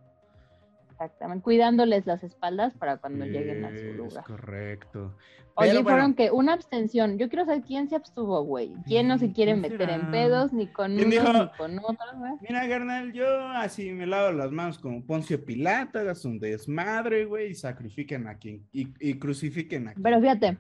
Exactamente, 1.00 1.44
cuidándoles 1.44 2.08
las 2.08 2.24
espaldas 2.24 2.74
para 2.74 2.98
cuando 2.98 3.26
lleguen 3.26 3.64
a 3.66 3.70
su 3.70 3.76
Es 3.76 3.96
lugar. 3.96 4.24
correcto. 4.26 5.16
Oye, 5.60 5.70
Pero 5.72 5.84
fueron 5.84 6.00
bueno, 6.02 6.16
que 6.16 6.32
una 6.32 6.54
abstención. 6.54 7.18
Yo 7.20 7.30
quiero 7.30 7.46
saber 7.46 7.62
quién 7.64 7.88
se 7.88 7.96
abstuvo, 7.96 8.44
güey. 8.44 8.74
¿Quién 8.86 9.08
no 9.08 9.18
se 9.18 9.32
quiere 9.32 9.52
¿quién 9.54 9.62
meter 9.62 9.90
en 9.90 10.12
pedos 10.12 10.54
ni 10.54 10.68
con 10.68 10.96
¿Quién 10.96 11.08
unos 11.08 11.24
dijo? 11.24 11.34
ni 11.44 11.50
con 11.58 11.80
otros, 11.80 12.16
güey? 12.16 12.32
Mira, 12.42 12.68
carnal, 12.68 13.12
yo 13.14 13.28
así 13.50 13.92
me 13.92 14.06
lavo 14.08 14.32
las 14.32 14.52
manos 14.52 14.78
como 14.80 15.04
Poncio 15.04 15.44
Pilato, 15.46 16.00
hagas 16.00 16.26
un 16.26 16.40
desmadre, 16.40 17.26
güey, 17.26 17.52
y 17.52 17.56
sacrifiquen 17.56 18.28
a 18.28 18.38
quien, 18.38 18.68
y, 18.72 18.88
y 19.00 19.18
crucifiquen 19.20 19.88
a 19.88 19.94
quien. 19.94 20.04
Pero 20.04 20.20
fíjate, 20.22 20.58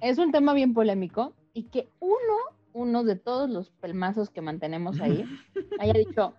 es 0.00 0.18
un 0.18 0.30
tema 0.32 0.52
bien 0.52 0.74
polémico 0.74 1.34
y 1.52 1.64
que 1.64 1.88
uno, 2.00 2.36
uno 2.72 3.02
de 3.02 3.16
todos 3.16 3.48
los 3.50 3.70
pelmazos 3.70 4.30
que 4.30 4.42
mantenemos 4.42 5.00
ahí, 5.00 5.24
haya 5.80 5.92
dicho, 5.94 6.34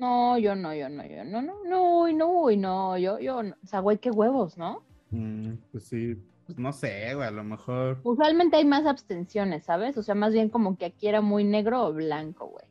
no, 0.00 0.38
yo 0.38 0.56
no, 0.56 0.74
yo 0.74 0.88
no, 0.88 1.06
yo 1.06 1.24
no, 1.24 1.42
no, 1.42 1.54
no, 1.64 2.08
y 2.08 2.14
no, 2.14 2.50
y 2.50 2.56
no, 2.56 2.96
yo, 2.98 3.18
yo, 3.18 3.42
no. 3.42 3.54
o 3.62 3.66
sea, 3.66 3.80
güey, 3.80 3.98
qué 3.98 4.10
huevos, 4.10 4.56
¿no? 4.56 4.82
Mm, 5.10 5.52
pues 5.70 5.84
sí, 5.84 6.16
pues 6.46 6.58
no 6.58 6.72
sé, 6.72 7.14
güey, 7.14 7.28
a 7.28 7.30
lo 7.30 7.44
mejor. 7.44 8.00
Usualmente 8.02 8.56
hay 8.56 8.64
más 8.64 8.86
abstenciones, 8.86 9.64
¿sabes? 9.64 9.96
O 9.98 10.02
sea, 10.02 10.14
más 10.14 10.32
bien 10.32 10.48
como 10.48 10.76
que 10.78 10.86
aquí 10.86 11.06
era 11.06 11.20
muy 11.20 11.44
negro 11.44 11.84
o 11.84 11.92
blanco, 11.92 12.46
güey. 12.46 12.64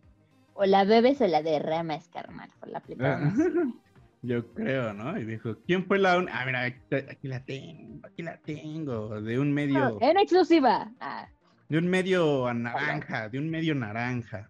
O 0.55 0.65
la 0.65 0.83
bebes 0.83 1.21
o 1.21 1.27
la 1.27 1.43
derramas, 1.43 2.09
carnal, 2.09 2.49
por 2.59 2.69
la 2.69 2.79
aplicaron 2.79 3.27
así. 3.27 3.43
Yo 4.21 4.45
creo, 4.53 4.93
¿no? 4.93 5.17
Y 5.17 5.23
dijo, 5.23 5.55
¿quién 5.65 5.85
fue 5.85 5.97
la 5.97 6.17
un... 6.17 6.27
Ah, 6.29 6.43
mira, 6.45 6.63
aquí, 6.63 7.27
la 7.29 7.45
tengo, 7.45 8.05
aquí 8.05 8.21
la 8.21 8.35
tengo, 8.37 9.21
de 9.21 9.39
un 9.39 9.53
medio, 9.53 9.97
En 10.01 10.17
exclusiva. 10.17 10.91
Ah, 10.99 11.29
de 11.69 11.77
un 11.77 11.87
medio 11.87 12.47
a 12.47 12.53
naranja, 12.53 13.29
de 13.29 13.39
un 13.39 13.49
medio 13.49 13.75
naranja. 13.75 14.49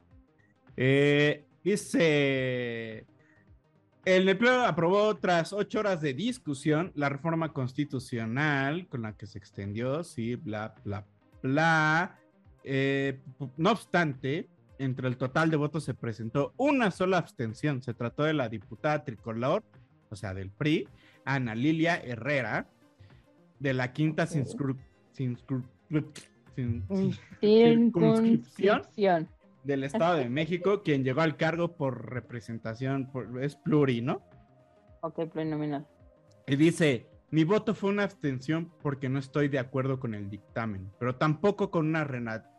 Eh, 0.76 1.46
dice, 1.64 3.06
el 4.06 4.38
Pleno 4.38 4.66
aprobó 4.66 5.16
tras 5.18 5.54
ocho 5.54 5.80
horas 5.80 6.02
de 6.02 6.14
discusión 6.14 6.92
la 6.96 7.10
reforma 7.10 7.52
constitucional 7.54 8.88
con 8.88 9.02
la 9.04 9.14
que 9.16 9.28
se 9.28 9.38
extendió, 9.38 10.04
sí, 10.04 10.36
bla, 10.36 10.74
bla, 10.84 11.06
bla. 11.44 12.20
Eh, 12.64 13.20
no 13.58 13.72
obstante, 13.72 14.48
entre 14.78 15.08
el 15.08 15.18
total 15.18 15.50
de 15.52 15.58
votos 15.58 15.84
se 15.84 15.94
presentó 15.94 16.54
una 16.58 16.92
sola 16.92 17.18
abstención. 17.18 17.82
Se 17.82 17.94
trató 17.94 18.24
de 18.24 18.34
la 18.34 18.50
diputada 18.50 19.04
tricolor, 19.04 19.64
o 20.10 20.16
sea, 20.16 20.34
del 20.34 20.50
PRI, 20.50 20.88
Ana 21.26 21.54
Lilia 21.56 21.98
Herrera, 21.98 22.68
de 23.60 23.74
la 23.74 23.92
quinta 23.92 24.24
Ok. 24.24 24.30
cinscru- 24.30 24.78
cinscru- 25.16 25.64
sin- 26.56 26.86
circunscripción 26.88 27.22
circunscripción. 27.42 28.82
Del 29.64 29.84
Estado 29.84 30.18
de 30.18 30.30
México, 30.30 30.84
quien 30.84 31.04
llegó 31.04 31.22
al 31.22 31.38
cargo 31.38 31.76
por 31.76 32.12
representación, 32.12 33.12
por, 33.12 33.44
es 33.44 33.56
pluri, 33.56 34.02
¿no? 34.02 34.22
Ok, 35.02 35.30
plurinominal. 35.32 35.88
Y 36.48 36.56
dice, 36.56 37.08
mi 37.32 37.44
voto 37.44 37.76
fue 37.76 37.92
una 37.92 38.04
abstención 38.04 38.72
porque 38.82 39.08
no 39.08 39.20
estoy 39.20 39.50
de 39.50 39.60
acuerdo 39.60 40.00
con 40.00 40.16
el 40.16 40.32
dictamen, 40.32 40.92
pero 41.00 41.16
tampoco 41.16 41.70
con 41.70 41.88
una 41.88 42.08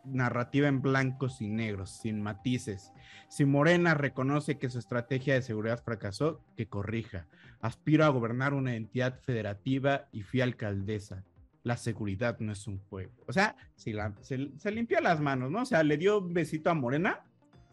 narrativa 0.05 0.69
en 0.69 0.81
blancos 0.81 1.41
y 1.41 1.49
negros, 1.49 1.99
sin 2.01 2.21
matices. 2.21 2.93
Si 3.27 3.43
Morena 3.43 3.95
reconoce 3.95 4.57
que 4.57 4.69
su 4.69 4.79
estrategia 4.79 5.33
de 5.33 5.41
seguridad 5.41 5.83
fracasó, 5.83 6.41
que 6.55 6.69
corrija. 6.69 7.27
Aspiro 7.59 8.05
a 8.05 8.09
gobernar 8.09 8.53
una 8.53 8.75
entidad 8.75 9.19
federativa 9.19 10.07
y 10.13 10.21
fui 10.21 10.39
alcaldesa. 10.39 11.25
La 11.63 11.77
seguridad 11.77 12.37
no 12.39 12.51
es 12.51 12.67
un 12.67 12.79
juego. 12.89 13.11
O 13.27 13.33
sea, 13.33 13.55
si 13.75 13.93
la- 13.93 14.13
se, 14.21 14.49
se 14.57 14.71
limpió 14.71 14.99
las 15.01 15.19
manos, 15.19 15.51
¿no? 15.51 15.61
O 15.61 15.65
sea, 15.65 15.83
le 15.83 15.97
dio 15.97 16.17
un 16.19 16.33
besito 16.33 16.69
a 16.69 16.73
Morena 16.73 17.19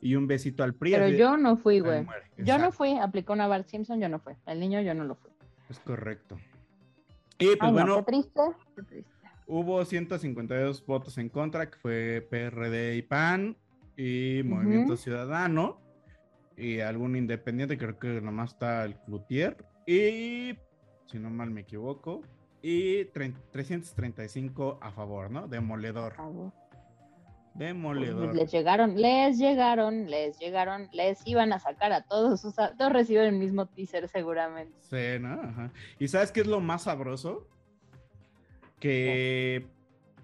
y 0.00 0.14
un 0.14 0.26
besito 0.26 0.62
al 0.62 0.74
PRI. 0.74 0.92
Pero 0.92 1.06
de- 1.06 1.16
yo 1.16 1.36
no 1.36 1.56
fui, 1.56 1.80
güey. 1.80 2.06
Yo 2.36 2.58
no 2.58 2.70
fui, 2.70 2.92
aplicó 2.98 3.32
una 3.32 3.46
Bart 3.46 3.66
Simpson, 3.66 4.00
yo 4.00 4.08
no 4.08 4.18
fui. 4.18 4.34
El 4.46 4.60
niño 4.60 4.80
yo 4.82 4.94
no 4.94 5.04
lo 5.04 5.14
fui. 5.14 5.30
Es 5.70 5.80
correcto. 5.80 6.38
Y 7.38 7.46
pues 7.46 7.58
Ay, 7.60 7.68
no, 7.68 7.72
bueno, 7.72 7.96
qué 8.04 8.12
triste, 8.12 8.40
qué 8.76 8.82
triste. 8.82 9.10
hubo 9.46 9.84
152 9.84 10.84
votos 10.84 11.16
en 11.18 11.28
contra, 11.28 11.70
que 11.70 11.78
fue 11.78 12.26
PRD 12.30 12.96
y 12.96 13.02
PAN 13.02 13.56
y 13.96 14.42
Movimiento. 14.44 14.96
Ciudadano 14.96 15.80
y 16.56 16.80
algún 16.80 17.16
independiente, 17.16 17.78
creo 17.78 17.98
que 17.98 18.20
nomás 18.20 18.52
está 18.52 18.84
el 18.84 18.96
Cloutier. 19.00 19.56
Y 19.86 20.56
si 21.06 21.18
no 21.18 21.30
mal 21.30 21.50
me 21.50 21.60
equivoco, 21.62 22.22
y 22.62 23.04
335 23.06 24.78
a 24.80 24.90
favor, 24.90 25.30
¿no? 25.30 25.46
Demoledor. 25.46 26.14
Demoledor. 27.54 28.34
Les 28.34 28.52
llegaron, 28.52 29.00
les 29.00 29.38
llegaron, 29.38 30.08
les 30.08 30.38
llegaron, 30.38 30.88
les 30.92 31.26
iban 31.26 31.52
a 31.52 31.58
sacar 31.58 31.92
a 31.92 32.02
todos, 32.02 32.44
o 32.44 32.50
sea, 32.52 32.76
todos 32.76 32.92
reciben 32.92 33.34
el 33.34 33.38
mismo 33.38 33.66
teaser 33.66 34.08
seguramente. 34.08 34.76
Sí, 34.80 35.20
¿no? 35.20 35.32
Ajá. 35.32 35.72
¿Y 35.98 36.08
sabes 36.08 36.30
qué 36.30 36.40
es 36.40 36.46
lo 36.46 36.60
más 36.60 36.82
sabroso? 36.84 37.48
Que 38.78 39.66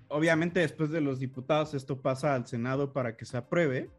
obviamente 0.08 0.60
después 0.60 0.90
de 0.90 1.00
los 1.00 1.18
diputados 1.18 1.74
esto 1.74 2.00
pasa 2.00 2.34
al 2.34 2.46
Senado 2.46 2.92
para 2.92 3.16
que 3.16 3.24
se 3.24 3.36
apruebe. 3.36 3.90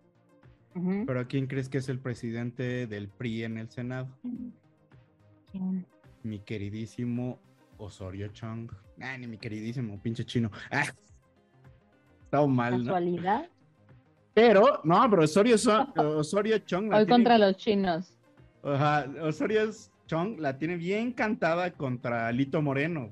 Pero 1.05 1.25
¿quién 1.29 1.47
crees 1.47 1.69
que 1.69 1.77
es 1.77 1.87
el 1.87 1.99
presidente 1.99 2.85
del 2.85 3.07
PRI 3.07 3.45
en 3.45 3.57
el 3.57 3.69
Senado? 3.69 4.09
¿Quién? 5.49 5.85
Mi 6.21 6.39
queridísimo 6.39 7.39
Osorio 7.77 8.27
Chong. 8.29 8.71
Ay, 9.01 9.19
ni 9.19 9.27
mi 9.27 9.37
queridísimo 9.37 9.99
pinche 10.01 10.25
chino. 10.25 10.51
Ah, 10.71 10.85
estaba 12.23 12.47
mal, 12.47 12.79
¿no? 12.79 12.85
¿Casualidad? 12.85 13.49
Pero, 14.33 14.81
no, 14.83 15.09
pero 15.09 15.23
Osorio, 15.23 15.55
Osorio 15.95 16.59
Chong. 16.59 16.93
Hoy 16.93 17.07
contra 17.07 17.37
los 17.37 17.55
chinos. 17.55 18.17
Ajá, 18.63 19.05
Osorio 19.21 19.69
Chong 20.07 20.39
la 20.39 20.57
tiene 20.57 20.75
bien 20.75 21.11
cantada 21.13 21.71
contra 21.71 22.31
Lito 22.31 22.61
Moreno. 22.61 23.11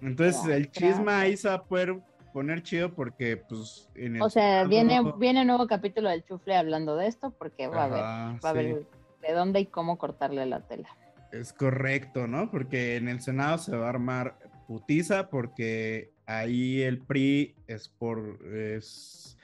Entonces 0.00 0.46
el 0.46 0.70
chisme 0.70 1.12
ahí 1.12 1.36
se 1.36 1.48
va 1.48 1.54
a 1.54 1.62
poder 1.62 2.00
poner 2.32 2.62
chido 2.62 2.92
porque 2.94 3.36
pues 3.36 3.90
en 3.94 4.16
el 4.16 4.22
O 4.22 4.30
sea, 4.30 4.64
viene, 4.64 5.00
viene 5.18 5.42
un 5.42 5.48
nuevo 5.48 5.66
capítulo 5.66 6.08
del 6.08 6.24
chufle 6.24 6.56
hablando 6.56 6.96
de 6.96 7.06
esto 7.06 7.30
porque 7.32 7.66
va 7.66 7.84
a 7.84 7.88
ver, 7.88 8.02
va 8.42 8.48
a 8.48 8.52
ver 8.52 8.86
de 9.20 9.32
dónde 9.32 9.60
y 9.60 9.66
cómo 9.66 9.98
cortarle 9.98 10.46
la 10.46 10.60
tela. 10.60 10.88
Es 11.32 11.52
correcto, 11.52 12.26
¿no? 12.26 12.50
Porque 12.50 12.96
en 12.96 13.08
el 13.08 13.20
Senado 13.20 13.58
se 13.58 13.76
va 13.76 13.86
a 13.86 13.90
armar 13.90 14.38
putiza 14.66 15.30
porque 15.30 16.12
ahí 16.26 16.80
el 16.82 16.98
PRI 17.00 17.56
es 17.66 17.88
por 17.88 18.38
es, 18.54 19.36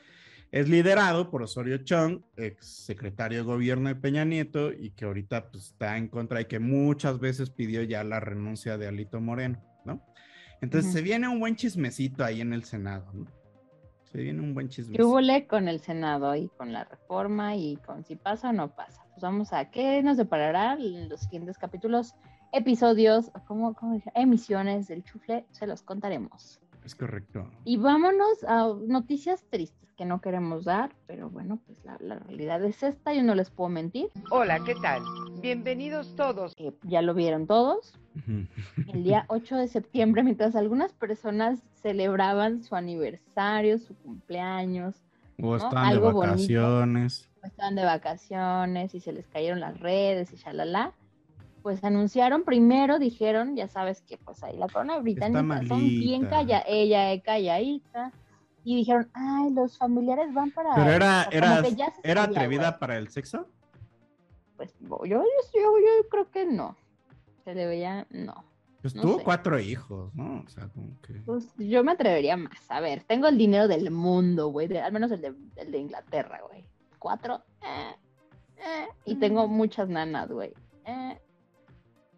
es 0.52 0.68
liderado 0.68 1.30
por 1.30 1.42
Osorio 1.42 1.78
Chong, 1.78 2.22
ex 2.36 2.66
secretario 2.66 3.38
de 3.38 3.44
gobierno 3.44 3.88
de 3.88 3.96
Peña 3.96 4.24
Nieto 4.24 4.72
y 4.72 4.90
que 4.90 5.04
ahorita 5.04 5.50
pues, 5.50 5.66
está 5.66 5.96
en 5.96 6.08
contra 6.08 6.40
y 6.40 6.44
que 6.44 6.60
muchas 6.60 7.18
veces 7.18 7.50
pidió 7.50 7.82
ya 7.82 8.04
la 8.04 8.20
renuncia 8.20 8.78
de 8.78 8.86
Alito 8.86 9.20
Moreno, 9.20 9.60
¿no? 9.84 10.04
Entonces 10.60 10.92
se 10.92 11.02
viene 11.02 11.28
un 11.28 11.40
buen 11.40 11.56
chismecito 11.56 12.24
ahí 12.24 12.40
en 12.40 12.52
el 12.52 12.64
Senado, 12.64 13.12
¿no? 13.12 13.26
Se 14.10 14.18
viene 14.18 14.40
un 14.40 14.54
buen 14.54 14.68
chismecito. 14.68 14.96
¿Qué 14.96 15.04
hubo 15.04 15.48
con 15.48 15.68
el 15.68 15.80
Senado 15.80 16.34
y 16.36 16.48
con 16.56 16.72
la 16.72 16.84
reforma 16.84 17.56
y 17.56 17.76
con 17.78 18.04
si 18.04 18.16
pasa 18.16 18.50
o 18.50 18.52
no 18.52 18.74
pasa? 18.74 19.05
Pues 19.16 19.22
vamos 19.22 19.54
a 19.54 19.70
qué 19.70 20.02
nos 20.02 20.18
deparará 20.18 20.74
en 20.74 21.08
los 21.08 21.20
siguientes 21.20 21.56
capítulos, 21.56 22.14
episodios, 22.52 23.30
¿cómo, 23.46 23.72
cómo 23.72 23.94
dije? 23.94 24.10
emisiones 24.14 24.88
del 24.88 25.04
chufle, 25.04 25.46
se 25.52 25.66
los 25.66 25.80
contaremos. 25.80 26.60
Es 26.84 26.94
correcto. 26.94 27.50
Y 27.64 27.78
vámonos 27.78 28.44
a 28.46 28.74
noticias 28.86 29.42
tristes 29.48 29.94
que 29.94 30.04
no 30.04 30.20
queremos 30.20 30.66
dar, 30.66 30.94
pero 31.06 31.30
bueno, 31.30 31.58
pues 31.64 31.82
la, 31.82 31.96
realidad 31.96 32.62
es 32.62 32.82
esta, 32.82 33.14
yo 33.14 33.22
no 33.22 33.34
les 33.34 33.48
puedo 33.48 33.70
mentir. 33.70 34.10
Hola, 34.30 34.60
¿qué 34.66 34.74
tal? 34.82 35.00
Bienvenidos 35.40 36.14
todos. 36.14 36.52
ya 36.82 37.00
lo 37.00 37.14
vieron 37.14 37.46
todos. 37.46 37.98
El 38.92 39.02
día 39.02 39.24
8 39.28 39.56
de 39.56 39.68
septiembre, 39.68 40.24
mientras 40.24 40.54
algunas 40.56 40.92
personas 40.92 41.62
celebraban 41.80 42.62
su 42.62 42.76
aniversario, 42.76 43.78
su 43.78 43.96
cumpleaños. 43.96 45.02
O 45.42 45.56
estaban 45.56 45.94
de 45.94 46.00
vacaciones. 46.00 47.30
Estaban 47.46 47.74
de 47.74 47.84
vacaciones 47.84 48.94
y 48.94 49.00
se 49.00 49.12
les 49.12 49.26
cayeron 49.28 49.60
las 49.60 49.78
redes 49.80 50.32
y 50.32 50.36
shalala 50.36 50.92
pues 51.66 51.82
anunciaron 51.82 52.44
primero, 52.44 53.00
dijeron, 53.00 53.56
ya 53.56 53.66
sabes 53.66 54.00
que 54.02 54.18
pues 54.18 54.40
ahí 54.44 54.56
la 54.56 54.68
corona 54.68 54.98
británica 54.98 55.66
son 55.66 55.80
bien 55.80 56.24
calla, 56.26 56.62
ella 56.64 57.12
es 57.12 57.24
calladita, 57.24 58.12
y 58.62 58.76
dijeron, 58.76 59.10
ay, 59.14 59.50
los 59.50 59.76
familiares 59.76 60.32
van 60.32 60.52
para... 60.52 60.76
Pero 60.76 60.92
era, 60.92 61.24
era, 61.32 61.64
¿era 62.04 62.22
atrevida 62.22 62.78
para 62.78 62.96
el 62.96 63.08
sexo? 63.08 63.48
Pues 64.56 64.76
yo, 64.80 65.04
yo, 65.04 65.22
yo, 65.22 66.08
creo 66.08 66.30
que 66.30 66.46
no, 66.46 66.76
se 67.44 67.52
le 67.52 67.66
veía, 67.66 68.06
no. 68.10 68.44
Pues 68.80 68.94
tuvo 68.94 69.18
cuatro 69.24 69.58
hijos, 69.58 70.14
¿no? 70.14 70.44
O 70.46 70.48
sea, 70.48 70.68
como 70.68 71.00
que... 71.00 71.14
Pues 71.14 71.48
yo 71.58 71.82
me 71.82 71.90
atrevería 71.90 72.36
más, 72.36 72.58
a 72.68 72.78
ver, 72.78 73.02
tengo 73.02 73.26
el 73.26 73.38
dinero 73.38 73.66
del 73.66 73.90
mundo, 73.90 74.50
güey, 74.50 74.72
al 74.76 74.92
menos 74.92 75.10
el 75.10 75.20
de, 75.20 75.34
el 75.56 75.72
de 75.72 75.78
Inglaterra, 75.78 76.42
güey. 76.48 76.64
Cuatro, 77.06 77.40
eh, 77.62 77.94
eh, 78.56 78.88
y 79.04 79.14
tengo 79.14 79.46
muchas 79.46 79.88
nanas, 79.88 80.28
güey. 80.28 80.52
Eh, 80.86 81.16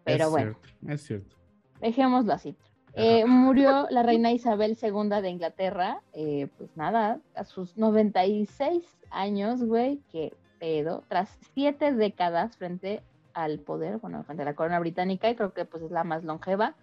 pero 0.03 0.31
bueno. 0.31 0.57
es 0.87 1.03
cierto. 1.03 1.35
Dejémoslo 1.79 2.33
así. 2.33 2.57
Eh, 2.95 3.23
murió 3.27 3.85
la 3.91 4.01
reina 4.01 4.31
Isabel 4.31 4.75
II 4.81 5.21
de 5.21 5.29
Inglaterra, 5.29 6.01
eh, 6.13 6.47
pues 6.57 6.75
nada, 6.75 7.19
a 7.35 7.43
sus 7.43 7.77
96 7.77 8.83
años, 9.11 9.63
güey, 9.63 10.01
que 10.11 10.33
pedo, 10.59 11.03
tras 11.07 11.37
siete 11.53 11.93
décadas 11.93 12.57
frente 12.57 13.03
al 13.35 13.59
poder, 13.59 13.97
bueno, 13.97 14.23
frente 14.23 14.41
a 14.41 14.45
la 14.45 14.55
corona 14.55 14.79
británica, 14.79 15.29
y 15.29 15.35
creo 15.35 15.53
que 15.53 15.65
pues 15.65 15.83
es 15.83 15.91
la 15.91 16.03
más 16.03 16.23
longeva, 16.23 16.75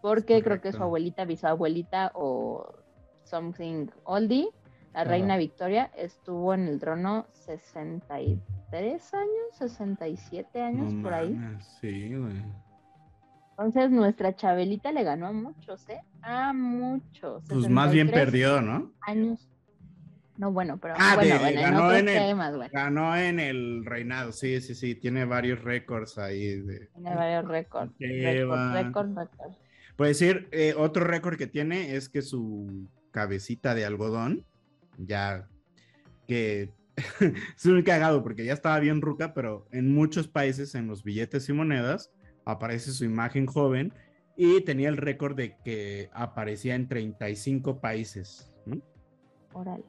porque 0.00 0.42
creo 0.42 0.62
que 0.62 0.72
su 0.72 0.82
abuelita, 0.82 1.26
bisabuelita 1.26 2.10
o 2.14 2.72
something 3.24 3.88
oldie, 4.04 4.48
la 4.92 5.04
reina 5.04 5.36
Victoria, 5.36 5.90
estuvo 5.96 6.52
en 6.52 6.66
el 6.66 6.80
trono 6.80 7.26
63 7.46 9.14
años, 9.14 9.30
67 9.58 10.60
años 10.60 10.94
por 11.02 11.14
ahí. 11.14 11.38
Sí, 11.80 12.14
güey. 12.14 12.42
Entonces 13.50 13.90
nuestra 13.90 14.34
Chabelita 14.34 14.90
le 14.90 15.04
ganó 15.04 15.26
a 15.26 15.32
muchos, 15.32 15.88
¿eh? 15.90 16.00
A 16.22 16.52
muchos. 16.52 17.44
Pues 17.48 17.68
más 17.68 17.92
bien 17.92 18.10
perdió, 18.10 18.60
¿no? 18.62 18.92
Años. 19.02 19.50
No, 20.38 20.50
bueno, 20.50 20.78
pero 20.80 20.94
ah, 20.96 21.16
bueno, 21.16 21.34
ganó, 21.38 21.92
en, 21.92 22.08
el, 22.08 22.70
ganó 22.72 23.14
en 23.14 23.38
el 23.38 23.84
reinado, 23.84 24.32
sí, 24.32 24.62
sí, 24.62 24.74
sí, 24.74 24.94
tiene 24.94 25.26
varios 25.26 25.62
récords 25.62 26.16
ahí. 26.16 26.62
De, 26.62 26.86
tiene 26.94 27.14
varios 27.14 27.46
récords. 27.46 27.92
Récord, 27.98 28.72
récord, 28.72 29.18
récord. 29.18 29.52
Puede 29.96 30.12
decir, 30.12 30.48
eh, 30.52 30.72
otro 30.78 31.04
récord 31.04 31.36
que 31.36 31.46
tiene 31.46 31.94
es 31.94 32.08
que 32.08 32.22
su 32.22 32.88
cabecita 33.10 33.74
de 33.74 33.84
algodón, 33.84 34.46
ya 35.06 35.48
que 36.26 36.72
es 37.56 37.66
muy 37.66 37.84
cagado 37.84 38.22
porque 38.22 38.44
ya 38.44 38.52
estaba 38.52 38.78
bien 38.78 39.00
ruca, 39.00 39.34
pero 39.34 39.66
en 39.72 39.92
muchos 39.92 40.28
países, 40.28 40.74
en 40.74 40.86
los 40.86 41.02
billetes 41.02 41.48
y 41.48 41.52
monedas, 41.52 42.10
aparece 42.44 42.92
su 42.92 43.04
imagen 43.04 43.46
joven 43.46 43.92
y 44.36 44.62
tenía 44.62 44.88
el 44.88 44.96
récord 44.96 45.36
de 45.36 45.56
que 45.64 46.10
aparecía 46.12 46.74
en 46.74 46.88
35 46.88 47.80
países. 47.80 48.50
Órale. 49.52 49.84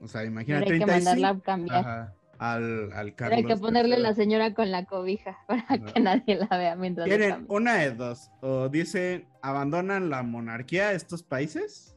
O 0.00 0.08
sea, 0.08 0.24
imagínate. 0.24 0.72
Hay 0.72 0.78
que 0.78 0.86
mandarla 0.86 1.28
a 1.30 1.40
cambiar. 1.40 2.14
al, 2.38 2.92
al 2.92 3.14
Carlos 3.14 3.38
Hay 3.38 3.44
que 3.44 3.56
ponerle 3.56 3.98
la 3.98 4.14
señora 4.14 4.54
con 4.54 4.70
la 4.70 4.84
cobija 4.84 5.38
para 5.46 5.78
que 5.78 6.00
nadie 6.00 6.36
la 6.36 6.56
vea 6.56 6.76
mientras. 6.76 7.06
Tienen 7.06 7.46
una 7.48 7.76
de 7.76 7.92
dos. 7.92 8.30
O 8.40 8.68
dicen, 8.68 9.26
abandonan 9.42 10.10
la 10.10 10.22
monarquía 10.22 10.92
estos 10.92 11.22
países. 11.22 11.95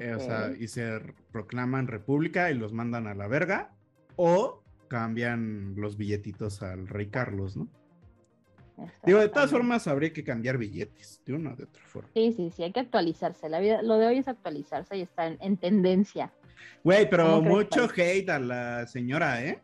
Eh, 0.00 0.14
o 0.14 0.20
sea, 0.20 0.52
y 0.58 0.68
se 0.68 1.00
proclaman 1.30 1.86
república 1.86 2.50
y 2.50 2.54
los 2.54 2.72
mandan 2.72 3.06
a 3.06 3.14
la 3.14 3.28
verga. 3.28 3.74
O 4.16 4.62
cambian 4.88 5.74
los 5.76 5.96
billetitos 5.96 6.62
al 6.62 6.86
rey 6.86 7.06
Carlos, 7.06 7.56
¿no? 7.56 7.68
Digo, 9.04 9.20
de 9.20 9.28
todas 9.28 9.50
formas 9.50 9.86
habría 9.86 10.12
que 10.12 10.24
cambiar 10.24 10.58
billetes, 10.58 11.22
de 11.24 11.34
una 11.34 11.52
o 11.52 11.56
de 11.56 11.64
otra 11.64 11.84
forma. 11.86 12.08
Sí, 12.14 12.32
sí, 12.32 12.50
sí, 12.50 12.62
hay 12.62 12.72
que 12.72 12.80
actualizarse. 12.80 13.48
La 13.48 13.60
vida, 13.60 13.82
lo 13.82 13.98
de 13.98 14.06
hoy 14.06 14.18
es 14.18 14.28
actualizarse 14.28 14.96
y 14.96 15.02
está 15.02 15.26
en, 15.26 15.56
tendencia. 15.56 16.32
Güey, 16.82 17.08
pero 17.08 17.40
mucho 17.42 17.88
hate 17.94 18.28
a 18.30 18.38
la 18.38 18.86
señora, 18.86 19.44
¿eh? 19.44 19.60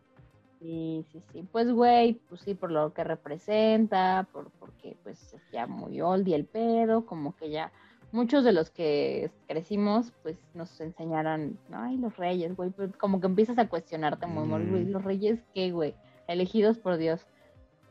Sí, 0.59 1.05
sí, 1.11 1.21
sí. 1.31 1.47
Pues, 1.51 1.71
güey, 1.71 2.13
pues 2.27 2.41
sí, 2.41 2.53
por 2.53 2.71
lo 2.71 2.93
que 2.93 3.03
representa, 3.03 4.27
por, 4.31 4.51
porque 4.51 4.97
pues 5.03 5.35
ya 5.51 5.67
muy 5.67 6.01
old 6.01 6.27
y 6.27 6.33
el 6.33 6.45
pedo, 6.45 7.05
como 7.05 7.35
que 7.35 7.49
ya 7.49 7.71
muchos 8.11 8.43
de 8.43 8.51
los 8.51 8.69
que 8.69 9.31
crecimos, 9.47 10.11
pues 10.23 10.37
nos 10.53 10.79
enseñaron, 10.81 11.57
ay, 11.71 11.97
los 11.97 12.15
reyes, 12.17 12.55
güey, 12.55 12.69
pues 12.71 12.95
como 12.97 13.19
que 13.19 13.27
empiezas 13.27 13.57
a 13.57 13.67
cuestionarte, 13.67 14.27
muy, 14.27 14.47
güey, 14.47 14.85
los 14.85 15.03
reyes, 15.03 15.39
¿qué, 15.53 15.71
güey? 15.71 15.95
Elegidos 16.27 16.77
por 16.77 16.97
Dios. 16.97 17.25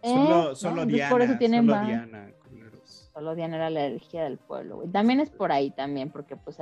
Solo, 0.03 0.53
¿Eh? 0.53 0.57
solo 0.57 0.87
Diana. 0.87 1.11
Por 1.11 1.23
eso 1.23 1.37
tienen 1.39 1.67
solo 1.67 1.85
Diana, 1.85 2.31
Solo 3.13 3.35
Diana 3.35 3.57
era 3.57 3.71
la 3.71 3.87
energía 3.87 4.25
del 4.25 4.39
pueblo, 4.39 4.77
güey. 4.77 4.89
También 4.89 5.19
es 5.19 5.31
por 5.31 5.51
ahí 5.51 5.71
también, 5.71 6.11
porque 6.11 6.37
pues 6.37 6.59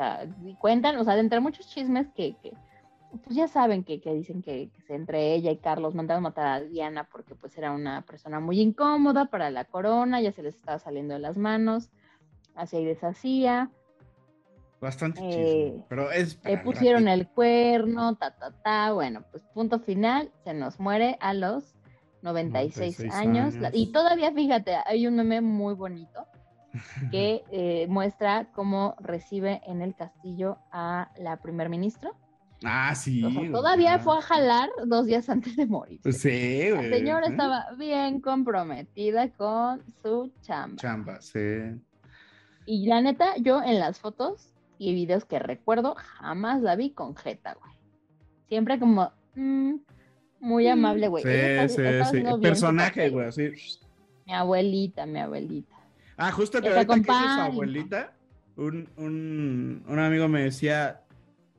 cuentan, 0.59 0.97
o 0.97 1.05
sea, 1.05 1.15
de 1.15 1.21
entre 1.21 1.41
muchos 1.41 1.69
chismes 1.69 2.09
que, 2.15 2.35
pues 3.25 3.37
ya 3.37 3.49
saben 3.49 3.85
que, 3.85 3.99
dicen 3.99 4.43
que, 4.43 4.71
entre 4.89 5.35
ella 5.35 5.51
y 5.51 5.59
Carlos 5.59 5.95
mandaron 5.95 6.23
matar 6.23 6.47
a 6.47 6.61
Diana 6.61 7.05
porque 7.11 7.35
pues 7.35 7.57
era 7.59 7.73
una 7.73 8.03
persona 8.03 8.41
muy 8.41 8.61
incómoda 8.61 9.27
para 9.27 9.51
la 9.51 9.65
corona, 9.65 10.21
ya 10.21 10.33
se 10.33 10.43
les 10.43 10.55
estaba 10.55 10.79
saliendo 10.79 11.15
de 11.15 11.21
las 11.21 11.37
manos, 11.37 11.91
hacía 12.57 12.81
y 12.81 12.85
deshacía. 12.85 13.71
Bastante 14.81 15.21
eh, 15.23 15.85
pero 15.89 16.11
es... 16.11 16.39
Le 16.45 16.59
pusieron 16.59 17.09
el 17.09 17.27
cuerno, 17.29 18.15
ta, 18.17 18.37
ta, 18.37 18.53
ta, 18.63 18.93
bueno, 18.93 19.25
pues 19.31 19.43
punto 19.55 19.81
final, 19.81 20.31
se 20.45 20.53
nos 20.53 20.79
muere 20.79 21.17
a 21.21 21.33
los 21.33 21.77
96, 22.23 22.99
96 22.99 23.15
años. 23.15 23.55
años. 23.55 23.71
Y 23.73 23.93
todavía, 23.93 24.33
fíjate, 24.33 24.77
hay 24.85 25.07
un 25.07 25.17
meme 25.17 25.41
muy 25.41 25.75
bonito 25.75 26.27
que 27.11 27.43
eh, 27.51 27.87
muestra 27.89 28.49
cómo 28.53 28.97
recibe 29.01 29.63
en 29.67 29.81
el 29.81 29.95
castillo 29.95 30.59
a 30.71 31.11
la 31.19 31.39
primer 31.39 31.69
ministro. 31.69 32.15
Ah, 32.65 32.95
sí. 32.95 33.23
O 33.25 33.31
sea, 33.31 33.39
güey, 33.41 33.53
todavía 33.53 33.95
ah. 33.95 33.99
fue 33.99 34.19
a 34.19 34.23
jalar 34.23 34.71
dos 34.87 35.07
días 35.07 35.29
antes 35.29 35.57
de 35.57 35.67
morir. 35.67 36.01
Sí, 36.13 36.71
La 36.71 36.77
güey. 36.77 36.91
señora 36.91 37.27
¿eh? 37.27 37.31
estaba 37.31 37.67
bien 37.79 38.21
comprometida 38.21 39.31
con 39.33 39.83
su 40.03 40.33
chamba. 40.41 40.77
Chamba, 40.77 41.21
sí. 41.21 41.39
Y 42.67 42.87
la 42.89 43.01
neta, 43.01 43.37
yo 43.39 43.63
en 43.63 43.79
las 43.79 44.01
fotos 44.01 44.53
y 44.79 44.93
videos 44.95 45.25
que 45.25 45.39
recuerdo, 45.39 45.95
jamás 45.97 46.61
la 46.63 46.77
vi 46.77 46.91
con 46.91 47.15
jeta, 47.17 47.55
güey. 47.61 47.73
Siempre 48.49 48.79
como 48.79 49.13
mm, 49.35 49.75
muy 50.41 50.69
amable, 50.69 51.09
güey. 51.09 51.23
Sí, 51.23 51.29
Ella 51.31 51.65
está- 51.65 52.05
sí, 52.07 52.19
sí. 52.21 52.27
El 52.27 52.41
personaje, 52.41 53.09
güey, 53.11 53.27
así. 53.29 53.51
Mi 54.27 54.35
abuelita, 54.35 55.07
mi 55.07 55.21
abuelita. 55.21 55.77
Ah, 56.17 56.33
justo 56.33 56.61
que 56.61 56.69
ahorita 56.69 56.95
que 56.95 57.01
dice 57.01 57.13
su 57.13 57.13
acompañe. 57.15 57.53
abuelita, 57.53 58.17
un, 58.57 58.89
un, 58.97 59.85
un 59.87 59.99
amigo 59.99 60.29
me 60.29 60.43
decía 60.43 61.03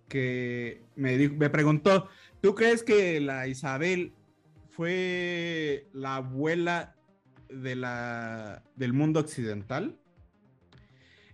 que 0.10 0.84
me, 0.96 1.18
dijo, 1.18 1.36
me 1.36 1.50
preguntó, 1.50 2.10
¿tú 2.42 2.56
crees 2.56 2.84
que 2.84 3.20
la 3.22 3.48
Isabel 3.48 4.14
fue 4.70 5.88
la 5.94 6.18
abuela 6.18 6.96
de 7.50 7.76
la, 7.76 8.64
del 8.76 8.94
mundo 8.94 9.20
occidental? 9.20 9.96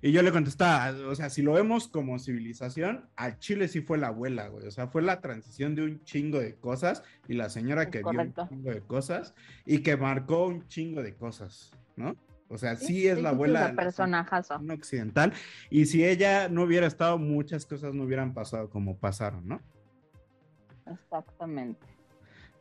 Y 0.05 0.11
yo 0.11 0.21
le 0.21 0.33
contestaba, 0.33 0.91
o 1.07 1.15
sea, 1.15 1.29
si 1.29 1.41
lo 1.41 1.53
vemos 1.53 1.87
como 1.87 2.19
civilización, 2.19 3.05
a 3.15 3.39
Chile 3.39 3.69
sí 3.69 3.79
fue 3.79 3.97
la 3.97 4.07
abuela, 4.07 4.49
güey. 4.49 4.67
O 4.67 4.71
sea, 4.71 4.87
fue 4.89 5.01
la 5.01 5.21
transición 5.21 5.75
de 5.75 5.83
un 5.83 6.03
chingo 6.03 6.39
de 6.41 6.55
cosas 6.55 7.03
y 7.29 7.35
la 7.35 7.49
señora 7.49 7.83
Es 7.83 7.89
que 7.89 8.01
correcto. 8.01 8.43
vio 8.43 8.43
un 8.43 8.49
chingo 8.49 8.71
de 8.75 8.81
cosas 8.81 9.33
y 9.65 9.79
que 9.79 9.95
marcó 9.95 10.45
un 10.47 10.67
chingo 10.67 11.01
de 11.01 11.15
cosas, 11.15 11.71
¿no? 11.95 12.17
O 12.49 12.57
sea, 12.57 12.75
sí, 12.75 12.87
Sí, 12.87 13.07
es 13.07 13.15
sí, 13.15 13.21
la 13.23 13.29
abuela 13.29 13.69
la 13.69 13.75
personajazo. 13.75 14.55
civilización 14.55 14.77
occidental. 14.77 15.33
Y 15.69 15.85
si 15.85 16.03
ella 16.03 16.49
no 16.49 16.63
hubiera 16.63 16.85
estado, 16.85 17.17
muchas 17.17 17.65
cosas 17.65 17.93
no 17.93 18.03
hubieran 18.03 18.33
pasado 18.33 18.69
como 18.69 18.97
pasaron, 18.97 19.47
¿no? 19.47 19.61
Exactamente. 20.85 21.87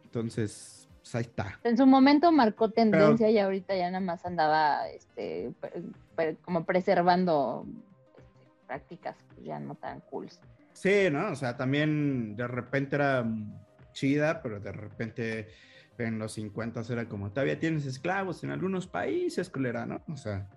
Entonces, 0.04 0.88
pues 1.02 1.14
ahí 1.16 1.22
está. 1.22 1.58
En 1.64 1.76
su 1.76 1.84
momento 1.86 2.30
marcó 2.32 2.70
tendencia 2.70 3.28
y 3.28 3.38
ahorita 3.38 3.74
ya 3.76 3.90
nada 3.90 4.00
más 4.04 4.24
andaba 4.24 4.88
este, 4.88 5.52
pre- 5.60 5.82
pre- 6.14 6.36
como 6.36 6.64
preservando 6.64 7.66
este, 8.16 8.22
prácticas 8.66 9.16
pues, 9.34 9.44
ya 9.44 9.58
no 9.58 9.74
tan 9.74 10.00
cool. 10.02 10.28
Sí, 10.72 11.08
¿no? 11.10 11.32
O 11.32 11.34
sea, 11.36 11.56
también 11.56 12.36
de 12.36 12.46
repente 12.46 12.96
era 12.96 13.26
chida, 13.92 14.40
pero 14.42 14.60
de 14.60 14.72
repente 14.72 15.48
en 15.98 16.18
los 16.18 16.32
50 16.32 16.80
era 16.90 17.08
como, 17.08 17.30
todavía 17.30 17.58
tienes 17.58 17.84
esclavos 17.86 18.42
en 18.44 18.50
algunos 18.50 18.86
países, 18.86 19.50
culera, 19.50 19.84
¿no? 19.86 20.00
O 20.08 20.16
sea, 20.16 20.48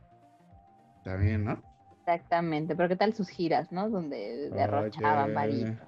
también, 1.04 1.44
¿no? 1.44 1.62
Exactamente, 2.00 2.76
pero 2.76 2.88
qué 2.88 2.96
tal 2.96 3.14
sus 3.14 3.30
giras, 3.30 3.72
¿no? 3.72 3.90
Donde 3.90 4.50
derrochaban 4.52 5.34
varito. 5.34 5.84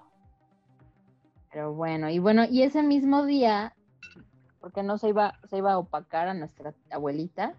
Pero 1.52 1.74
bueno, 1.74 2.10
y 2.10 2.20
bueno, 2.20 2.44
y 2.46 2.64
ese 2.64 2.84
mismo 2.84 3.26
día, 3.26 3.74
porque 4.68 4.84
no 4.84 4.98
se 4.98 5.08
iba, 5.08 5.40
se 5.50 5.60
iba 5.60 5.72
a 5.72 5.78
opacar 5.78 6.28
a 6.28 6.34
nuestra 6.34 6.74
abuelita, 6.92 7.56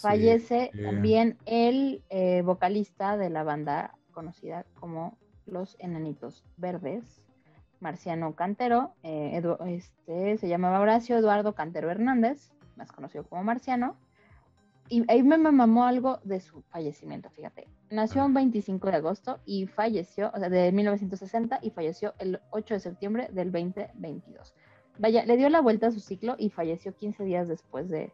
fallece 0.00 0.70
sí. 0.72 0.80
también 0.80 1.36
el 1.44 2.04
eh, 2.08 2.42
vocalista 2.42 3.16
de 3.16 3.30
la 3.30 3.42
banda 3.42 3.96
conocida 4.12 4.64
como 4.78 5.18
Los 5.44 5.74
Enanitos 5.80 6.44
Verdes, 6.56 7.20
Marciano 7.80 8.36
Cantero, 8.36 8.94
eh, 9.02 9.40
Edu- 9.42 9.58
este, 9.66 10.38
se 10.38 10.46
llamaba 10.46 10.78
Horacio 10.78 11.18
Eduardo 11.18 11.56
Cantero 11.56 11.90
Hernández, 11.90 12.52
más 12.76 12.92
conocido 12.92 13.24
como 13.24 13.42
Marciano, 13.42 13.96
y 14.88 15.04
ahí 15.10 15.24
me, 15.24 15.36
mamó 15.36 15.84
algo 15.84 16.20
de 16.22 16.38
su 16.38 16.62
fallecimiento, 16.62 17.28
fíjate. 17.30 17.66
Nació 17.90 18.24
un 18.24 18.34
25 18.34 18.86
de 18.88 18.96
agosto 18.98 19.40
y 19.44 19.66
falleció, 19.66 20.30
o 20.32 20.38
sea, 20.38 20.48
de 20.48 20.70
1960 20.70 21.58
y 21.60 21.70
falleció 21.70 22.14
el 22.20 22.40
8 22.50 22.74
de 22.74 22.80
septiembre 22.80 23.28
del 23.32 23.50
2022. 23.50 24.54
Vaya, 25.00 25.24
le 25.24 25.36
dio 25.36 25.48
la 25.48 25.60
vuelta 25.60 25.86
a 25.88 25.90
su 25.90 26.00
ciclo 26.00 26.36
y 26.38 26.50
falleció 26.50 26.94
15 26.94 27.24
días 27.24 27.48
después 27.48 27.88
de, 27.88 28.12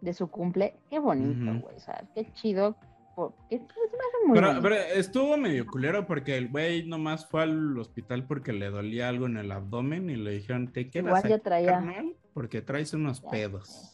de 0.00 0.14
su 0.14 0.28
cumple. 0.28 0.76
Qué 0.88 0.98
bonito, 1.00 1.60
güey. 1.60 1.76
O 1.76 1.80
sea, 1.80 2.04
qué 2.14 2.32
chido. 2.34 2.76
muy 3.16 4.34
Pero, 4.34 4.60
pero 4.62 4.74
estuvo 4.76 5.36
medio 5.36 5.66
culero 5.66 6.06
porque 6.06 6.36
el 6.36 6.48
güey 6.48 6.86
nomás 6.86 7.26
fue 7.26 7.42
al 7.42 7.76
hospital 7.78 8.26
porque 8.26 8.52
le 8.52 8.70
dolía 8.70 9.08
algo 9.08 9.26
en 9.26 9.36
el 9.36 9.50
abdomen 9.52 10.08
y 10.08 10.16
le 10.16 10.30
dijeron, 10.32 10.72
te 10.72 10.88
quedas 10.88 11.06
Igual 11.08 11.28
ya 11.28 11.38
traía- 11.38 12.04
porque 12.32 12.62
traes 12.62 12.94
unos 12.94 13.20
Ya 13.22 13.30
pedos. 13.30 13.90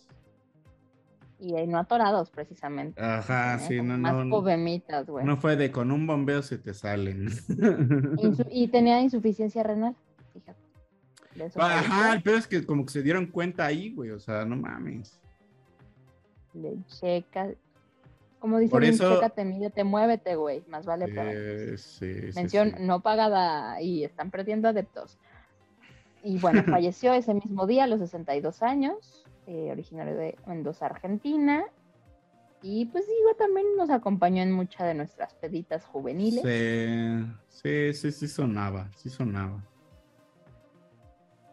Y 1.38 1.52
no 1.66 1.78
atorados, 1.78 2.30
precisamente. 2.30 3.00
Ajá, 3.02 3.54
¿eh? 3.54 3.58
sí, 3.60 3.78
Como 3.78 3.92
no, 3.94 3.98
Más 3.98 4.26
no. 4.26 4.30
povemitas, 4.30 5.06
güey. 5.08 5.24
No 5.24 5.38
fue 5.38 5.56
de 5.56 5.70
con 5.70 5.90
un 5.90 6.06
bombeo 6.06 6.42
se 6.42 6.58
te 6.58 6.74
salen. 6.74 7.28
Y 8.50 8.68
tenía 8.68 9.00
insuficiencia 9.00 9.62
renal, 9.62 9.96
Ajá, 11.56 12.12
el 12.14 12.22
pedo 12.22 12.36
es 12.36 12.46
que 12.46 12.64
como 12.64 12.84
que 12.84 12.92
se 12.92 13.02
dieron 13.02 13.26
cuenta 13.26 13.66
ahí, 13.66 13.92
güey, 13.94 14.10
o 14.10 14.18
sea, 14.20 14.44
no 14.44 14.56
mames. 14.56 15.20
Le 16.54 16.76
checa. 16.86 17.50
Como 18.38 18.58
dice 18.58 18.70
Por 18.70 18.84
eso- 18.84 19.14
chécate, 19.16 19.44
mídete, 19.44 19.84
muévete, 19.84 20.34
güey. 20.34 20.64
Más 20.68 20.86
vale. 20.86 21.06
Eh, 21.14 21.74
sí, 21.76 22.32
sí, 22.32 22.34
Mención 22.34 22.74
sí. 22.76 22.82
no 22.82 23.00
pagada 23.00 23.80
y 23.82 24.02
están 24.04 24.30
perdiendo 24.30 24.68
adeptos. 24.68 25.18
Y 26.24 26.38
bueno, 26.38 26.62
falleció 26.82 27.12
ese 27.12 27.34
mismo 27.34 27.66
día 27.66 27.84
a 27.84 27.86
los 27.86 28.00
62 28.00 28.62
años, 28.62 29.24
eh, 29.46 29.68
originario 29.70 30.16
de 30.16 30.36
Mendoza, 30.46 30.86
Argentina. 30.86 31.64
Y 32.62 32.86
pues 32.86 33.06
digo, 33.06 33.34
también 33.38 33.66
nos 33.76 33.88
acompañó 33.90 34.42
en 34.42 34.52
muchas 34.52 34.86
de 34.86 34.94
nuestras 34.94 35.32
peditas 35.34 35.84
juveniles. 35.86 36.42
Sí, 36.42 37.26
sí, 37.48 37.92
sí, 37.94 38.12
sí 38.12 38.28
sonaba, 38.28 38.90
sí 38.96 39.08
sonaba. 39.08 39.64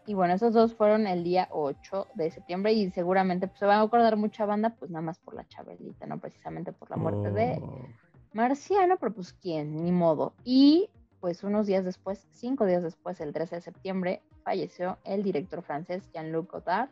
Y 0.08 0.13
bueno, 0.13 0.34
esos 0.34 0.54
dos 0.54 0.74
fueron 0.74 1.06
el 1.06 1.26
día 1.26 1.50
8 1.52 2.08
de 2.15 2.32
septiembre 2.32 2.72
y 2.72 2.89
seguramente 2.91 3.48
pues, 3.48 3.60
se 3.60 3.65
va 3.65 3.76
a 3.76 3.82
acordar 3.82 4.15
mucha 4.15 4.46
banda, 4.46 4.70
pues 4.70 4.89
nada 4.89 5.02
más 5.02 5.20
por 5.20 5.36
la 5.36 5.46
Chabelita, 5.48 6.08
no 6.08 6.17
precisamente 6.17 6.72
por 6.72 6.89
la 6.89 6.96
muerte 6.96 7.30
de 7.32 7.60
Oh, 7.62 7.86
Marciano, 8.34 8.96
pero 8.98 9.13
pues 9.13 9.34
quién, 9.34 9.84
ni 9.84 9.91
modo. 9.91 10.34
Y 10.46 10.89
pues 11.20 11.43
unos 11.43 11.67
días 11.67 11.84
después, 11.84 12.26
cinco 12.32 12.65
días 12.65 12.84
después, 12.84 13.20
el 13.20 13.34
13 13.34 13.56
de 13.56 13.62
septiembre, 13.62 14.22
falleció 14.43 14.98
el 15.04 15.24
director 15.24 15.62
francés 15.62 16.10
Jean-Luc 16.13 16.54
Godard 16.54 16.89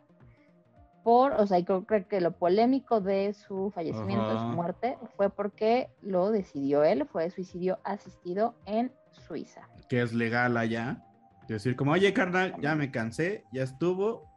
por, 1.02 1.32
o 1.34 1.46
sea, 1.46 1.64
creo, 1.64 1.86
que 1.86 2.20
lo 2.20 2.32
polémico 2.32 3.00
de 3.00 3.32
su 3.32 3.70
fallecimiento, 3.72 4.28
de 4.28 4.40
su 4.40 4.46
muerte, 4.46 4.98
fue 5.16 5.30
porque 5.30 5.88
lo 6.02 6.32
decidió 6.32 6.82
él, 6.82 7.06
fue 7.06 7.30
suicidio 7.30 7.78
asistido 7.84 8.56
en 8.66 8.92
Suiza. 9.12 9.68
que 9.88 10.02
es 10.02 10.12
legal 10.12 10.56
allá. 10.56 11.05
Decir 11.48 11.76
como, 11.76 11.92
oye, 11.92 12.12
carnal, 12.12 12.54
ya 12.60 12.74
me 12.74 12.90
cansé, 12.90 13.44
ya 13.52 13.62
estuvo, 13.62 14.28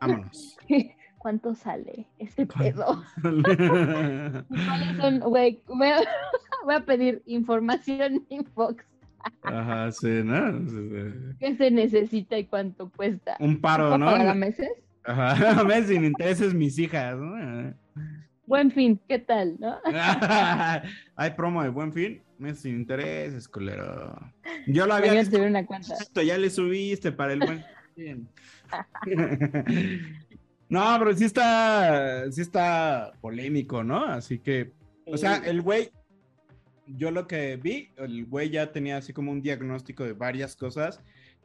vámonos. 0.00 0.56
¿Cuánto 1.18 1.54
sale 1.54 2.06
ese 2.18 2.46
pedo? 2.46 3.02
¿Cuáles 3.22 4.96
son, 4.96 5.20
güey? 5.20 5.60
Voy 5.66 5.88
a, 5.88 6.00
voy 6.64 6.74
a 6.74 6.84
pedir 6.84 7.22
información 7.26 8.24
inbox. 8.28 8.84
Ajá, 9.42 9.90
sí, 9.90 10.22
¿no? 10.22 10.52
Sí, 10.68 10.88
sí. 10.88 11.36
¿Qué 11.40 11.56
se 11.56 11.70
necesita 11.70 12.38
y 12.38 12.44
cuánto 12.44 12.90
cuesta? 12.90 13.36
Un 13.40 13.60
paro, 13.60 13.86
¿Puedo 13.86 13.98
¿no? 13.98 14.06
pagar 14.06 14.28
a 14.28 14.34
meses? 14.34 14.70
Ajá, 15.04 15.64
mes 15.64 15.88
sin 15.88 16.04
intereses 16.04 16.54
mis 16.54 16.78
hijas, 16.78 17.16
¿no? 17.18 17.74
Buen 18.46 18.70
fin, 18.70 19.00
¿qué 19.08 19.18
tal, 19.18 19.56
no? 19.58 19.78
Hay 21.16 21.30
promo 21.32 21.62
de 21.62 21.68
buen 21.68 21.92
fin, 21.92 22.22
mes 22.38 22.60
sin 22.60 22.76
intereses, 22.76 23.48
culero. 23.48 24.16
Yo 24.66 24.86
lo 24.86 24.94
había 24.94 25.14
visto, 25.14 25.42
una 25.42 25.66
cuenta. 25.66 25.96
ya 26.22 26.38
le 26.38 26.48
subiste 26.48 27.10
para 27.12 27.32
el 27.32 27.40
buen 27.40 27.64
fin. 27.94 28.28
No, 30.68 30.96
pero 30.98 31.14
sí 31.14 31.24
está, 31.24 32.30
sí 32.32 32.40
está 32.40 33.12
polémico, 33.20 33.84
¿no? 33.84 34.04
Así 34.04 34.40
que, 34.40 34.72
o 35.04 35.16
sea, 35.16 35.36
el 35.36 35.62
güey, 35.62 35.90
yo 36.88 37.12
lo 37.12 37.28
que 37.28 37.56
vi, 37.56 37.90
el 37.96 38.26
güey 38.26 38.50
ya 38.50 38.72
tenía 38.72 38.96
así 38.96 39.12
como 39.12 39.30
un 39.30 39.42
diagnóstico 39.42 40.02
de 40.02 40.12
varias 40.12 40.56
cosas 40.56 41.00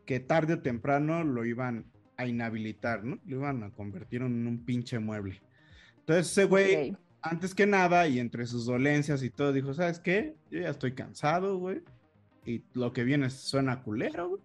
que 0.07 0.19
tarde 0.19 0.55
o 0.55 0.61
temprano 0.61 1.23
lo 1.23 1.45
iban 1.45 1.85
a 2.17 2.25
inhabilitar, 2.25 3.03
¿no? 3.03 3.19
Lo 3.25 3.37
iban 3.37 3.61
a 3.61 3.69
convertir 3.69 4.23
en 4.23 4.47
un 4.47 4.65
pinche 4.65 4.97
mueble. 4.97 5.39
Entonces 6.12 6.32
ese 6.32 6.45
güey, 6.45 6.95
antes 7.21 7.56
que 7.56 7.65
nada, 7.65 8.08
y 8.08 8.19
entre 8.19 8.45
sus 8.45 8.65
dolencias 8.65 9.24
y 9.24 9.30
todo, 9.30 9.54
dijo, 9.54 9.74
¿sabes 9.74 10.00
qué? 10.00 10.36
Yo 10.50 10.60
ya 10.60 10.69
estoy 10.69 10.93
cansado, 10.93 11.57
güey. 11.57 11.82
Y 12.45 12.64
lo 12.74 12.91
que 12.91 13.03
viene 13.03 13.30
suena 13.30 13.82
culero, 13.84 14.30
güey. 14.30 14.41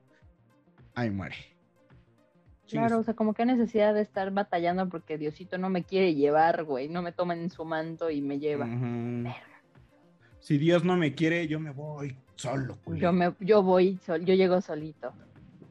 Ahí 0.94 1.10
muere. 1.10 1.36
Claro, 2.68 2.98
o 2.98 3.02
sea, 3.02 3.14
como 3.14 3.32
que 3.32 3.44
necesidad 3.46 3.94
de 3.94 4.02
estar 4.02 4.30
batallando 4.32 4.88
porque 4.88 5.18
Diosito 5.18 5.56
no 5.56 5.70
me 5.70 5.84
quiere 5.84 6.14
llevar, 6.14 6.64
güey, 6.64 6.88
no 6.88 7.00
me 7.00 7.12
toma 7.12 7.34
en 7.34 7.48
su 7.50 7.64
manto 7.64 8.10
y 8.10 8.20
me 8.20 8.38
lleva. 8.38 8.66
Si 10.40 10.58
Dios 10.58 10.84
no 10.84 10.96
me 10.96 11.14
quiere, 11.14 11.46
yo 11.48 11.58
me 11.60 11.70
voy 11.70 12.16
solo, 12.36 12.76
culero. 12.84 13.02
Yo 13.02 13.12
me, 13.12 13.34
yo 13.40 13.62
voy, 13.62 13.98
sol- 14.04 14.24
yo 14.24 14.34
llego 14.34 14.60
solito. 14.60 15.12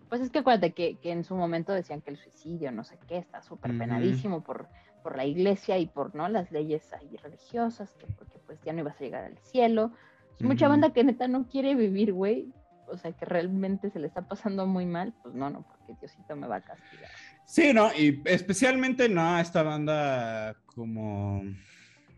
Pues 0.10 0.22
es 0.22 0.30
que 0.30 0.40
acuérdate 0.40 0.74
que, 0.74 0.96
que 0.96 1.12
en 1.12 1.24
su 1.24 1.36
momento 1.36 1.74
decían 1.74 2.02
que 2.02 2.12
el 2.12 2.18
suicidio, 2.18 2.72
no 2.72 2.84
sé 2.84 2.98
qué, 3.08 3.18
está 3.18 3.42
súper 3.42 3.78
penadísimo 3.78 4.42
por, 4.44 4.68
por 5.06 5.18
la 5.18 5.26
iglesia 5.26 5.78
y 5.78 5.86
por 5.86 6.16
no 6.16 6.28
las 6.30 6.52
leyes 6.52 6.92
ahí 6.92 7.16
religiosas, 7.18 7.92
que 8.00 8.08
porque 8.18 8.40
pues 8.48 8.60
ya 8.66 8.74
no 8.74 8.80
ibas 8.80 9.00
a 9.00 9.04
llegar 9.04 9.24
al 9.24 9.38
cielo. 9.38 9.92
Mucha 10.40 10.68
banda 10.68 10.94
que 10.94 11.04
neta 11.04 11.28
no 11.28 11.48
quiere 11.48 11.76
vivir, 11.76 12.12
güey. 12.12 12.52
O 12.88 12.98
sea, 12.98 13.12
que 13.12 13.24
realmente 13.24 13.92
se 13.92 14.00
le 14.00 14.08
está 14.08 14.28
pasando 14.28 14.66
muy 14.66 14.88
mal, 14.88 15.14
pues 15.22 15.36
no, 15.36 15.52
no, 15.52 15.62
porque 15.62 15.94
Diosito 16.00 16.36
me 16.36 16.48
va 16.48 16.56
a 16.56 16.62
castigar. 16.62 17.12
Sí, 17.46 17.72
¿no? 17.72 17.92
Y 17.94 18.20
especialmente 18.26 19.08
no 19.08 19.22
a 19.22 19.42
esta 19.42 19.62
banda 19.62 20.56
como 20.66 21.44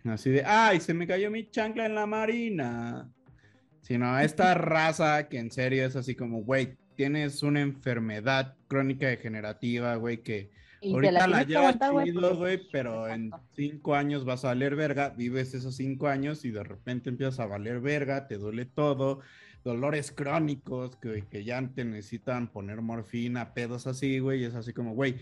así 0.05 0.29
de, 0.29 0.45
ay, 0.45 0.79
se 0.79 0.93
me 0.93 1.07
cayó 1.07 1.29
mi 1.29 1.49
chancla 1.49 1.88
en 1.88 1.95
la 1.95 2.05
marina. 2.05 3.11
Sino 3.81 4.15
a 4.15 4.23
esta 4.23 4.53
raza 4.53 5.27
que 5.27 5.39
en 5.39 5.51
serio 5.51 5.85
es 5.85 5.97
así 5.97 6.15
como, 6.15 6.41
güey, 6.41 6.77
tienes 6.95 7.43
una 7.43 7.59
enfermedad 7.59 8.55
crónica 8.69 9.07
degenerativa, 9.07 9.95
güey, 9.97 10.23
que 10.23 10.51
Y 10.82 10.89
te 10.89 10.95
ahorita 10.95 11.28
la, 11.28 11.45
que 11.45 11.51
llevas 11.51 11.78
chido, 12.03 12.36
güey, 12.38 12.61
pero 12.71 13.07
en 13.07 13.32
cinco 13.55 13.95
años 13.95 14.25
vas 14.25 14.45
a 14.45 14.49
valer 14.49 14.75
verga, 14.75 15.09
vives 15.09 15.53
esos 15.53 15.75
cinco 15.75 16.07
años 16.07 16.45
y 16.45 16.51
de 16.51 16.63
repente 16.63 17.09
empiezas 17.09 17.39
a 17.39 17.45
valer 17.45 17.80
verga, 17.80 18.28
te 18.28 18.38
duele 18.38 18.65
todo, 18.65 19.21
dolores 19.63 20.11
crónicos 20.11 20.95
que, 20.97 21.25
que 21.30 21.43
ya 21.43 21.61
te 21.73 21.84
necesitan 21.84 22.47
poner 22.47 22.82
morfina, 22.82 23.53
pedos 23.53 23.88
así, 23.88 24.19
güey, 24.19 24.41
y 24.41 24.45
es 24.45 24.55
así 24.55 24.73
como, 24.73 24.93
güey, 24.93 25.17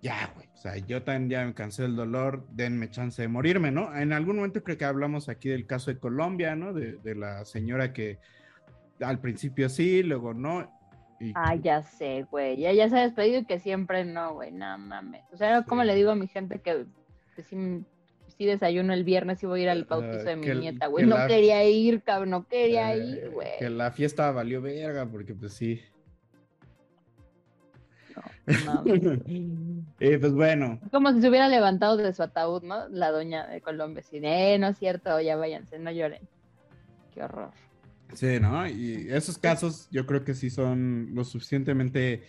ya, 0.00 0.30
güey, 0.34 0.46
o 0.54 0.56
sea, 0.56 0.76
yo 0.76 1.02
también 1.02 1.30
ya 1.30 1.46
me 1.46 1.54
cansé 1.54 1.82
del 1.82 1.96
dolor, 1.96 2.46
denme 2.52 2.88
chance 2.90 3.20
de 3.20 3.26
morirme, 3.26 3.72
¿no? 3.72 3.96
En 3.96 4.12
algún 4.12 4.36
momento 4.36 4.62
creo 4.62 4.78
que 4.78 4.84
hablamos 4.84 5.28
aquí 5.28 5.48
del 5.48 5.66
caso 5.66 5.90
de 5.90 5.98
Colombia, 5.98 6.54
¿no? 6.54 6.72
De, 6.72 6.98
de 6.98 7.14
la 7.16 7.44
señora 7.44 7.92
que 7.92 8.18
al 9.00 9.20
principio 9.20 9.68
sí, 9.68 10.02
luego 10.02 10.34
no. 10.34 10.77
Y 11.20 11.32
Ah, 11.34 11.54
ya 11.56 11.82
sé, 11.82 12.26
güey. 12.30 12.56
Ya, 12.56 12.72
ya 12.72 12.88
se 12.88 12.96
ha 12.98 13.02
despedido 13.02 13.40
y 13.40 13.44
que 13.44 13.58
siempre 13.60 14.04
no, 14.04 14.34
güey. 14.34 14.52
No 14.52 14.78
mames. 14.78 15.22
O 15.32 15.36
sea, 15.36 15.62
como 15.64 15.82
le 15.84 15.94
digo 15.94 16.10
a 16.12 16.14
mi 16.14 16.28
gente 16.28 16.60
que, 16.60 16.86
que 17.34 17.42
sí, 17.42 17.84
sí 18.36 18.46
desayuno 18.46 18.92
el 18.92 19.02
viernes 19.04 19.42
y 19.42 19.46
voy 19.46 19.60
a 19.60 19.62
ir 19.64 19.68
al 19.70 19.84
bautizo 19.84 20.22
de 20.24 20.36
mi 20.36 20.46
el- 20.46 20.60
nieta, 20.60 20.86
güey. 20.86 21.04
que 21.04 21.10
No 21.10 21.16
la- 21.18 21.26
quería 21.26 21.64
ir, 21.64 22.02
cabrón. 22.02 22.30
No 22.30 22.46
quería 22.46 22.94
eh, 22.94 22.98
ir, 23.04 23.30
güey. 23.30 23.58
que 23.58 23.68
la 23.70 23.90
fiesta 23.90 24.30
valió 24.30 24.62
verga, 24.62 25.06
porque 25.06 25.34
pues 25.34 25.54
sí. 25.54 25.80
No, 28.64 28.82
Eh, 30.00 30.18
pues 30.18 30.32
bueno, 30.32 30.80
Como 30.90 31.12
si 31.12 31.20
se 31.20 31.28
hubiera 31.28 31.48
levantado 31.48 31.96
de 31.96 32.12
su 32.14 32.22
ataúd, 32.22 32.62
¿no? 32.62 32.88
La 32.88 33.10
doña 33.10 33.46
de 33.46 33.60
Colombia. 33.60 34.02
De, 34.10 34.54
"Eh, 34.54 34.58
no 34.58 34.68
es 34.68 34.78
cierto, 34.78 35.20
ya 35.20 35.36
váyanse, 35.36 35.78
no 35.78 35.90
lloren. 35.90 36.22
Qué 37.14 37.22
horror. 37.22 37.50
Sí, 38.14 38.38
¿no? 38.40 38.66
Y 38.66 39.08
esos 39.10 39.38
casos 39.38 39.88
yo 39.90 40.06
creo 40.06 40.24
que 40.24 40.34
sí 40.34 40.50
son 40.50 41.10
lo 41.14 41.24
suficientemente, 41.24 42.22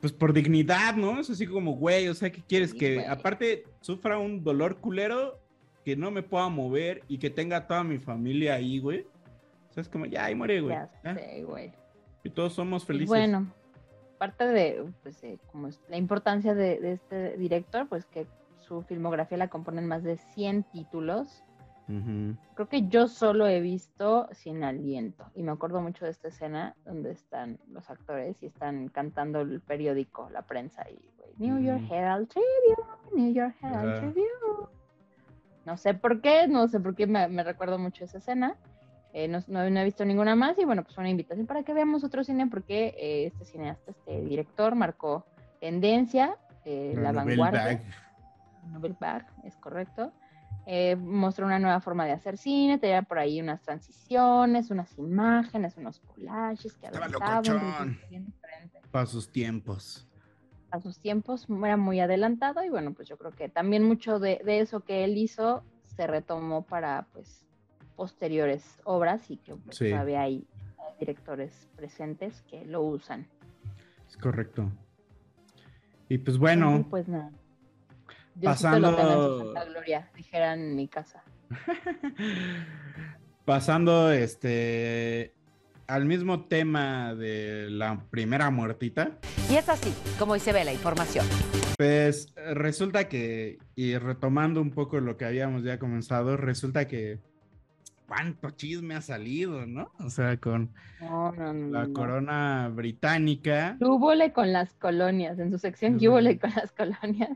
pues 0.00 0.12
por 0.12 0.32
dignidad, 0.32 0.94
¿no? 0.96 1.20
Es 1.20 1.30
así 1.30 1.46
como, 1.46 1.72
güey, 1.76 2.08
o 2.08 2.14
sea, 2.14 2.30
¿qué 2.30 2.42
quieres? 2.42 2.70
Sí, 2.70 2.78
que 2.78 2.94
güey. 2.96 3.06
aparte 3.06 3.64
sufra 3.80 4.18
un 4.18 4.42
dolor 4.42 4.78
culero, 4.78 5.38
que 5.84 5.96
no 5.96 6.10
me 6.10 6.22
pueda 6.22 6.48
mover 6.48 7.02
y 7.08 7.18
que 7.18 7.30
tenga 7.30 7.66
toda 7.66 7.84
mi 7.84 7.98
familia 7.98 8.54
ahí, 8.54 8.78
güey. 8.78 9.06
O 9.70 9.72
sea, 9.72 9.82
es 9.82 9.88
como, 9.88 10.06
ya, 10.06 10.24
ahí 10.24 10.34
muere, 10.34 10.60
güey. 10.60 10.74
Ya 10.74 10.90
ya. 11.04 11.14
sé, 11.14 11.44
güey. 11.44 11.72
Y 12.24 12.30
todos 12.30 12.52
somos 12.52 12.82
Y 12.82 12.86
felices. 12.86 13.08
bueno, 13.08 13.52
parte 14.18 14.46
de 14.46 14.84
pues, 15.02 15.22
eh, 15.24 15.38
como 15.50 15.68
es 15.68 15.80
la 15.88 15.96
importancia 15.96 16.54
de, 16.54 16.78
de 16.80 16.92
este 16.92 17.36
director, 17.38 17.88
pues 17.88 18.04
que 18.04 18.26
su 18.58 18.82
filmografía 18.82 19.38
la 19.38 19.48
componen 19.48 19.86
más 19.86 20.02
de 20.02 20.18
100 20.34 20.64
títulos. 20.64 21.42
Creo 22.54 22.68
que 22.68 22.88
yo 22.88 23.08
solo 23.08 23.46
he 23.46 23.60
visto 23.60 24.28
Sin 24.32 24.62
Aliento 24.64 25.30
y 25.34 25.42
me 25.42 25.50
acuerdo 25.52 25.80
mucho 25.80 26.04
de 26.04 26.10
esta 26.10 26.28
escena 26.28 26.76
donde 26.84 27.10
están 27.12 27.58
los 27.68 27.88
actores 27.90 28.42
y 28.42 28.46
están 28.46 28.88
cantando 28.88 29.40
el 29.40 29.60
periódico, 29.60 30.28
la 30.30 30.42
prensa 30.42 30.84
y 30.90 30.98
New 31.38 31.58
York. 31.58 31.82
Herald 31.90 32.28
Tribune, 32.28 33.24
New 33.24 33.32
York 33.34 33.56
Herald. 33.62 33.98
Tribune. 33.98 34.68
No 35.64 35.76
sé 35.76 35.94
por 35.94 36.20
qué, 36.20 36.46
no 36.48 36.68
sé 36.68 36.80
por 36.80 36.94
qué 36.94 37.06
me, 37.06 37.42
recuerdo 37.42 37.78
mucho 37.78 38.04
esa 38.04 38.18
escena. 38.18 38.56
Eh, 39.12 39.26
no, 39.26 39.40
no- 39.48 39.68
no 39.68 39.80
he 39.80 39.84
visto 39.84 40.04
ninguna 40.04 40.36
más 40.36 40.56
y 40.58 40.64
bueno, 40.64 40.84
pues 40.84 40.96
una 40.96 41.10
invitación 41.10 41.46
para 41.46 41.62
que 41.64 41.74
veamos 41.74 42.04
otro 42.04 42.22
cine 42.22 42.46
porque 42.46 42.94
eh, 42.98 43.26
este 43.26 43.44
cineasta, 43.44 43.90
este 43.90 44.20
director 44.22 44.74
marcó 44.76 45.24
tendencia, 45.60 46.36
eh, 46.64 46.94
la 46.96 47.10
vanguardia. 47.12 47.82
Novel 48.70 48.96
Bag, 49.00 49.26
es 49.44 49.56
correcto. 49.56 50.12
Eh, 50.72 50.94
mostró 50.94 51.46
una 51.46 51.58
nueva 51.58 51.80
forma 51.80 52.04
de 52.06 52.12
hacer 52.12 52.38
cine, 52.38 52.78
tenía 52.78 53.02
por 53.02 53.18
ahí 53.18 53.40
unas 53.40 53.60
transiciones, 53.60 54.70
unas 54.70 54.96
imágenes, 54.98 55.76
unos 55.76 55.98
collages 55.98 56.76
que 56.76 56.86
avanzaban 56.86 57.98
Para 58.92 59.06
sus 59.06 59.32
tiempos. 59.32 60.06
a 60.70 60.80
sus 60.80 61.00
tiempos, 61.00 61.46
era 61.64 61.76
muy 61.76 61.98
adelantado 61.98 62.62
y 62.62 62.68
bueno, 62.68 62.94
pues 62.94 63.08
yo 63.08 63.18
creo 63.18 63.32
que 63.32 63.48
también 63.48 63.82
mucho 63.82 64.20
de, 64.20 64.40
de 64.44 64.60
eso 64.60 64.78
que 64.84 65.02
él 65.02 65.18
hizo 65.18 65.64
se 65.96 66.06
retomó 66.06 66.62
para 66.62 67.08
pues 67.12 67.44
posteriores 67.96 68.64
obras 68.84 69.28
y 69.28 69.38
que 69.38 69.56
pues, 69.56 69.76
Sí. 69.76 69.90
todavía 69.90 70.20
hay 70.20 70.46
hay 70.78 70.94
directores 71.00 71.68
presentes 71.74 72.42
que 72.42 72.64
lo 72.64 72.82
usan. 72.82 73.26
Es 74.08 74.16
correcto. 74.16 74.70
Y 76.08 76.18
pues 76.18 76.38
bueno, 76.38 76.76
Y 76.78 76.84
pues 76.84 77.08
nada. 77.08 77.32
Diosito 78.34 78.78
lo 78.78 78.96
tenga 78.96 79.02
en 79.02 79.08
su 79.08 79.18
pasando- 79.18 79.44
santa 79.54 79.64
gloria, 79.64 80.10
dijeran 80.16 80.60
en 80.60 80.76
mi 80.76 80.88
casa. 80.88 81.22
pasando 83.44 84.12
este 84.12 85.34
al 85.86 86.04
mismo 86.06 86.44
tema 86.44 87.14
de 87.16 87.66
la 87.68 88.04
primera 88.10 88.48
muertita, 88.50 89.18
Y 89.50 89.56
es 89.56 89.68
así 89.68 89.92
como 90.20 90.34
hoy 90.34 90.40
se 90.40 90.52
ve 90.52 90.64
la 90.64 90.72
información. 90.72 91.26
pues 91.76 92.32
resulta 92.54 93.08
que, 93.08 93.58
y 93.74 93.98
retomando 93.98 94.60
un 94.60 94.70
poco 94.70 95.00
lo 95.00 95.16
que 95.16 95.24
habíamos 95.24 95.64
ya 95.64 95.80
comenzado, 95.80 96.36
resulta 96.36 96.86
que 96.86 97.18
cuánto 98.06 98.50
chisme 98.50 98.94
ha 98.94 99.00
salido, 99.00 99.66
¿no? 99.66 99.90
O 99.98 100.10
sea, 100.10 100.36
con 100.36 100.70
No, 101.00 101.32
no, 101.32 101.52
no. 101.52 101.70
la 101.72 101.86
no. 101.88 101.92
corona 101.92 102.70
británica. 102.72 103.76
¿Qué 103.80 104.32
con 104.32 104.52
las 104.52 104.72
colonias? 104.74 105.40
En 105.40 105.50
su 105.50 105.58
sección, 105.58 105.98
¿qué 105.98 106.08
con 106.38 106.50
las 106.54 106.70
colonias? 106.70 107.30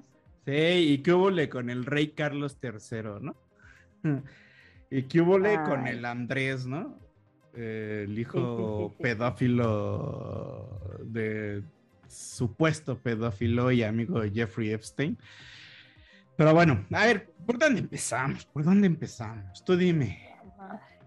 Sí, 0.44 0.52
y 0.52 0.98
qué 0.98 1.12
hubo 1.12 1.30
con 1.50 1.70
el 1.70 1.86
rey 1.86 2.08
Carlos 2.08 2.58
III, 2.62 3.20
¿no? 3.20 3.36
y 4.90 5.02
qué 5.04 5.20
hubo 5.20 5.38
con 5.64 5.86
Ay. 5.86 5.96
el 5.96 6.04
Andrés, 6.04 6.66
¿no? 6.66 6.98
Eh, 7.54 8.04
el 8.08 8.18
hijo 8.18 8.88
sí, 8.88 8.94
sí, 8.94 8.96
sí. 8.96 9.02
pedófilo 9.02 10.80
de 11.04 11.62
supuesto 12.08 12.98
pedófilo 12.98 13.70
y 13.70 13.82
amigo 13.82 14.20
de 14.20 14.30
Jeffrey 14.30 14.72
Epstein. 14.72 15.18
Pero 16.36 16.52
bueno, 16.52 16.84
a 16.92 17.06
ver, 17.06 17.32
¿por 17.46 17.58
dónde 17.58 17.80
empezamos? 17.80 18.44
¿Por 18.46 18.64
dónde 18.64 18.86
empezamos? 18.86 19.64
Tú 19.64 19.76
dime. 19.76 20.18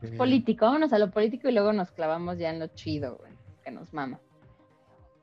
Eh, 0.01 0.15
Político, 0.17 0.65
vámonos 0.65 0.93
a 0.93 0.99
lo 0.99 1.11
político 1.11 1.49
y 1.49 1.51
luego 1.51 1.73
nos 1.73 1.91
clavamos 1.91 2.37
ya 2.37 2.49
en 2.49 2.59
lo 2.59 2.67
chido, 2.67 3.17
güey, 3.17 3.33
que 3.63 3.71
nos 3.71 3.93
mama. 3.93 4.19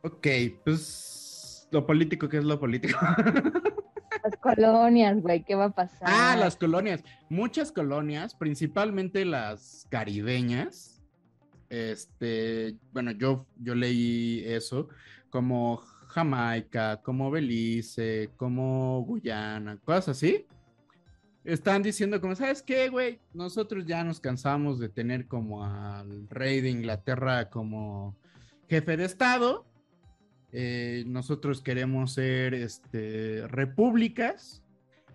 Ok, 0.02 0.26
pues 0.64 1.68
lo 1.70 1.86
político, 1.86 2.28
¿qué 2.28 2.38
es 2.38 2.44
lo 2.44 2.60
político? 2.60 2.98
Las 4.24 4.36
colonias, 4.38 5.20
güey, 5.20 5.44
¿qué 5.44 5.54
va 5.54 5.66
a 5.66 5.70
pasar? 5.70 6.08
Ah, 6.10 6.34
las 6.38 6.56
colonias. 6.56 7.04
Muchas 7.28 7.70
colonias, 7.70 8.34
principalmente 8.34 9.26
las 9.26 9.86
caribeñas. 9.90 11.02
Este, 11.68 12.76
bueno, 12.92 13.10
yo, 13.10 13.46
yo 13.58 13.74
leí 13.74 14.42
eso, 14.46 14.88
como 15.28 15.76
Jamaica, 16.08 17.02
como 17.02 17.30
Belice, 17.30 18.30
como 18.36 19.02
Guyana, 19.02 19.76
cosas 19.84 20.16
así. 20.16 20.46
Están 21.44 21.82
diciendo 21.82 22.18
como, 22.18 22.34
¿sabes 22.34 22.62
qué, 22.62 22.88
güey? 22.88 23.20
Nosotros 23.34 23.84
ya 23.84 24.04
nos 24.04 24.20
cansamos 24.20 24.78
de 24.78 24.88
tener 24.88 25.26
como 25.26 25.66
al 25.66 26.26
rey 26.30 26.62
de 26.62 26.70
Inglaterra 26.70 27.50
como 27.50 28.16
jefe 28.70 28.96
de 28.96 29.04
Estado. 29.04 29.66
Eh, 30.56 31.02
nosotros 31.08 31.60
queremos 31.60 32.14
ser 32.14 32.54
este, 32.54 33.46
repúblicas. 33.48 34.62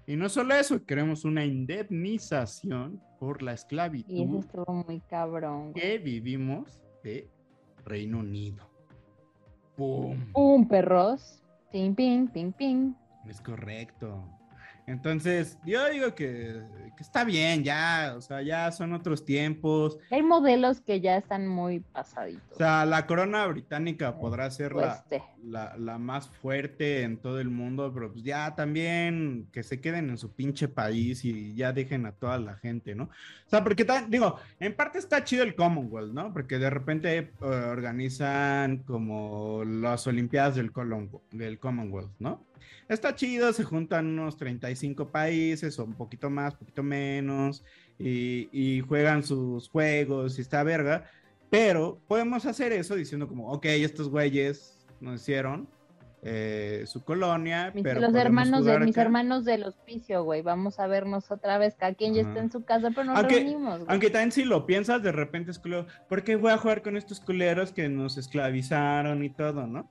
Y 0.06 0.18
no 0.18 0.28
solo 0.28 0.54
eso, 0.56 0.86
queremos 0.86 1.24
una 1.24 1.46
indemnización 1.46 3.02
por 3.20 3.42
la 3.42 3.52
Y 3.52 3.54
eso 3.54 3.64
esclavitud 3.64 4.40
estuvo 4.40 4.84
muy 4.86 5.00
cabrón. 5.02 5.72
güey. 5.72 5.74
que 5.74 5.98
vivimos 6.00 6.82
de 7.04 7.30
Reino 7.86 8.20
Unido. 8.20 8.70
¡Pum! 9.78 10.18
Un 10.34 10.68
perros. 10.68 11.42
Ping, 11.72 11.94
ping, 11.94 12.28
ping, 12.28 12.52
ping. 12.52 12.94
Es 13.28 13.40
correcto. 13.40 14.26
Entonces, 14.90 15.60
yo 15.64 15.88
digo 15.88 16.16
que, 16.16 16.64
que, 16.98 17.04
está 17.04 17.24
bien, 17.24 17.64
ya, 17.64 18.16
o 18.18 18.22
sea, 18.22 18.42
ya 18.42 18.72
son 18.72 18.94
otros 18.94 19.24
tiempos. 19.24 20.00
Hay 20.10 20.24
modelos 20.24 20.82
que 20.82 21.00
ya 21.00 21.16
están 21.16 21.48
muy 21.48 21.80
pasaditos. 21.80 22.42
O 22.54 22.56
sea, 22.56 22.88
la 22.88 23.06
corona 23.06 23.46
británica 23.46 24.18
podrá 24.18 24.50
ser 24.50 24.74
la, 24.74 25.06
la, 25.44 25.78
la, 25.78 26.00
más 26.00 26.28
fuerte 26.30 27.04
en 27.04 27.18
todo 27.18 27.40
el 27.40 27.52
mundo, 27.52 27.92
pero 27.94 28.12
pues 28.12 28.24
ya 28.24 28.56
también 28.56 29.48
que 29.52 29.62
se 29.62 29.80
queden 29.80 30.10
en 30.10 30.18
su 30.18 30.32
pinche 30.32 30.68
país 30.68 31.24
y 31.24 31.54
ya 31.54 31.72
dejen 31.72 32.08
a 32.08 32.14
toda 32.14 32.40
la 32.40 32.56
gente, 32.56 32.96
¿no? 32.96 33.04
O 33.04 33.50
sea, 33.50 33.64
porque, 33.64 33.86
digo, 34.08 34.38
en 34.60 34.76
parte 34.76 34.98
está 34.98 35.24
chido 35.24 35.44
el 35.44 35.54
Commonwealth, 35.54 36.14
¿no? 36.14 36.34
Porque 36.34 36.58
de 36.58 36.72
repente 36.72 37.32
uh, 37.42 37.46
organizan 37.46 38.80
como 38.80 39.64
las 39.66 40.08
Olimpiadas 40.08 40.56
del, 40.56 40.72
del 41.32 41.60
Commonwealth, 41.60 42.12
¿no? 42.18 42.49
Está 42.88 43.16
chido, 43.16 43.52
se 43.54 43.64
juntan 43.64 44.08
unos 44.08 44.38
35 44.38 45.10
países 45.10 45.78
o 45.80 45.86
un 45.86 45.94
poquito 45.94 46.30
más, 46.30 46.56
poquito 46.56 46.84
menos, 46.84 47.64
y, 47.98 48.82
juegan 48.88 49.24
sus 49.24 49.70
juegos 49.70 50.38
y 50.38 50.42
está 50.42 50.64
verga, 50.64 51.06
pero 51.50 52.00
podemos 52.08 52.46
hacer 52.46 52.72
eso 52.72 52.96
diciendo 52.96 53.28
como, 53.28 53.52
ok, 53.52 53.66
estos 53.66 54.10
güeyes 54.10 54.86
nos 55.02 55.22
hicieron 55.22 55.68
eh, 56.22 56.84
su 56.86 57.04
colonia, 57.04 57.72
pero 57.82 58.02
los 58.02 58.14
hermanos 58.14 58.66
de 58.66 58.80
mis 58.80 58.98
hermanos 58.98 59.46
del 59.46 59.64
hospicio, 59.64 60.24
güey, 60.24 60.42
vamos 60.42 60.80
a 60.80 60.88
vernos 60.88 61.32
otra 61.32 61.58
vez, 61.58 61.76
cada 61.76 61.94
quien 61.94 62.14
ya 62.14 62.22
está 62.22 62.40
en 62.40 62.52
su 62.52 62.66
casa, 62.66 62.92
pero 62.92 63.06
nos 63.06 63.24
reunimos. 63.24 63.82
Aunque 63.88 64.10
también 64.10 64.32
si 64.32 64.44
lo 64.44 64.66
piensas, 64.66 65.02
de 65.02 65.14
repente 65.14 65.52
es 65.52 65.60
culo, 65.60 65.88
¿por 66.10 66.24
qué 66.24 66.36
voy 66.36 66.52
a 66.52 66.58
jugar 66.58 66.82
con 66.82 66.98
estos 66.98 67.22
culeros 67.22 67.72
que 67.72 67.88
nos 67.88 68.18
esclavizaron 68.18 69.24
y 69.24 69.30
todo, 69.30 69.66
no? 69.66 69.90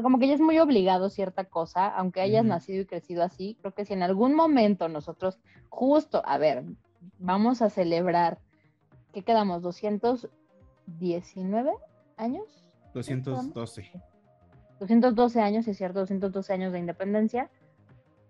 Como 0.00 0.18
que 0.18 0.28
ya 0.28 0.34
es 0.34 0.40
muy 0.40 0.58
obligado 0.58 1.10
cierta 1.10 1.44
cosa, 1.44 1.88
aunque 1.88 2.22
hayas 2.22 2.44
nacido 2.44 2.82
y 2.82 2.86
crecido 2.86 3.22
así, 3.22 3.58
creo 3.60 3.74
que 3.74 3.84
si 3.84 3.92
en 3.92 4.02
algún 4.02 4.34
momento 4.34 4.88
nosotros, 4.88 5.38
justo, 5.68 6.22
a 6.24 6.38
ver, 6.38 6.64
vamos 7.18 7.60
a 7.60 7.68
celebrar, 7.68 8.38
¿qué 9.12 9.22
quedamos? 9.22 9.62
¿219 9.62 11.74
años? 12.16 12.44
212. 12.94 13.92
212 14.80 15.40
años, 15.40 15.68
es 15.68 15.76
cierto, 15.76 16.00
212 16.00 16.52
años 16.52 16.72
de 16.72 16.78
independencia, 16.78 17.50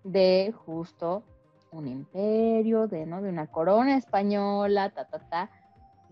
de 0.04 0.52
justo 0.66 1.22
un 1.70 1.86
imperio, 1.86 2.88
de, 2.88 3.06
¿no? 3.06 3.22
de 3.22 3.28
una 3.28 3.46
corona 3.46 3.96
española, 3.96 4.90
ta, 4.90 5.06
ta, 5.06 5.20
ta 5.28 5.50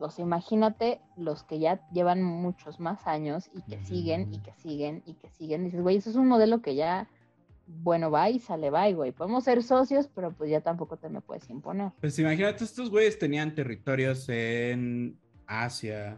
pues 0.00 0.18
imagínate 0.18 0.98
los 1.14 1.44
que 1.44 1.58
ya 1.58 1.86
llevan 1.92 2.22
muchos 2.22 2.80
más 2.80 3.06
años 3.06 3.50
y 3.52 3.60
que 3.60 3.84
siguen 3.84 4.32
y 4.32 4.38
que 4.38 4.54
siguen 4.54 5.02
y 5.04 5.12
que 5.12 5.28
siguen. 5.28 5.64
dices, 5.64 5.82
güey, 5.82 5.98
eso 5.98 6.08
es 6.08 6.16
un 6.16 6.26
modelo 6.26 6.62
que 6.62 6.74
ya, 6.74 7.06
bueno, 7.66 8.10
va 8.10 8.30
y 8.30 8.38
sale, 8.38 8.70
va, 8.70 8.90
güey. 8.92 9.12
Podemos 9.12 9.44
ser 9.44 9.62
socios, 9.62 10.08
pero 10.14 10.32
pues 10.32 10.50
ya 10.50 10.62
tampoco 10.62 10.96
te 10.96 11.10
me 11.10 11.20
puedes 11.20 11.50
imponer. 11.50 11.92
Pues 12.00 12.18
imagínate, 12.18 12.64
estos 12.64 12.88
güeyes 12.88 13.18
tenían 13.18 13.54
territorios 13.54 14.26
en 14.30 15.18
Asia, 15.46 16.16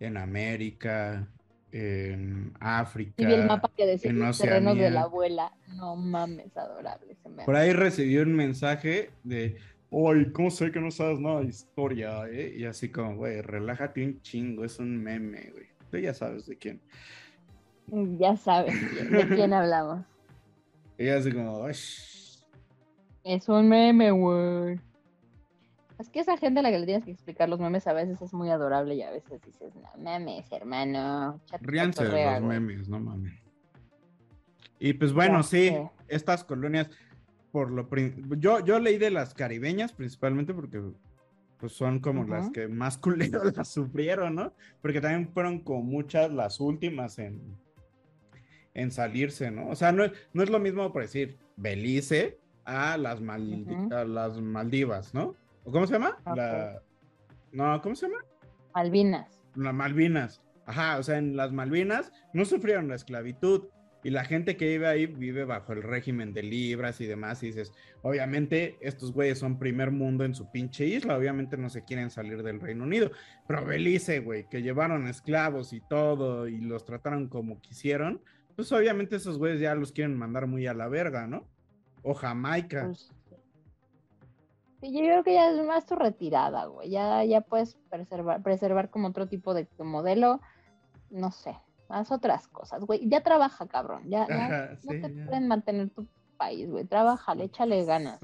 en 0.00 0.18
América, 0.18 1.26
en 1.72 2.52
África. 2.60 3.14
Y 3.16 3.24
vi 3.24 3.32
el 3.32 3.46
mapa 3.46 3.70
que 3.74 3.86
decía 3.86 4.12
los 4.12 4.38
terrenos 4.38 4.76
de 4.76 4.90
la 4.90 5.02
abuela. 5.04 5.54
No 5.68 5.96
mames, 5.96 6.54
adorable. 6.58 7.16
Por 7.46 7.56
ahí 7.56 7.72
recibí 7.72 8.18
un 8.18 8.34
mensaje 8.34 9.12
de 9.24 9.56
Oye, 9.90 10.30
¿cómo 10.32 10.50
sé 10.50 10.70
que 10.70 10.80
no 10.80 10.90
sabes 10.90 11.18
nada 11.18 11.40
de 11.40 11.46
historia, 11.46 12.28
eh? 12.28 12.54
Y 12.56 12.64
así 12.66 12.90
como, 12.90 13.16
güey, 13.16 13.40
relájate 13.40 14.04
un 14.04 14.20
chingo, 14.20 14.64
es 14.64 14.78
un 14.78 15.02
meme, 15.02 15.50
güey. 15.52 15.66
Tú 15.90 15.96
ya 15.96 16.12
sabes 16.12 16.46
de 16.46 16.56
quién. 16.56 16.80
Ya 18.18 18.36
sabes 18.36 18.74
de 19.10 19.28
quién 19.28 19.52
hablamos. 19.52 20.04
Y 21.00 21.08
así 21.10 21.30
como, 21.30 21.68
Es 21.68 23.48
un 23.48 23.68
meme, 23.68 24.10
güey. 24.10 24.80
Es 25.98 26.08
que 26.08 26.18
esa 26.18 26.36
gente 26.36 26.58
a 26.58 26.62
la 26.64 26.70
que 26.70 26.78
le 26.80 26.86
tienes 26.86 27.04
que 27.04 27.12
explicar 27.12 27.48
los 27.48 27.60
memes 27.60 27.86
a 27.86 27.92
veces 27.92 28.20
es 28.20 28.32
muy 28.32 28.50
adorable 28.50 28.96
y 28.96 29.02
a 29.02 29.10
veces 29.12 29.40
dices, 29.42 29.74
no 29.76 29.90
memes, 30.02 30.50
hermano. 30.50 31.40
Ríanse 31.60 32.04
de 32.04 32.24
los 32.24 32.42
memes, 32.42 32.88
no 32.88 32.98
mames. 32.98 33.34
Y 34.80 34.92
pues 34.92 35.12
bueno, 35.12 35.42
sí, 35.42 35.72
estas 36.08 36.44
colonias 36.44 36.90
por 37.52 37.70
lo 37.70 37.88
yo, 38.38 38.64
yo 38.64 38.78
leí 38.78 38.98
de 38.98 39.10
las 39.10 39.34
caribeñas 39.34 39.92
principalmente 39.92 40.54
porque 40.54 40.82
pues 41.58 41.72
son 41.72 41.98
como 41.98 42.24
las 42.24 42.50
que 42.50 42.68
más 42.68 42.98
culeros 42.98 43.56
las 43.56 43.68
sufrieron, 43.68 44.34
¿no? 44.34 44.52
Porque 44.80 45.00
también 45.00 45.28
fueron 45.32 45.60
como 45.60 45.82
muchas 45.82 46.32
las 46.32 46.60
últimas 46.60 47.18
en, 47.18 47.56
en 48.74 48.90
salirse, 48.90 49.50
¿no? 49.50 49.68
O 49.68 49.74
sea, 49.74 49.92
no, 49.92 50.04
no 50.32 50.42
es 50.42 50.50
lo 50.50 50.60
mismo 50.60 50.92
por 50.92 51.02
decir 51.02 51.36
Belice 51.56 52.38
a 52.64 52.96
las, 52.96 53.20
las 53.20 54.40
Maldivas, 54.40 55.14
¿no? 55.14 55.34
¿O 55.64 55.72
cómo 55.72 55.86
se 55.86 55.94
llama? 55.94 56.16
La... 56.36 56.80
No, 57.50 57.80
¿cómo 57.82 57.94
se 57.94 58.06
llama? 58.06 58.24
Malvinas. 58.74 59.40
Las 59.54 59.74
Malvinas. 59.74 60.42
Ajá, 60.66 60.98
o 60.98 61.02
sea, 61.02 61.18
en 61.18 61.34
las 61.34 61.50
Malvinas 61.50 62.12
no 62.34 62.44
sufrieron 62.44 62.88
la 62.88 62.94
esclavitud, 62.94 63.64
y 64.04 64.10
la 64.10 64.24
gente 64.24 64.56
que 64.56 64.68
vive 64.68 64.86
ahí 64.86 65.06
vive 65.06 65.44
bajo 65.44 65.72
el 65.72 65.82
régimen 65.82 66.32
de 66.32 66.42
libras 66.42 67.00
y 67.00 67.06
demás, 67.06 67.42
y 67.42 67.46
dices, 67.46 67.72
obviamente 68.02 68.76
estos 68.80 69.12
güeyes 69.12 69.38
son 69.38 69.58
primer 69.58 69.90
mundo 69.90 70.24
en 70.24 70.34
su 70.34 70.50
pinche 70.50 70.86
isla, 70.86 71.16
obviamente 71.16 71.56
no 71.56 71.68
se 71.68 71.84
quieren 71.84 72.10
salir 72.10 72.42
del 72.42 72.60
Reino 72.60 72.84
Unido, 72.84 73.10
pero 73.46 73.64
Belice, 73.64 74.20
güey, 74.20 74.48
que 74.48 74.62
llevaron 74.62 75.08
esclavos 75.08 75.72
y 75.72 75.80
todo 75.80 76.46
y 76.46 76.58
los 76.60 76.84
trataron 76.84 77.28
como 77.28 77.60
quisieron, 77.60 78.22
pues 78.54 78.70
obviamente 78.72 79.16
esos 79.16 79.38
güeyes 79.38 79.60
ya 79.60 79.74
los 79.74 79.92
quieren 79.92 80.16
mandar 80.16 80.46
muy 80.46 80.66
a 80.66 80.74
la 80.74 80.88
verga, 80.88 81.26
¿no? 81.26 81.44
O 82.02 82.14
Jamaica. 82.14 82.84
Pues, 82.86 83.12
yo 84.80 85.00
creo 85.00 85.24
que 85.24 85.34
ya 85.34 85.50
es 85.50 85.66
más 85.66 85.86
tu 85.86 85.96
retirada, 85.96 86.66
güey, 86.66 86.90
ya, 86.90 87.24
ya 87.24 87.40
puedes 87.40 87.76
preservar, 87.90 88.42
preservar 88.44 88.90
como 88.90 89.08
otro 89.08 89.26
tipo 89.26 89.52
de 89.52 89.66
modelo, 89.78 90.40
no 91.10 91.32
sé, 91.32 91.56
haz 91.88 92.10
otras 92.10 92.48
cosas, 92.48 92.84
güey. 92.84 93.08
Ya 93.08 93.22
trabaja, 93.22 93.66
cabrón. 93.66 94.02
Ya, 94.08 94.26
no 94.84 94.90
te 94.90 95.08
pueden 95.08 95.48
mantener 95.48 95.90
tu 95.90 96.06
país, 96.36 96.70
güey. 96.70 96.84
Trabaja, 96.84 97.34
échale 97.34 97.84
ganas. 97.84 98.20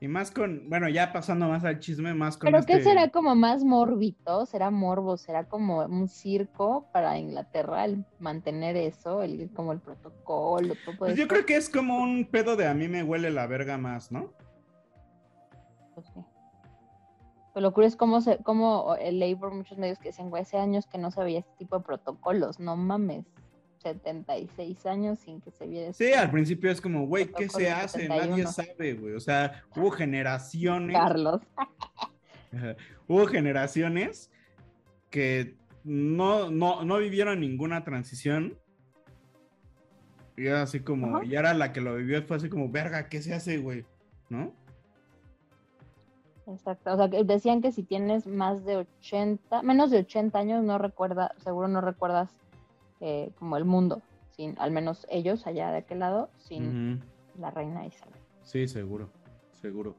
Y 0.00 0.06
más 0.06 0.30
con, 0.30 0.68
bueno, 0.68 0.88
ya 0.88 1.12
pasando 1.12 1.48
más 1.48 1.64
al 1.64 1.80
chisme, 1.80 2.14
más 2.14 2.36
con. 2.36 2.52
¿Pero 2.52 2.64
qué 2.64 2.74
este 2.74 2.90
será 2.90 3.08
como 3.08 3.34
más 3.34 3.64
morbito? 3.64 4.46
¿Será 4.46 4.70
morbo? 4.70 5.16
¿Será 5.16 5.48
como 5.48 5.84
un 5.84 6.08
circo 6.08 6.86
para 6.92 7.18
Inglaterra 7.18 7.84
el 7.84 8.04
mantener 8.20 8.76
eso? 8.76 9.22
El, 9.22 9.50
como 9.52 9.72
el 9.72 9.80
protocolo. 9.80 10.74
pues 10.98 11.16
yo 11.16 11.26
creo 11.26 11.44
que 11.44 11.56
es 11.56 11.68
como 11.68 11.98
un 11.98 12.24
pedo 12.26 12.54
de 12.54 12.68
a 12.68 12.74
mí 12.74 12.86
me 12.86 13.02
huele 13.02 13.30
la 13.30 13.48
verga 13.48 13.76
más, 13.76 14.12
¿no? 14.12 14.32
Pues 15.96 16.06
sí. 16.14 16.20
Lo 17.60 17.68
locura 17.68 17.88
es 17.88 17.96
cómo, 17.96 18.20
se, 18.20 18.38
cómo 18.38 18.94
el 19.00 19.18
labor, 19.18 19.52
muchos 19.52 19.78
medios 19.78 19.98
que 19.98 20.10
decían, 20.10 20.30
güey, 20.30 20.42
hace 20.42 20.58
años 20.58 20.86
que 20.86 20.96
no 20.96 21.10
sabía 21.10 21.40
este 21.40 21.52
tipo 21.58 21.76
de 21.76 21.84
protocolos, 21.84 22.60
no 22.60 22.76
mames. 22.76 23.26
76 23.82 24.86
años 24.86 25.18
sin 25.20 25.40
que 25.40 25.50
se 25.50 25.66
viera. 25.66 25.92
Sí, 25.92 26.12
al 26.12 26.30
principio 26.30 26.70
es 26.70 26.80
como, 26.80 27.06
güey, 27.06 27.26
¿qué 27.26 27.48
se 27.48 27.70
hace? 27.70 28.08
Nadie 28.08 28.46
sabe, 28.46 28.94
güey. 28.94 29.14
O 29.14 29.20
sea, 29.20 29.64
hubo 29.74 29.90
generaciones. 29.90 30.96
Carlos. 30.96 31.40
hubo 33.08 33.26
generaciones 33.26 34.30
que 35.10 35.56
no, 35.84 36.50
no, 36.50 36.84
no 36.84 36.98
vivieron 36.98 37.40
ninguna 37.40 37.84
transición. 37.84 38.58
Y 40.36 40.48
así 40.48 40.80
como, 40.80 41.22
y 41.24 41.34
ahora 41.34 41.54
la 41.54 41.72
que 41.72 41.80
lo 41.80 41.96
vivió 41.96 42.22
fue 42.22 42.36
así 42.36 42.48
como, 42.48 42.68
verga, 42.68 43.08
¿qué 43.08 43.22
se 43.22 43.34
hace, 43.34 43.58
güey? 43.58 43.84
¿No? 44.28 44.54
Exacto, 46.50 46.94
o 46.94 46.96
sea, 46.96 47.10
que 47.10 47.24
decían 47.24 47.60
que 47.60 47.72
si 47.72 47.82
tienes 47.82 48.26
más 48.26 48.64
de 48.64 48.78
80, 48.78 49.62
menos 49.62 49.90
de 49.90 49.98
80 49.98 50.38
años, 50.38 50.64
no 50.64 50.78
recuerda, 50.78 51.34
seguro 51.44 51.68
no 51.68 51.80
recuerdas 51.80 52.30
eh, 53.00 53.30
como 53.38 53.56
el 53.56 53.64
mundo, 53.64 54.00
sin, 54.30 54.58
al 54.58 54.70
menos 54.70 55.06
ellos 55.10 55.46
allá 55.46 55.70
de 55.70 55.78
aquel 55.78 55.98
lado, 55.98 56.30
sin 56.38 57.02
la 57.38 57.50
reina 57.50 57.86
Isabel. 57.86 58.14
Sí, 58.44 58.66
seguro, 58.66 59.10
seguro. 59.60 59.94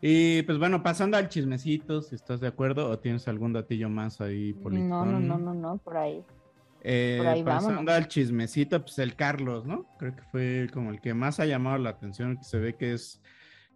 Y 0.00 0.42
pues 0.42 0.58
bueno, 0.58 0.82
pasando 0.82 1.16
al 1.16 1.28
chismecito, 1.28 2.00
si 2.00 2.14
estás 2.14 2.40
de 2.40 2.46
acuerdo 2.46 2.88
o 2.88 2.98
tienes 2.98 3.26
algún 3.26 3.52
datillo 3.52 3.88
más 3.88 4.20
ahí 4.20 4.52
político. 4.52 4.88
No, 4.88 5.04
no, 5.04 5.18
no, 5.18 5.38
no, 5.38 5.54
no, 5.54 5.78
por 5.78 5.96
ahí. 5.96 6.22
Eh, 6.82 7.16
por 7.18 7.26
ahí 7.26 7.42
pasando 7.42 7.90
al 7.90 8.06
chismecito, 8.06 8.80
pues 8.82 8.98
el 9.00 9.16
Carlos, 9.16 9.66
¿no? 9.66 9.86
Creo 9.98 10.14
que 10.14 10.22
fue 10.30 10.68
como 10.72 10.90
el 10.90 11.00
que 11.00 11.14
más 11.14 11.40
ha 11.40 11.46
llamado 11.46 11.78
la 11.78 11.90
atención, 11.90 12.36
que 12.36 12.44
se 12.44 12.58
ve 12.58 12.76
que 12.76 12.92
es 12.92 13.20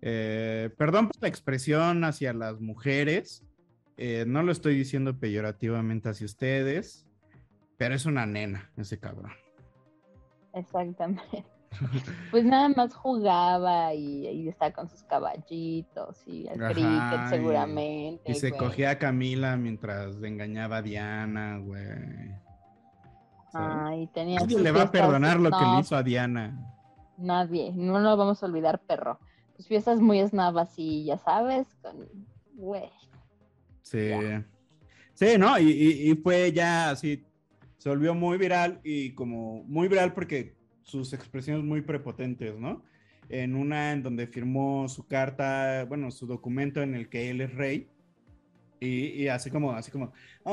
eh, 0.02 0.70
perdón 0.76 1.08
por 1.08 1.22
la 1.22 1.28
expresión 1.28 2.04
hacia 2.04 2.32
las 2.32 2.60
mujeres. 2.60 3.44
Eh, 3.96 4.24
no 4.26 4.42
lo 4.42 4.52
estoy 4.52 4.74
diciendo 4.74 5.18
peyorativamente 5.18 6.08
hacia 6.08 6.24
ustedes, 6.24 7.06
pero 7.76 7.94
es 7.94 8.06
una 8.06 8.24
nena 8.26 8.70
ese 8.76 8.98
cabrón. 8.98 9.32
Exactamente. 10.54 11.44
Pues 12.32 12.44
nada 12.44 12.68
más 12.70 12.92
jugaba 12.92 13.94
y, 13.94 14.48
estaba 14.48 14.72
con 14.72 14.88
sus 14.88 15.04
caballitos 15.04 16.20
y 16.26 16.48
el 16.48 16.58
cricket 16.58 17.28
seguramente. 17.28 18.32
Y, 18.32 18.34
se 18.34 18.50
cogía 18.50 18.90
a 18.90 18.98
Camila 18.98 19.56
mientras 19.56 20.20
engañaba 20.20 20.78
a 20.78 20.82
Diana, 20.82 21.58
güey. 21.58 22.34
Ay, 23.52 24.08
tenía 24.08 24.40
Nadie 24.40 24.58
le 24.58 24.72
va 24.72 24.82
a 24.82 24.90
perdonar 24.90 25.38
lo 25.38 25.50
que 25.50 25.64
le 25.64 25.80
hizo 25.80 25.94
a 25.94 26.02
Diana. 26.02 26.58
nadie, 27.16 27.72
no 27.72 28.00
lo 28.00 28.16
vamos 28.16 28.42
a 28.42 28.46
olvidar, 28.46 28.80
perro. 28.80 29.20
Tus 29.60 29.68
fiestas 29.68 30.00
muy 30.00 30.26
snap 30.26 30.56
así, 30.56 31.04
ya 31.04 31.18
sabes, 31.18 31.66
con, 31.82 32.08
güey. 32.54 32.88
Sí. 33.82 34.08
Sí, 35.12 35.36
¿no? 35.36 35.58
Y, 35.58 35.70
y, 35.70 36.10
y 36.10 36.14
fue 36.14 36.50
ya 36.50 36.88
así, 36.88 37.26
se 37.76 37.90
volvió 37.90 38.14
muy 38.14 38.38
viral 38.38 38.80
y 38.82 39.12
como 39.12 39.62
muy 39.64 39.86
viral 39.88 40.14
porque 40.14 40.56
sus 40.80 41.12
expresiones 41.12 41.62
muy 41.62 41.82
prepotentes, 41.82 42.58
¿no? 42.58 42.82
En 43.28 43.54
una 43.54 43.92
en 43.92 44.02
donde 44.02 44.26
firmó 44.26 44.88
su 44.88 45.06
carta, 45.06 45.84
bueno, 45.86 46.10
su 46.10 46.26
documento 46.26 46.80
en 46.80 46.94
el 46.94 47.10
que 47.10 47.28
él 47.28 47.42
es 47.42 47.54
rey. 47.54 47.86
Y, 48.80 49.08
y 49.08 49.28
así 49.28 49.50
como, 49.50 49.72
así 49.72 49.90
como, 49.90 50.10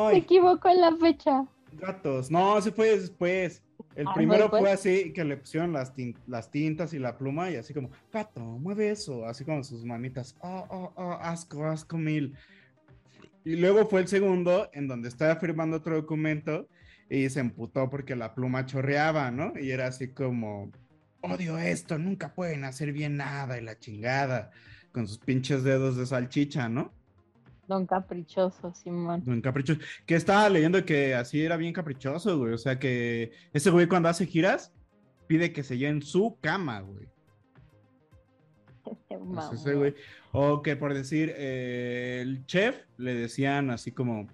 Se 0.10 0.18
equivocó 0.18 0.68
en 0.68 0.82
la 0.82 0.94
fecha. 0.98 1.46
Gatos, 1.72 2.30
no, 2.30 2.60
se 2.60 2.74
fue 2.74 3.00
después. 3.00 3.64
El 3.98 4.08
Ah, 4.08 4.14
primero 4.14 4.48
¿fue 4.50 4.72
así, 4.72 5.12
que 5.12 5.24
le 5.26 5.38
pusieron 5.38 5.74
las, 5.74 5.96
tin- 5.96 6.16
las 6.28 6.52
tintas 6.52 6.94
y 6.94 7.00
la 7.00 7.18
pluma 7.18 7.50
y 7.50 7.56
así 7.56 7.74
como, 7.74 7.90
gato, 8.14 8.40
mueve 8.42 8.92
eso, 8.92 9.26
así 9.26 9.44
con 9.44 9.64
sus 9.64 9.84
manitas, 9.84 10.36
oh, 10.42 10.68
oh, 10.70 10.94
oh, 10.96 11.14
asco, 11.14 11.66
asco 11.66 11.98
mil. 11.98 12.36
Y 13.44 13.56
luego 13.56 13.88
fue 13.88 14.02
el 14.02 14.08
segundo 14.08 14.70
en 14.72 14.88
donde 14.88 15.10
estaba 15.10 15.36
firmando 15.38 15.78
otro 15.78 15.96
documento 15.96 16.68
y 17.10 17.28
se 17.32 17.40
emputó 17.40 17.90
porque 17.90 18.16
la 18.16 18.36
pluma 18.36 18.68
chorreaba, 18.68 19.32
¿no? 19.32 19.54
Y 19.60 19.72
era 19.72 19.88
así 19.88 20.10
como, 20.10 20.72
odio 21.22 21.58
esto, 21.58 21.98
nunca 21.98 22.36
pueden 22.36 22.66
hacer 22.66 22.94
bien 22.94 23.18
nada 23.18 23.58
y 23.58 23.64
la 23.64 23.80
chingada, 23.80 24.52
con 24.92 25.08
sus 25.08 25.18
pinches 25.18 25.64
dedos 25.64 25.98
de 25.98 26.06
salchicha, 26.06 26.70
¿no? 26.70 26.94
Don 27.68 27.86
Caprichoso, 27.86 28.74
Simón. 28.74 29.24
Don 29.26 29.42
Capricho. 29.42 29.76
Que 30.06 30.16
estaba 30.16 30.50
leyendo 30.50 30.84
que 30.86 31.14
así 31.14 31.44
era 31.44 31.58
bien 31.58 31.74
caprichoso, 31.74 32.38
güey. 32.38 32.54
O 32.54 32.58
sea 32.58 32.80
que 32.80 33.32
ese 33.54 33.70
güey 33.70 33.88
cuando 33.88 34.10
hace 34.10 34.26
giras 34.26 34.74
pide 35.28 35.52
que 35.52 35.64
se 35.64 35.78
lleven 35.78 36.02
su 36.02 36.38
cama, 36.42 36.80
güey. 36.80 37.08
Este 38.86 39.18
mamón. 39.18 39.54
ese 39.54 39.76
güey. 39.76 39.96
O 40.32 40.62
que 40.62 40.78
por 40.78 40.94
decir, 40.94 41.34
eh, 41.36 42.20
el 42.22 42.46
chef 42.46 42.86
le 42.98 43.14
decían 43.14 43.70
así 43.70 43.92
como, 43.92 44.28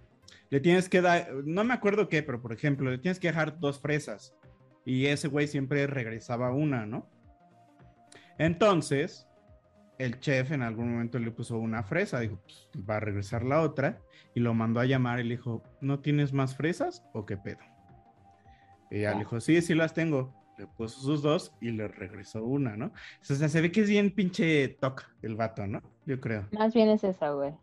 le 0.51 0.59
tienes 0.59 0.87
que 0.87 1.01
dar, 1.01 1.33
no 1.45 1.63
me 1.63 1.73
acuerdo 1.73 2.09
qué, 2.09 2.21
pero 2.21 2.39
por 2.39 2.53
ejemplo, 2.53 2.91
le 2.91 2.99
tienes 2.99 3.19
que 3.19 3.29
dejar 3.29 3.59
dos 3.59 3.79
fresas. 3.79 4.35
Y 4.85 5.07
ese 5.07 5.27
güey 5.27 5.47
siempre 5.47 5.87
regresaba 5.87 6.51
una, 6.51 6.85
¿no? 6.85 7.09
Entonces, 8.37 9.27
el 9.99 10.19
chef 10.19 10.51
en 10.51 10.61
algún 10.61 10.91
momento 10.91 11.19
le 11.19 11.31
puso 11.31 11.57
una 11.57 11.83
fresa, 11.83 12.19
dijo, 12.19 12.39
"Pues, 12.43 12.69
va 12.89 12.97
a 12.97 12.99
regresar 12.99 13.43
la 13.43 13.61
otra, 13.61 13.99
y 14.35 14.39
lo 14.39 14.53
mandó 14.53 14.79
a 14.79 14.85
llamar 14.85 15.19
y 15.19 15.23
le 15.23 15.35
dijo, 15.35 15.63
¿no 15.81 15.99
tienes 15.99 16.33
más 16.33 16.55
fresas 16.55 17.03
o 17.13 17.25
qué 17.25 17.37
pedo? 17.37 17.59
Y 18.89 18.99
ella 18.99 19.13
le 19.13 19.19
dijo, 19.19 19.39
sí, 19.39 19.61
sí 19.61 19.73
las 19.73 19.93
tengo. 19.93 20.33
Le 20.57 20.67
puso 20.67 21.01
sus 21.01 21.23
dos 21.23 21.51
y 21.61 21.71
le 21.71 21.87
regresó 21.87 22.43
una, 22.43 22.77
¿no? 22.77 22.87
O 22.87 23.23
sea, 23.23 23.49
se 23.49 23.61
ve 23.61 23.71
que 23.71 23.81
es 23.81 23.89
bien 23.89 24.11
pinche 24.11 24.67
toc 24.67 25.03
el 25.23 25.35
vato, 25.35 25.65
¿no? 25.65 25.81
Yo 26.05 26.19
creo. 26.19 26.47
Más 26.51 26.73
bien 26.75 26.89
es 26.89 27.03
esa, 27.03 27.31
güey. 27.31 27.53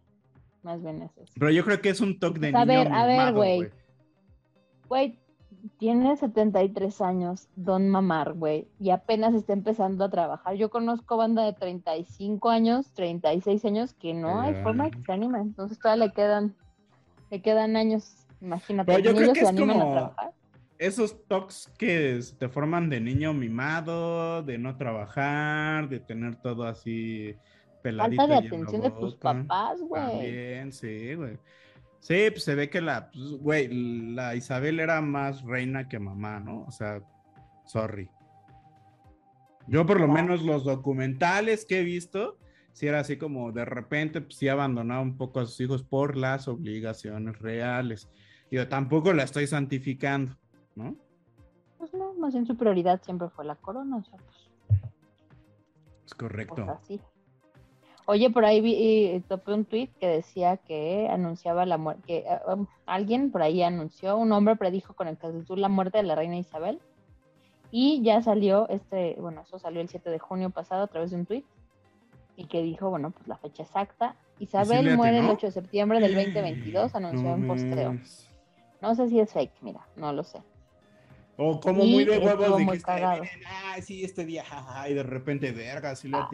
Más 0.62 0.82
bien 0.82 1.02
es 1.02 1.16
esa. 1.16 1.32
Pero 1.38 1.50
yo 1.52 1.64
creo 1.64 1.80
que 1.80 1.90
es 1.90 2.00
un 2.00 2.18
toque 2.18 2.40
de 2.40 2.50
Pues, 2.50 2.62
a 2.62 2.66
niño 2.66 2.84
ver, 2.84 2.92
a 2.92 3.06
ver, 3.06 3.34
güey. 3.34 3.70
Güey, 4.88 5.20
tiene 5.78 6.16
73 6.16 7.00
años, 7.00 7.48
Don 7.56 7.88
Mamar, 7.88 8.34
güey, 8.34 8.68
y 8.78 8.90
apenas 8.90 9.34
está 9.34 9.52
empezando 9.52 10.04
a 10.04 10.10
trabajar. 10.10 10.54
Yo 10.54 10.70
conozco 10.70 11.16
banda 11.16 11.44
de 11.44 11.52
35 11.52 12.48
años, 12.50 12.92
36 12.94 13.64
años, 13.64 13.94
que 13.94 14.14
no 14.14 14.40
hay 14.40 14.54
Ya. 14.54 14.62
forma 14.62 14.84
de 14.84 14.90
que 14.92 15.02
se 15.02 15.12
animen. 15.12 15.42
Entonces 15.42 15.78
todavía 15.78 16.06
le 16.06 16.12
quedan, 16.12 16.56
le 17.30 17.42
quedan 17.42 17.76
años, 17.76 18.26
imagínate. 18.40 18.92
Pero 18.92 19.04
yo 19.04 19.14
creo 19.14 19.32
que 19.32 19.40
es 19.40 19.52
como 19.52 20.14
esos 20.78 21.26
tocs 21.28 21.70
que 21.78 22.18
te 22.38 22.48
forman 22.48 22.88
de 22.88 23.00
niño 23.00 23.34
mimado, 23.34 24.42
de 24.42 24.56
no 24.56 24.76
trabajar, 24.78 25.88
de 25.90 26.00
tener 26.00 26.36
todo 26.36 26.64
así 26.64 27.36
peladito. 27.82 28.22
Falta 28.22 28.40
de 28.40 28.46
atención 28.46 28.82
de 28.82 28.90
tus 28.90 29.14
papás, 29.16 29.78
güey. 29.82 30.02
También, 30.02 30.72
sí, 30.72 31.14
güey. 31.14 31.38
Sí, 32.00 32.30
pues 32.30 32.44
se 32.44 32.54
ve 32.54 32.70
que 32.70 32.80
la, 32.80 33.10
pues, 33.10 33.32
güey, 33.32 33.68
la 34.14 34.34
Isabel 34.34 34.80
era 34.80 35.00
más 35.02 35.42
reina 35.42 35.88
que 35.88 35.98
mamá, 35.98 36.40
¿no? 36.40 36.64
O 36.64 36.70
sea, 36.70 37.02
sorry. 37.66 38.10
Yo 39.68 39.86
por 39.86 40.00
lo 40.00 40.08
menos 40.08 40.42
los 40.42 40.64
documentales 40.64 41.64
que 41.64 41.80
he 41.80 41.84
visto, 41.84 42.38
si 42.72 42.86
era 42.88 43.00
así 43.00 43.18
como 43.18 43.52
de 43.52 43.64
repente, 43.64 44.20
pues 44.22 44.36
sí 44.36 44.48
abandonaba 44.48 45.02
un 45.02 45.16
poco 45.16 45.40
a 45.40 45.46
sus 45.46 45.60
hijos 45.60 45.82
por 45.82 46.16
las 46.16 46.48
obligaciones 46.48 47.38
reales. 47.38 48.10
Yo 48.50 48.66
tampoco 48.68 49.12
la 49.12 49.22
estoy 49.22 49.46
santificando, 49.46 50.36
¿no? 50.74 50.96
Pues 51.78 51.92
no, 51.94 52.14
más 52.14 52.32
bien 52.32 52.46
su 52.46 52.56
prioridad 52.56 53.00
siempre 53.02 53.28
fue 53.28 53.44
la 53.44 53.54
corona, 53.56 53.98
o 53.98 54.04
sea, 54.04 54.18
pues, 54.18 54.80
Es 56.06 56.14
correcto. 56.14 56.54
pues 56.56 56.68
así. 56.68 57.00
Oye, 58.10 58.28
por 58.28 58.44
ahí 58.44 58.60
vi, 58.60 59.22
topé 59.28 59.52
un 59.52 59.64
tweet 59.64 59.88
que 60.00 60.08
decía 60.08 60.56
que 60.56 61.06
anunciaba 61.08 61.64
la 61.64 61.78
muerte, 61.78 62.02
que 62.04 62.18
eh, 62.18 62.40
um, 62.52 62.66
alguien 62.84 63.30
por 63.30 63.40
ahí 63.40 63.62
anunció, 63.62 64.16
un 64.16 64.32
hombre 64.32 64.56
predijo 64.56 64.94
con 64.94 65.06
el 65.06 65.16
la 65.50 65.68
muerte 65.68 65.98
de 65.98 66.02
la 66.02 66.16
reina 66.16 66.36
Isabel. 66.36 66.80
Y 67.70 68.02
ya 68.02 68.20
salió 68.20 68.68
este, 68.68 69.14
bueno, 69.20 69.42
eso 69.42 69.60
salió 69.60 69.80
el 69.80 69.88
7 69.88 70.10
de 70.10 70.18
junio 70.18 70.50
pasado 70.50 70.82
a 70.82 70.86
través 70.88 71.12
de 71.12 71.18
un 71.18 71.26
tweet. 71.26 71.44
Y 72.34 72.46
que 72.46 72.62
dijo, 72.62 72.90
bueno, 72.90 73.12
pues 73.12 73.28
la 73.28 73.36
fecha 73.36 73.62
exacta. 73.62 74.16
Isabel 74.40 74.86
le 74.86 74.96
muere 74.96 75.18
el 75.18 75.26
atinó? 75.26 75.34
8 75.34 75.46
de 75.46 75.52
septiembre 75.52 76.00
del 76.00 76.14
2022, 76.16 76.92
anunció 76.96 77.22
No 77.22 77.34
en 77.36 77.46
posteo. 77.46 77.96
No 78.82 78.96
sé 78.96 79.08
si 79.08 79.20
es 79.20 79.32
fake, 79.32 79.52
mira, 79.60 79.86
no 79.94 80.12
lo 80.12 80.24
sé. 80.24 80.42
O 81.42 81.58
como 81.58 81.86
muy 81.86 82.04
de 82.04 82.18
huevos 82.18 82.58
dijiste, 82.58 82.82
cagado. 82.84 83.22
"Miren, 83.22 83.40
ah, 83.46 83.76
sí, 83.80 84.04
este 84.04 84.26
día, 84.26 84.44
jajaja", 84.44 84.90
y 84.90 84.94
de 84.94 85.02
repente, 85.02 85.52
verga, 85.52 85.96
sí. 85.96 86.10
¿no? 86.10 86.28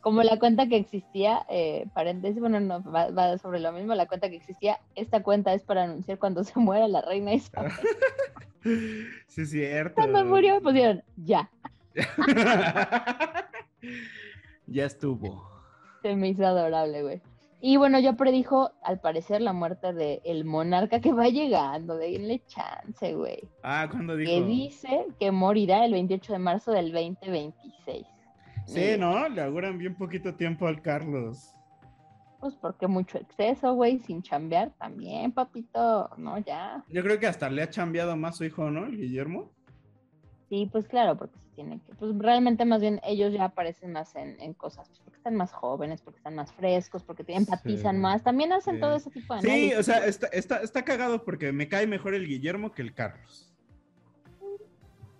Como 0.00 0.22
la 0.22 0.38
cuenta 0.38 0.66
que 0.66 0.76
existía, 0.78 1.44
eh, 1.50 1.86
paréntesis, 1.92 2.40
bueno, 2.40 2.58
no, 2.58 2.82
va, 2.82 3.10
va 3.10 3.36
sobre 3.36 3.60
lo 3.60 3.72
mismo, 3.72 3.94
la 3.94 4.06
cuenta 4.06 4.30
que 4.30 4.36
existía, 4.36 4.80
esta 4.94 5.22
cuenta 5.22 5.52
es 5.52 5.62
para 5.62 5.82
anunciar 5.84 6.18
cuando 6.18 6.42
se 6.44 6.58
muera 6.58 6.88
la 6.88 7.02
reina 7.02 7.34
Isabel. 7.34 7.72
Sí, 9.28 9.42
es 9.42 9.50
cierto. 9.50 9.94
Cuando 9.94 10.24
murió, 10.24 10.60
pusieron, 10.60 11.04
ya, 11.16 11.48
ya 14.66 14.84
estuvo. 14.86 15.48
se 16.02 16.16
me 16.16 16.30
hizo 16.30 16.44
adorable, 16.44 17.02
güey. 17.02 17.22
Y 17.60 17.78
bueno, 17.78 17.98
yo 17.98 18.16
predijo, 18.16 18.72
al 18.82 19.00
parecer, 19.00 19.40
la 19.40 19.52
muerte 19.52 19.92
del 19.92 20.20
el 20.24 20.44
monarca 20.44 21.00
que 21.00 21.12
va 21.12 21.28
llegando, 21.28 21.96
denle 21.96 22.42
chance, 22.46 23.14
güey. 23.14 23.48
Ah, 23.62 23.88
cuando 23.90 24.14
dijo. 24.14 24.30
Que 24.30 24.42
dice 24.42 25.06
que 25.18 25.30
morirá 25.30 25.84
el 25.84 25.92
28 25.92 26.34
de 26.34 26.38
marzo 26.38 26.72
del 26.72 26.92
2026. 26.92 28.06
Sí, 28.66 28.96
¿no? 28.98 29.28
Le 29.28 29.42
auguran 29.42 29.78
bien 29.78 29.94
poquito 29.94 30.34
tiempo 30.34 30.66
al 30.66 30.82
Carlos. 30.82 31.52
Pues 32.40 32.54
porque 32.56 32.86
mucho 32.86 33.16
exceso, 33.18 33.74
güey, 33.74 33.98
sin 34.00 34.22
chambear 34.22 34.72
también, 34.78 35.32
papito, 35.32 36.10
no, 36.18 36.38
ya. 36.38 36.84
Yo 36.90 37.02
creo 37.02 37.18
que 37.18 37.26
hasta 37.26 37.48
le 37.48 37.62
ha 37.62 37.70
chambeado 37.70 38.16
más 38.16 38.36
su 38.36 38.44
hijo, 38.44 38.70
¿no? 38.70 38.84
El 38.84 38.98
Guillermo. 38.98 39.50
Sí, 40.48 40.68
pues 40.70 40.86
claro, 40.86 41.16
porque 41.16 41.38
se 41.56 41.62
tiene 41.62 41.80
que, 41.86 41.94
pues 41.94 42.12
realmente 42.18 42.64
más 42.64 42.80
bien 42.80 43.00
ellos 43.04 43.32
ya 43.32 43.44
aparecen 43.44 43.92
más 43.92 44.14
en, 44.14 44.38
en 44.40 44.52
cosas, 44.54 44.88
pues 44.88 45.00
porque 45.00 45.16
están 45.16 45.34
más 45.36 45.52
jóvenes, 45.52 46.00
porque 46.02 46.18
están 46.18 46.34
más 46.34 46.52
frescos, 46.52 47.02
porque 47.02 47.24
te 47.24 47.34
empatizan 47.34 47.96
Sí, 47.96 48.00
más, 48.02 48.22
también 48.22 48.52
hacen 48.52 48.74
sí. 48.76 48.80
todo 48.80 48.96
ese 48.96 49.10
tipo 49.10 49.34
de 49.34 49.40
Sí, 49.40 49.46
análisis. 49.48 49.78
o 49.78 49.82
sea, 49.82 50.06
está, 50.06 50.26
está, 50.28 50.56
está 50.62 50.84
cagado 50.84 51.24
porque 51.24 51.52
me 51.52 51.68
cae 51.68 51.86
mejor 51.86 52.14
el 52.14 52.26
Guillermo 52.26 52.72
que 52.72 52.82
el 52.82 52.94
Carlos. 52.94 53.52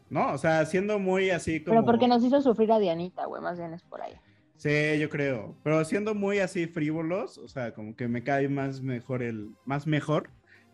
¿No? 0.08 0.32
O 0.32 0.38
sea, 0.38 0.64
siendo 0.66 0.98
muy 1.00 1.30
así 1.30 1.60
como. 1.64 1.74
Pero 1.74 1.84
porque 1.86 2.06
nos 2.06 2.22
hizo 2.22 2.40
sufrir 2.40 2.70
a 2.70 2.78
Dianita, 2.78 3.26
güey, 3.26 3.42
más 3.42 3.58
bien 3.58 3.74
es 3.74 3.82
por 3.82 4.00
ahí. 4.02 4.12
Sí, 4.56 4.98
yo 5.00 5.08
creo. 5.10 5.56
Pero 5.64 5.84
siendo 5.84 6.14
muy 6.14 6.38
así 6.38 6.66
frívolos, 6.66 7.38
o 7.38 7.48
sea, 7.48 7.74
como 7.74 7.96
que 7.96 8.06
me 8.06 8.22
cae 8.22 8.48
más 8.48 8.80
mejor 8.82 9.22
el. 9.24 9.50
Más 9.64 9.86
mejor. 9.88 10.30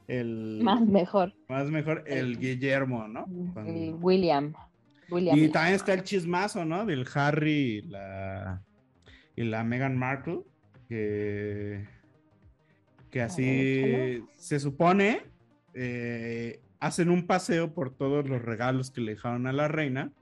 El. 0.06 0.60
Más 0.62 0.82
mejor. 0.82 1.32
Más 1.48 1.70
mejor 1.70 2.04
el 2.06 2.38
Guillermo, 2.38 3.08
¿no? 3.08 3.24
Cuando- 3.54 3.72
El 3.72 3.94
William. 4.02 4.52
William. 5.12 5.38
Y 5.38 5.48
también 5.48 5.74
está 5.74 5.94
el 5.94 6.02
chismazo, 6.02 6.64
¿no? 6.64 6.86
Del 6.86 7.06
Harry 7.14 7.50
y 7.50 7.82
la, 7.82 8.62
y 9.36 9.44
la 9.44 9.64
Meghan 9.64 9.96
Markle, 9.96 10.40
que, 10.88 11.86
que 13.10 13.22
así 13.22 14.24
se 14.38 14.58
supone 14.58 15.32
eh, 15.74 16.60
hacen 16.80 17.10
un 17.10 17.26
paseo 17.26 17.72
por 17.74 17.94
todos 17.94 18.28
los 18.28 18.42
regalos 18.42 18.90
que 18.90 19.00
le 19.00 19.12
dejaron 19.12 19.46
a 19.46 19.52
la 19.52 19.68
reina. 19.68 20.12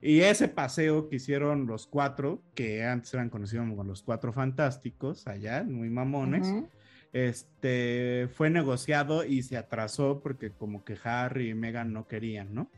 Y 0.00 0.20
ese 0.20 0.48
paseo 0.48 1.08
que 1.08 1.16
hicieron 1.16 1.66
los 1.66 1.86
cuatro, 1.86 2.42
que 2.54 2.84
antes 2.84 3.14
eran 3.14 3.30
conocidos 3.30 3.68
como 3.68 3.84
los 3.84 4.02
cuatro 4.02 4.32
fantásticos, 4.32 5.26
allá, 5.28 5.62
muy 5.62 5.90
mamones, 5.90 6.52
este, 7.12 8.28
fue 8.34 8.50
negociado 8.50 9.24
y 9.24 9.42
se 9.42 9.56
atrasó 9.56 10.20
porque 10.20 10.50
como 10.50 10.84
que 10.84 10.96
Harry 11.04 11.50
y 11.50 11.54
Meghan 11.54 11.92
no 11.92 12.08
querían, 12.08 12.54
¿no? 12.54 12.68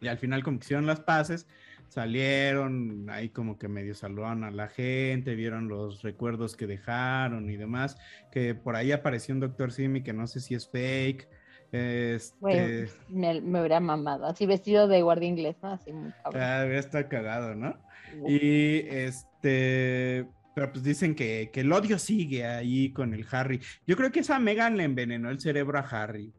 Y 0.00 0.08
al 0.08 0.18
final 0.18 0.42
como 0.42 0.58
que 0.58 0.64
hicieron 0.64 0.86
las 0.86 1.00
paces, 1.00 1.46
salieron 1.88 3.08
ahí 3.10 3.28
como 3.28 3.58
que 3.58 3.68
medio 3.68 3.94
saludaron 3.94 4.44
a 4.44 4.50
la 4.50 4.68
gente, 4.68 5.34
vieron 5.34 5.68
los 5.68 6.02
recuerdos 6.02 6.56
que 6.56 6.66
dejaron 6.66 7.48
y 7.50 7.56
demás, 7.56 7.96
que 8.30 8.54
por 8.54 8.76
ahí 8.76 8.92
apareció 8.92 9.34
un 9.34 9.40
Doctor 9.40 9.72
Simi 9.72 10.02
que 10.02 10.12
no 10.12 10.26
sé 10.26 10.40
si 10.40 10.54
es 10.54 10.68
fake, 10.68 11.28
Este. 11.72 12.88
Me, 13.08 13.40
me 13.40 13.60
hubiera 13.60 13.80
mamado. 13.80 14.26
Así 14.26 14.46
vestido 14.46 14.88
de 14.88 15.02
guardia 15.02 15.28
inglés, 15.28 15.56
¿no? 15.62 15.72
Así 15.72 15.92
muy 15.92 16.12
cabrón. 16.22 16.42
Ah, 16.42 16.64
está 16.66 17.08
cagado, 17.08 17.54
¿no? 17.54 17.76
Y 18.26 18.78
este. 18.88 20.26
Pero 20.54 20.72
pues 20.72 20.84
dicen 20.84 21.14
que, 21.14 21.50
que 21.52 21.60
el 21.60 21.72
odio 21.72 21.98
sigue 21.98 22.46
ahí 22.46 22.90
con 22.90 23.12
el 23.12 23.26
Harry. 23.30 23.60
Yo 23.86 23.94
creo 23.94 24.10
que 24.10 24.20
esa 24.20 24.38
Megan 24.38 24.78
le 24.78 24.84
envenenó 24.84 25.28
el 25.28 25.38
cerebro 25.38 25.78
a 25.78 25.82
Harry. 25.82 26.32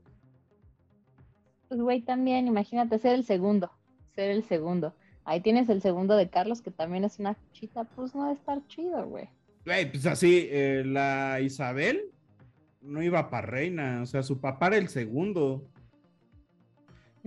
Pues, 1.68 1.82
güey, 1.82 2.02
también, 2.02 2.48
imagínate 2.48 3.00
ser 3.00 3.16
el 3.16 3.24
segundo. 3.24 3.72
Ser 4.16 4.32
el 4.32 4.44
segundo. 4.44 4.94
Ahí 5.26 5.42
tienes 5.42 5.68
el 5.70 5.82
segundo 5.82 6.16
de 6.16 6.30
Carlos, 6.30 6.62
que 6.62 6.72
también 6.72 7.04
es 7.04 7.20
una 7.20 7.38
chita, 7.52 7.84
pues 7.84 8.16
no 8.16 8.22
va 8.22 8.30
a 8.30 8.34
estar 8.34 8.66
chido, 8.68 9.06
güey. 9.08 9.28
Güey, 9.66 9.92
pues 9.92 10.06
así, 10.06 10.48
eh, 10.50 10.84
la 10.86 11.42
Isabel 11.42 12.12
no 12.82 13.04
iba 13.04 13.30
para 13.30 13.46
reina. 13.46 14.02
O 14.02 14.06
sea, 14.06 14.24
su 14.24 14.40
papá 14.40 14.68
era 14.68 14.78
el 14.78 14.88
segundo. 14.88 15.68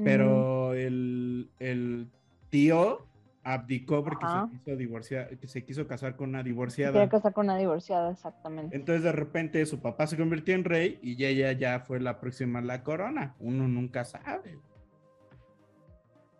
Pero 0.03 0.73
el, 0.73 1.51
el 1.59 2.09
tío 2.49 3.07
abdicó 3.43 4.05
porque 4.05 4.25
Ajá. 4.27 4.47
se 4.51 4.59
quiso 4.59 4.77
divorciar, 4.77 5.39
que 5.39 5.47
se 5.49 5.65
quiso 5.65 5.87
casar 5.87 6.17
con 6.17 6.29
una 6.31 6.41
Se 6.41 6.45
divorciada. 6.45 6.93
quería 6.93 7.09
casar 7.09 7.33
con 7.33 7.47
una 7.47 7.57
divorciada, 7.57 8.11
exactamente. 8.11 8.77
Entonces 8.77 9.03
de 9.03 9.13
repente 9.13 9.65
su 9.67 9.81
papá 9.81 10.07
se 10.07 10.17
convirtió 10.17 10.55
en 10.55 10.65
rey 10.65 10.99
y 11.03 11.25
ella 11.25 11.53
ya 11.53 11.81
fue 11.81 12.01
la 12.01 12.21
próxima 12.21 12.59
a 12.59 12.63
la 12.63 12.83
corona. 12.83 13.35
Uno 13.39 13.67
nunca 13.67 14.05
sabe. 14.05 14.59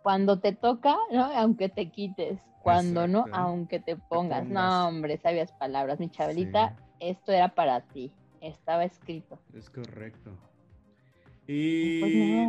Cuando 0.03 0.39
te 0.39 0.53
toca, 0.53 0.95
¿no? 1.11 1.23
Aunque 1.35 1.69
te 1.69 1.89
quites. 1.91 2.39
Cuando 2.63 3.07
no, 3.07 3.25
aunque 3.33 3.79
te 3.79 3.95
pongas. 3.95 4.45
pongas. 4.45 4.47
No, 4.47 4.87
hombre, 4.87 5.17
sabias 5.17 5.51
palabras. 5.53 5.99
Mi 5.99 6.09
Chabelita, 6.09 6.75
esto 6.99 7.31
era 7.31 7.49
para 7.55 7.81
ti. 7.81 8.11
Estaba 8.39 8.83
escrito. 8.83 9.39
Es 9.55 9.69
correcto. 9.69 10.31
Pues 11.45 11.57
Y 11.57 12.45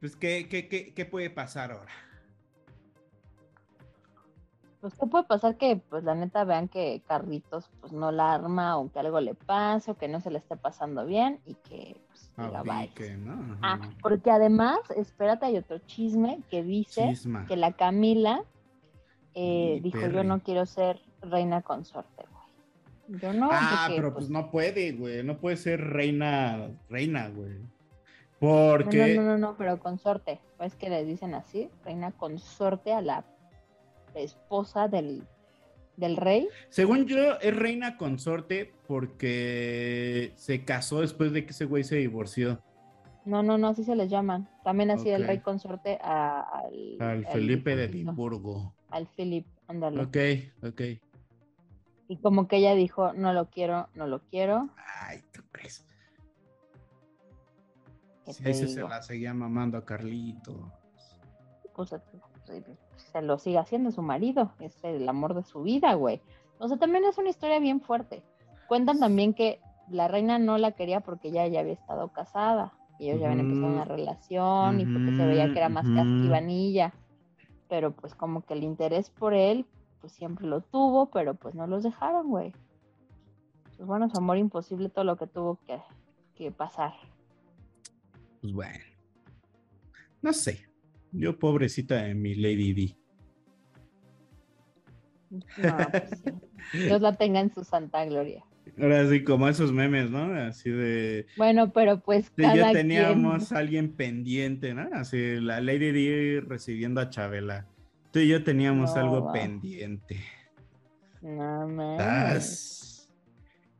pues 0.00 0.16
¿qué, 0.16 0.48
qué, 0.48 0.68
qué, 0.68 0.92
qué 0.92 1.04
puede 1.04 1.30
pasar 1.30 1.72
ahora? 1.72 1.92
Pues 4.84 4.96
qué 4.96 5.06
puede 5.06 5.24
pasar 5.24 5.56
que, 5.56 5.76
pues 5.76 6.04
la 6.04 6.14
neta, 6.14 6.44
vean 6.44 6.68
que 6.68 7.00
Carlitos, 7.08 7.70
pues 7.80 7.94
no 7.94 8.12
la 8.12 8.34
arma 8.34 8.76
o 8.76 8.92
que 8.92 8.98
algo 8.98 9.18
le 9.18 9.34
pase 9.34 9.92
o 9.92 9.96
que 9.96 10.08
no 10.08 10.20
se 10.20 10.30
le 10.30 10.36
esté 10.36 10.58
pasando 10.58 11.06
bien 11.06 11.40
y 11.46 11.54
que, 11.54 11.96
pues, 12.06 12.30
diga 12.36 12.62
bye. 12.62 13.16
¿no? 13.16 13.56
Ah, 13.62 13.80
porque 14.02 14.30
además, 14.30 14.76
espérate, 14.94 15.46
hay 15.46 15.56
otro 15.56 15.78
chisme 15.78 16.42
que 16.50 16.62
dice 16.62 17.08
Chisma. 17.08 17.46
que 17.46 17.56
la 17.56 17.72
Camila 17.72 18.44
eh, 19.32 19.80
dijo, 19.82 20.06
yo 20.06 20.22
no 20.22 20.40
quiero 20.40 20.66
ser 20.66 21.00
reina 21.22 21.62
consorte, 21.62 22.26
güey. 22.30 23.22
Yo 23.22 23.32
no, 23.32 23.48
ah, 23.50 23.84
porque, 23.86 23.96
pero 23.96 24.12
pues, 24.12 24.26
pues 24.26 24.30
no 24.30 24.50
puede, 24.50 24.92
güey. 24.92 25.24
No 25.24 25.38
puede 25.38 25.56
ser 25.56 25.80
reina, 25.80 26.68
reina, 26.90 27.30
güey. 27.30 27.56
Porque 28.38 29.16
no, 29.16 29.22
no, 29.22 29.28
no, 29.30 29.38
no, 29.38 29.56
pero 29.56 29.78
consorte. 29.78 30.42
Es 30.60 30.74
que 30.74 30.90
le 30.90 31.06
dicen 31.06 31.34
así, 31.34 31.70
reina 31.86 32.12
consorte 32.12 32.92
a 32.92 33.00
la 33.00 33.24
esposa 34.14 34.88
del, 34.88 35.26
del 35.96 36.16
rey. 36.16 36.48
según 36.70 37.06
yo 37.06 37.34
es 37.40 37.56
reina 37.56 37.96
consorte 37.96 38.72
porque 38.86 40.32
se 40.36 40.64
casó 40.64 41.00
después 41.00 41.32
de 41.32 41.44
que 41.44 41.50
ese 41.52 41.64
güey 41.64 41.84
se 41.84 41.96
divorció. 41.96 42.62
No, 43.24 43.42
no, 43.42 43.56
no, 43.56 43.68
así 43.68 43.84
se 43.84 43.96
les 43.96 44.10
llaman. 44.10 44.48
También 44.64 44.90
así 44.90 45.08
el 45.08 45.22
Ok. 45.22 45.28
rey 45.28 45.38
consorte 45.40 45.98
a- 46.02 46.40
al... 46.42 46.96
Al 47.00 47.08
al 47.08 47.26
Felipe 47.26 47.74
de 47.74 47.84
Edimburgo. 47.84 48.74
Al 48.90 49.06
Philip, 49.08 49.46
ándale. 49.66 50.02
Ok, 50.02 50.16
ok. 50.68 50.80
Y 52.08 52.18
como 52.18 52.48
que 52.48 52.56
ella 52.58 52.74
dijo, 52.74 53.14
no 53.14 53.32
lo 53.32 53.48
quiero, 53.48 53.88
no 53.94 54.06
lo 54.06 54.20
quiero. 54.24 54.68
Ay, 55.06 55.22
¿tú 55.32 55.42
crees? 55.50 55.86
¿qué 58.26 58.32
Sí, 58.34 58.42
te 58.42 58.50
ese 58.50 58.68
se 58.68 58.82
la 58.82 59.02
seguía 59.02 59.32
mamando 59.34 59.78
a 59.78 59.84
Carlito. 59.86 60.70
pues, 61.74 61.90
pues, 61.90 62.78
se 63.14 63.22
lo 63.22 63.38
sigue 63.38 63.58
haciendo 63.58 63.92
su 63.92 64.02
marido, 64.02 64.50
es 64.58 64.82
el 64.82 65.08
amor 65.08 65.34
de 65.34 65.44
su 65.44 65.62
vida, 65.62 65.94
güey. 65.94 66.20
O 66.58 66.66
sea, 66.66 66.78
también 66.78 67.04
es 67.04 67.16
una 67.16 67.28
historia 67.28 67.60
bien 67.60 67.80
fuerte. 67.80 68.24
Cuentan 68.66 68.98
también 68.98 69.34
que 69.34 69.60
la 69.88 70.08
reina 70.08 70.40
no 70.40 70.58
la 70.58 70.72
quería 70.72 70.98
porque 70.98 71.28
ella 71.28 71.46
ya 71.46 71.60
había 71.60 71.74
estado 71.74 72.08
casada 72.08 72.72
y 72.98 73.04
ellos 73.04 73.20
ya 73.20 73.26
habían 73.26 73.46
empezado 73.46 73.72
una 73.72 73.84
relación 73.84 74.80
y 74.80 74.86
porque 74.86 75.16
se 75.16 75.26
veía 75.26 75.52
que 75.52 75.58
era 75.58 75.68
más 75.68 75.84
casquivanilla. 75.84 76.92
Pero 77.68 77.92
pues 77.92 78.16
como 78.16 78.44
que 78.44 78.54
el 78.54 78.64
interés 78.64 79.10
por 79.10 79.32
él, 79.32 79.64
pues 80.00 80.12
siempre 80.12 80.48
lo 80.48 80.60
tuvo, 80.62 81.06
pero 81.06 81.34
pues 81.34 81.54
no 81.54 81.68
los 81.68 81.84
dejaron, 81.84 82.28
güey. 82.30 82.52
Pues 83.76 83.86
bueno, 83.86 84.10
su 84.10 84.18
amor 84.18 84.38
imposible 84.38 84.88
todo 84.88 85.04
lo 85.04 85.14
que 85.14 85.28
tuvo 85.28 85.60
que, 85.64 85.78
que 86.34 86.50
pasar. 86.50 86.94
Pues 88.40 88.52
bueno. 88.52 88.84
No 90.20 90.32
sé. 90.32 90.66
Yo, 91.12 91.38
pobrecita 91.38 92.02
de 92.02 92.14
mi 92.14 92.34
Lady 92.34 92.72
D. 92.72 93.03
No, 95.58 95.76
pues 95.90 96.10
sí. 96.72 96.78
Dios 96.86 97.00
la 97.00 97.14
tenga 97.16 97.40
en 97.40 97.52
su 97.52 97.64
santa 97.64 98.04
gloria. 98.04 98.44
Ahora 98.80 99.08
sí, 99.08 99.22
como 99.22 99.48
esos 99.48 99.72
memes, 99.72 100.10
¿no? 100.10 100.32
Así 100.34 100.70
de. 100.70 101.26
Bueno, 101.36 101.72
pero 101.72 102.00
pues 102.00 102.30
cada 102.36 102.54
ya 102.56 102.62
quien- 102.72 102.72
teníamos 102.88 103.52
a 103.52 103.58
alguien 103.58 103.92
pendiente, 103.92 104.74
¿no? 104.74 104.88
Así, 104.94 105.36
la 105.40 105.60
Lady 105.60 105.92
D 105.92 106.42
recibiendo 106.46 107.00
a 107.00 107.10
Chabela. 107.10 107.66
Tú 108.10 108.20
y 108.20 108.28
yo 108.28 108.42
teníamos 108.42 108.94
No, 108.94 109.00
algo 109.00 109.32
pendiente. 109.32 110.20
No. 111.20 111.66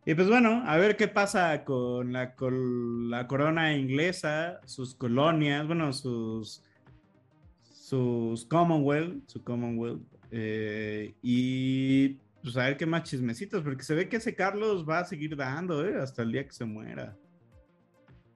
Y 0.07 0.15
pues 0.15 0.29
bueno, 0.29 0.63
a 0.67 0.77
ver 0.77 0.97
qué 0.97 1.09
pasa 1.09 1.65
con 1.65 2.13
la, 2.13 2.35
col- 2.35 3.11
la 3.11 3.27
corona 3.27 3.75
inglesa, 3.75 4.61
sus 4.67 4.95
colonias, 4.95 5.67
bueno, 5.67 5.93
sus 5.93 6.63
sus 7.63 8.45
Commonwealth, 8.47 9.29
su 9.29 9.43
Commonwealth, 9.45 10.03
eh, 10.37 11.15
y 11.23 12.15
pues 12.43 12.57
a 12.57 12.65
ver 12.65 12.77
qué 12.77 12.87
más 12.87 13.05
chismecitos, 13.05 13.63
porque 13.63 13.85
se 13.85 13.95
ve 13.95 14.09
que 14.09 14.17
ese 14.17 14.35
Carlos 14.35 14.85
va 14.87 14.99
a 14.99 15.05
seguir 15.05 15.37
dando, 15.37 15.87
¿eh? 15.87 15.97
Hasta 15.97 16.23
el 16.23 16.33
día 16.33 16.45
que 16.45 16.53
se 16.53 16.65
muera. 16.65 17.17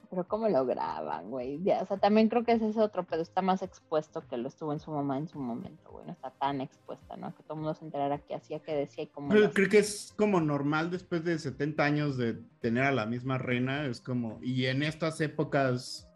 Pero 0.08 0.26
cómo 0.28 0.48
lo 0.48 0.64
graban, 0.64 1.28
güey. 1.28 1.60
Ya, 1.64 1.82
O 1.82 1.86
sea, 1.86 1.98
también 1.98 2.28
creo 2.28 2.44
que 2.44 2.52
ese 2.52 2.68
es 2.68 2.76
otro, 2.76 3.04
pero 3.04 3.20
está 3.20 3.42
más 3.42 3.62
expuesto 3.62 4.24
que 4.28 4.36
lo 4.36 4.46
estuvo 4.46 4.72
en 4.72 4.78
su 4.78 4.92
mamá 4.92 5.18
en 5.18 5.26
su 5.26 5.40
momento, 5.40 5.90
güey. 5.90 6.06
No 6.06 6.12
está 6.12 6.30
tan 6.30 6.60
expuesta, 6.60 7.16
¿no? 7.16 7.34
Que 7.34 7.42
todo 7.42 7.54
el 7.54 7.62
mundo 7.62 7.74
se 7.74 7.84
enterara 7.84 8.18
qué 8.18 8.36
hacía, 8.36 8.60
qué 8.60 8.74
decía 8.74 9.02
y 9.02 9.08
cómo. 9.08 9.30
Creo, 9.30 9.46
hacía. 9.46 9.54
creo 9.54 9.68
que 9.68 9.78
es 9.78 10.14
como 10.16 10.40
normal 10.40 10.92
después 10.92 11.24
de 11.24 11.36
70 11.36 11.84
años 11.84 12.16
de 12.16 12.34
tener 12.60 12.84
a 12.84 12.92
la 12.92 13.06
misma 13.06 13.38
reina, 13.38 13.86
es 13.86 14.00
como, 14.00 14.38
y 14.40 14.66
en 14.66 14.84
estas 14.84 15.20
épocas 15.20 16.07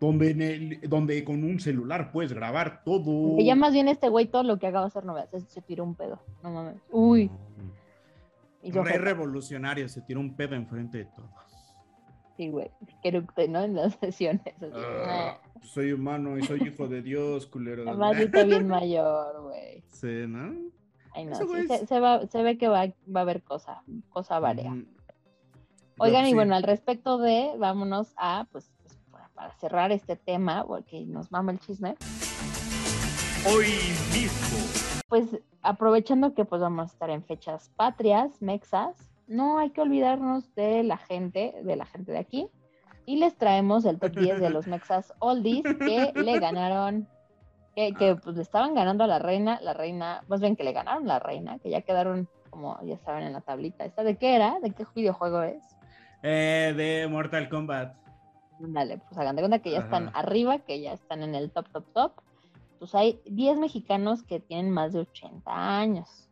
donde, 0.00 0.30
en 0.30 0.42
el- 0.42 0.80
donde 0.88 1.24
con 1.24 1.42
un 1.44 1.58
celular 1.60 2.12
puedes 2.12 2.32
grabar 2.32 2.82
todo. 2.84 3.36
Ya 3.38 3.54
más 3.56 3.72
bien 3.72 3.88
este 3.88 4.08
güey 4.08 4.26
todo 4.26 4.42
lo 4.44 4.58
que 4.58 4.66
haga 4.68 4.80
va 4.80 4.86
a 4.86 4.90
ser 4.90 5.04
novedad. 5.04 5.28
Se, 5.30 5.40
se 5.40 5.60
tiró 5.62 5.84
un 5.84 5.94
pedo. 5.94 6.20
No 6.42 6.50
mames. 6.50 6.80
Uy. 6.90 7.30
Y 8.62 8.72
yo, 8.72 8.82
revolucionario 8.82 9.88
se 9.88 10.00
tiró 10.02 10.20
un 10.20 10.34
pedo 10.34 10.54
enfrente 10.56 10.98
de 10.98 11.04
todos. 11.06 11.30
sí, 12.36 12.48
güey. 12.50 12.70
Que 13.02 13.08
eructe, 13.08 13.48
¿no? 13.48 13.62
En 13.62 13.74
las 13.76 13.94
sesiones. 14.00 14.42
así, 14.56 14.72
Ah, 14.74 15.40
soy 15.62 15.92
humano 15.92 16.38
y 16.38 16.42
soy 16.44 16.62
hijo 16.62 16.86
de 16.88 17.02
Dios, 17.02 17.46
culero. 17.46 17.82
Además, 17.88 18.18
está 18.18 18.44
bien 18.44 18.68
mayor, 18.68 19.42
güey. 19.42 19.82
Sí, 19.88 20.24
¿no? 20.28 20.54
Ay, 21.14 21.24
no, 21.26 21.34
sí, 21.34 21.44
se, 21.66 21.74
es- 21.74 21.88
se 21.88 21.98
va, 22.00 22.26
se 22.26 22.42
ve 22.42 22.58
que 22.58 22.68
va, 22.68 22.86
va 23.14 23.20
a 23.20 23.22
haber 23.22 23.42
cosa, 23.42 23.82
cosa 24.10 24.38
varia. 24.38 24.70
Ujú. 24.72 24.84
Oigan, 26.00 26.26
y 26.26 26.28
sí. 26.28 26.34
bueno, 26.34 26.54
al 26.54 26.62
respecto 26.62 27.18
de, 27.18 27.54
vámonos 27.58 28.12
a, 28.16 28.46
pues, 28.52 28.70
para, 29.38 29.54
cerrar 29.54 29.92
este 29.92 30.16
tema, 30.16 30.64
porque 30.66 31.04
nos 31.06 31.30
mama 31.30 31.52
el 31.52 31.60
chisme, 31.60 31.96
Hoy 33.46 33.66
mismo. 34.12 34.58
pues 35.08 35.38
aprovechando 35.62 36.34
que 36.34 36.44
pues 36.44 36.60
vamos 36.60 36.90
a 36.90 36.92
estar 36.92 37.10
en 37.10 37.22
fechas 37.22 37.70
patrias, 37.76 38.42
mexas, 38.42 38.96
no 39.26 39.58
hay 39.58 39.70
que 39.70 39.80
olvidarnos 39.80 40.54
de 40.54 40.82
la 40.82 40.96
gente, 40.96 41.54
de 41.62 41.76
la 41.76 41.86
gente 41.86 42.12
de 42.12 42.18
aquí, 42.18 42.48
y 43.06 43.16
les 43.16 43.36
traemos 43.36 43.84
el 43.84 43.98
top 43.98 44.16
10 44.16 44.40
de 44.40 44.50
los 44.50 44.66
mexas 44.66 45.14
oldies 45.20 45.62
que 45.62 46.12
le 46.14 46.38
ganaron, 46.40 47.08
que, 47.74 47.92
que 47.94 48.16
pues 48.16 48.36
le 48.36 48.42
estaban 48.42 48.74
ganando 48.74 49.04
a 49.04 49.06
la 49.06 49.18
reina, 49.18 49.60
la 49.62 49.72
reina, 49.72 50.24
más 50.28 50.40
bien 50.40 50.56
que 50.56 50.64
le 50.64 50.72
ganaron 50.72 51.04
a 51.04 51.14
la 51.14 51.18
reina, 51.20 51.58
que 51.58 51.70
ya 51.70 51.82
quedaron, 51.82 52.28
como 52.50 52.78
ya 52.84 52.98
saben, 52.98 53.24
en 53.24 53.32
la 53.32 53.40
tablita 53.40 53.84
esta, 53.84 54.02
¿de 54.02 54.16
qué 54.16 54.34
era? 54.34 54.58
¿De 54.60 54.72
qué 54.72 54.84
videojuego 54.94 55.42
es? 55.42 55.62
Eh, 56.22 56.74
de 56.76 57.06
Mortal 57.08 57.48
Kombat. 57.48 58.07
Dale, 58.60 58.98
pues 58.98 59.18
hagan 59.18 59.36
de 59.36 59.42
cuenta 59.42 59.60
que 59.60 59.70
ya 59.70 59.78
están 59.80 60.10
arriba, 60.14 60.58
que 60.58 60.80
ya 60.80 60.92
están 60.92 61.22
en 61.22 61.34
el 61.34 61.50
top, 61.50 61.68
top, 61.70 61.84
top. 61.92 62.12
Pues 62.78 62.94
hay 62.94 63.20
10 63.26 63.58
mexicanos 63.58 64.22
que 64.22 64.40
tienen 64.40 64.70
más 64.70 64.92
de 64.92 65.00
80 65.00 65.78
años. 65.80 66.28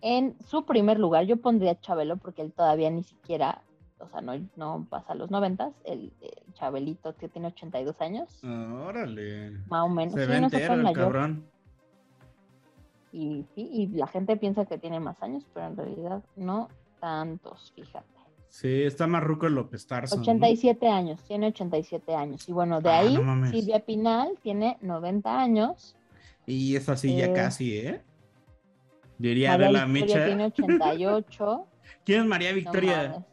En 0.00 0.36
su 0.48 0.64
primer 0.64 0.98
lugar, 0.98 1.24
yo 1.26 1.36
pondría 1.36 1.72
a 1.72 1.80
Chabelo 1.80 2.16
porque 2.16 2.42
él 2.42 2.52
todavía 2.52 2.90
ni 2.90 3.04
siquiera, 3.04 3.62
o 4.00 4.08
sea, 4.08 4.20
no, 4.20 4.32
no 4.56 4.86
pasa 4.90 5.14
los 5.14 5.30
90, 5.30 5.70
el, 5.84 6.12
el 6.20 6.52
Chabelito 6.54 7.14
que 7.16 7.28
tiene 7.28 7.48
82 7.48 8.00
años, 8.00 8.42
órale. 8.44 9.50
más 9.68 9.84
o 9.84 9.88
menos. 9.88 10.14
Se 10.14 10.24
Sí, 10.24 10.30
ve 10.30 10.40
no 10.40 10.46
entero 10.46 10.74
el 10.74 10.92
cabrón. 10.92 11.46
Y, 13.12 13.44
sí, 13.54 13.68
y 13.70 13.86
la 13.88 14.06
gente 14.06 14.36
piensa 14.36 14.64
que 14.64 14.78
tiene 14.78 14.98
más 14.98 15.22
años, 15.22 15.46
pero 15.52 15.66
en 15.66 15.76
realidad 15.76 16.22
no 16.34 16.68
tantos, 16.98 17.72
fíjate. 17.76 18.06
Sí, 18.52 18.82
está 18.82 19.06
más 19.06 19.22
ruco 19.24 19.46
el 19.46 19.54
López 19.54 19.86
Tarso. 19.86 20.20
87 20.20 20.86
años, 20.86 21.22
tiene 21.22 21.46
87 21.46 22.14
años. 22.14 22.46
Y 22.46 22.52
bueno, 22.52 22.82
de 22.82 22.90
Ah, 22.90 22.98
ahí 22.98 23.14
no. 23.16 23.46
Silvia 23.50 23.80
Pinal 23.80 24.38
tiene 24.42 24.76
90 24.82 25.40
años. 25.40 25.96
Y 26.44 26.76
es 26.76 26.86
así 26.90 27.16
ya 27.16 27.26
Eh, 27.28 27.32
casi, 27.32 27.78
¿eh? 27.78 28.02
Diría 29.16 29.52
María 29.52 29.66
de 29.68 29.72
la 29.72 29.84
Victoria 29.86 30.14
Mecha. 30.16 30.26
tiene 30.26 30.44
88. 30.44 31.66
¿Quién 32.04 32.20
es 32.20 32.26
María 32.26 32.50
No 32.50 32.56
Victoria? 32.56 33.24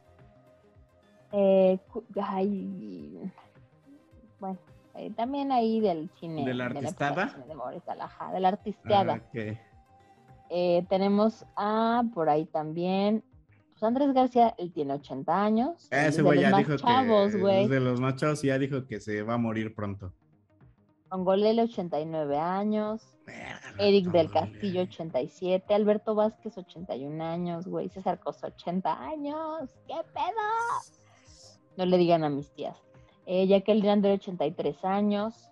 Eh, 1.34 1.78
ay, 2.22 3.20
bueno, 4.40 4.58
eh, 4.96 5.12
también 5.18 5.52
ahí 5.52 5.82
del 5.82 6.10
cine. 6.18 6.46
¿De 6.46 6.54
la 6.54 6.68
artistada? 6.68 7.36
de 7.46 7.92
Alajá, 7.92 8.32
de 8.32 8.40
la 8.40 8.48
artisteada. 8.48 9.22
Ah. 9.22 9.30
Eh, 10.50 10.86
tenemos 10.88 11.46
a 11.58 12.04
por 12.14 12.30
ahí 12.30 12.46
también. 12.46 13.22
Pues 13.80 13.88
Andrés 13.88 14.14
García, 14.14 14.56
él 14.58 14.74
tiene 14.74 14.94
80 14.96 15.42
años. 15.44 15.88
Ah, 15.92 16.02
es 16.02 16.08
Ese 16.10 16.18
de 16.18 16.24
güey 16.24 16.42
los 16.42 16.52
ya 16.52 16.58
dijo 16.58 16.76
chavos, 16.76 17.32
que 17.32 17.38
güey. 17.40 17.64
es 17.64 17.70
de 17.70 17.80
los 17.80 18.02
más 18.02 18.16
chavos 18.18 18.44
y 18.44 18.48
ya 18.48 18.60
dijo 18.60 18.86
que 18.86 19.00
se 19.00 19.24
va 19.24 19.36
a 19.36 19.38
morir 19.38 19.74
pronto. 19.74 20.12
Tongolele, 21.10 21.62
89 21.64 22.38
años. 22.38 23.02
Eric 23.78 24.08
del 24.12 24.30
Castillo, 24.32 24.82
87. 24.82 25.74
Alberto 25.74 26.14
Vázquez, 26.14 26.58
81 26.58 27.24
años, 27.24 27.68
güey. 27.68 27.88
César 27.88 28.20
Cosa, 28.20 28.48
80 28.48 29.02
años. 29.02 29.70
¿Qué 29.88 29.96
pedo? 30.14 30.44
No 31.78 31.86
le 31.86 31.98
digan 31.98 32.26
a 32.26 32.30
mis 32.30 32.52
tías. 32.54 32.78
Eh, 33.26 33.48
Jacqueline 33.48 33.90
Andre, 33.92 34.14
83 34.14 34.84
años. 34.84 35.50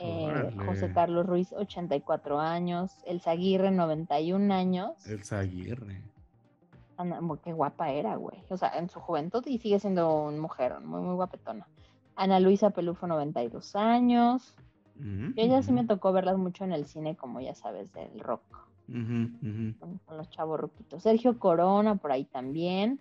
Eh. 0.00 0.50
José 0.66 0.92
Carlos 0.92 1.24
Ruiz, 1.24 1.50
84 1.54 2.38
años. 2.40 2.92
Elsa 3.06 3.30
Aguirre, 3.30 3.70
91 3.70 4.52
años. 4.52 5.06
Elsa 5.06 5.38
Aguirre. 5.38 6.02
Ana- 6.98 7.20
qué 7.42 7.52
guapa 7.52 7.90
era, 7.90 8.16
güey. 8.16 8.42
O 8.50 8.56
sea, 8.56 8.70
en 8.76 8.90
su 8.90 9.00
juventud 9.00 9.42
y 9.46 9.58
sigue 9.58 9.78
siendo 9.80 10.22
un 10.24 10.38
mujer 10.38 10.80
muy, 10.80 11.00
muy 11.00 11.14
guapetona. 11.14 11.66
Ana 12.16 12.40
Luisa 12.40 12.70
Pelufo, 12.70 13.06
92 13.06 13.76
años. 13.76 14.54
Ujú, 14.98 15.32
Y 15.36 15.40
ella 15.40 15.62
sí 15.62 15.72
me 15.72 15.86
tocó 15.86 16.12
verlas 16.12 16.36
mucho 16.36 16.64
en 16.64 16.72
el 16.72 16.86
cine, 16.86 17.16
como 17.16 17.40
ya 17.40 17.54
sabes, 17.54 17.92
del 17.92 18.18
rock, 18.18 18.42
ujú. 18.88 19.78
con, 19.78 19.98
con 19.98 20.16
los 20.16 20.28
chavos 20.30 20.58
ruquitos. 20.58 21.04
Sergio 21.04 21.38
Corona, 21.38 21.94
por 21.94 22.10
ahí 22.10 22.24
también. 22.24 22.98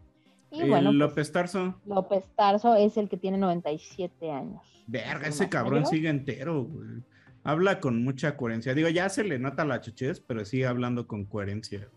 Y 0.52 0.62
El 0.62 0.70
bueno, 0.70 0.90
pues, 0.92 0.96
López 0.98 1.32
Tarso. 1.32 1.76
López 1.86 2.26
Tarso 2.36 2.76
es 2.76 2.96
el 2.98 3.10
que 3.10 3.18
tiene 3.18 3.38
97 3.40 4.32
años. 4.32 4.62
Verga, 4.86 5.28
ese 5.28 5.50
cabrón 5.50 5.86
sigue 5.88 6.08
entero, 6.10 6.64
güey. 6.64 7.02
Habla 7.44 7.80
con 7.80 8.04
mucha 8.04 8.38
coherencia. 8.38 8.74
Digo, 8.74 8.90
ya 8.90 9.10
se 9.10 9.24
le 9.24 9.40
nota 9.40 9.66
la 9.66 9.82
chuchez, 9.82 10.20
pero 10.20 10.46
sigue 10.46 10.68
hablando 10.68 11.08
con 11.08 11.26
coherencia. 11.26 11.88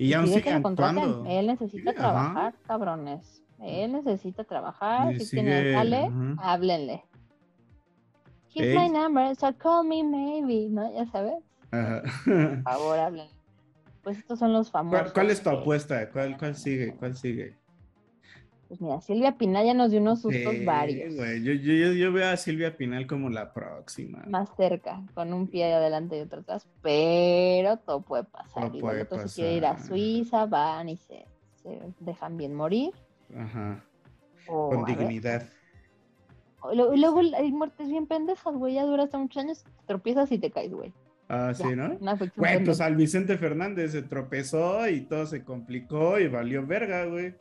Y 0.00 0.08
ya 0.08 0.20
aún 0.20 0.28
sigue 0.28 0.50
actuando. 0.50 1.26
Él 1.28 1.46
necesita 1.46 1.92
trabajar, 1.92 2.54
cabrones. 2.66 3.42
Él 3.62 3.92
necesita 3.92 4.44
trabajar. 4.44 5.12
Y 5.12 5.20
si 5.20 5.36
tiene 5.36 5.58
sigue, 5.58 5.74
jale, 5.74 6.04
ajá. 6.06 6.34
háblenle. 6.38 7.04
Keep 8.48 8.64
Ey. 8.64 8.78
my 8.78 8.88
number, 8.88 9.36
so 9.36 9.52
call 9.58 9.86
me 9.86 10.02
maybe, 10.02 10.70
¿no? 10.70 10.90
Ya 10.94 11.04
sabes. 11.12 11.44
Ajá. 11.70 12.02
Por 12.24 12.62
favor, 12.62 12.98
háblenle. 12.98 13.30
Pues 14.02 14.16
estos 14.16 14.38
son 14.38 14.54
los 14.54 14.70
famosos. 14.70 15.02
¿Cuál, 15.02 15.12
cuál 15.12 15.30
es 15.30 15.42
tu 15.42 15.50
apuesta? 15.50 16.08
¿Cuál, 16.08 16.38
¿Cuál 16.38 16.56
sigue? 16.56 16.94
¿Cuál 16.94 17.14
sigue? 17.14 17.58
Pues 18.70 18.80
mira, 18.80 19.00
Silvia 19.00 19.36
Pinal 19.36 19.66
ya 19.66 19.74
nos 19.74 19.90
dio 19.90 20.00
unos 20.00 20.22
sustos 20.22 20.52
Sí, 20.52 20.64
varios. 20.64 21.16
güey, 21.16 21.42
Yo, 21.42 21.52
yo, 21.54 21.92
yo, 21.92 22.12
veo 22.12 22.28
a 22.28 22.36
Silvia 22.36 22.76
Pinal 22.76 23.04
como 23.08 23.28
la 23.28 23.52
próxima. 23.52 24.22
Más 24.28 24.48
cerca, 24.56 25.02
con 25.12 25.32
un 25.32 25.48
pie 25.48 25.74
adelante 25.74 26.16
y 26.16 26.20
otro 26.20 26.42
atrás, 26.42 26.68
pero 26.80 27.78
todo 27.78 28.00
puede 28.02 28.22
pasar. 28.22 28.68
Todo 28.68 28.76
Igual 28.76 28.92
puede 28.92 29.02
otros 29.02 29.32
se 29.32 29.40
quiere 29.40 29.56
ir 29.56 29.66
a 29.66 29.72
pasar. 29.72 29.88
Suiza, 29.88 30.46
van 30.46 30.88
y 30.88 30.96
se, 30.98 31.26
se 31.64 31.80
dejan 31.98 32.36
bien 32.36 32.54
morir. 32.54 32.92
Ajá. 33.36 33.82
o 34.46 34.70
Con 34.70 34.84
dignidad. 34.84 35.48
Y 36.72 36.76
luego 36.76 37.22
hay 37.36 37.50
muertes 37.50 37.88
bien 37.88 38.06
pendejas, 38.06 38.54
güey. 38.54 38.74
Ya 38.74 38.84
dura 38.84 39.02
hasta 39.02 39.18
muchos 39.18 39.42
años, 39.42 39.64
te 39.64 39.70
tropiezas 39.86 40.30
y 40.30 40.38
te 40.38 40.52
caes, 40.52 40.72
güey. 40.72 40.92
Ah, 41.28 41.52
Ya, 41.58 41.66
sí, 41.66 41.74
¿no? 41.74 41.98
Güey, 42.36 42.64
pues 42.64 42.80
al 42.80 42.94
Vicente 42.94 43.36
Fernández 43.36 43.90
se 43.90 44.02
tropezó 44.02 44.88
y 44.88 45.00
todo 45.00 45.26
se 45.26 45.42
complicó 45.42 46.20
y 46.20 46.28
valió 46.28 46.64
verga, 46.64 47.06
güey. 47.06 47.34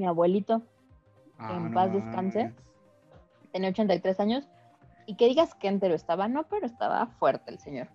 Mi 0.00 0.06
abuelito, 0.06 0.62
Ah, 1.38 1.52
en 1.54 1.64
no 1.64 1.74
paz 1.74 1.92
descanse, 1.92 2.54
tenía 3.52 3.68
83 3.68 4.18
años. 4.18 4.48
Y 5.04 5.16
que 5.16 5.26
digas 5.26 5.54
que 5.54 5.68
entero 5.68 5.94
estaba, 5.94 6.26
no, 6.26 6.44
pero 6.44 6.64
estaba 6.64 7.06
fuerte 7.06 7.50
el 7.50 7.58
señor. 7.58 7.88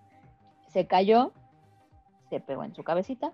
Se 0.67 0.85
cayó, 0.85 1.31
se 2.29 2.39
pegó 2.39 2.63
en 2.63 2.75
su 2.75 2.83
cabecita, 2.83 3.33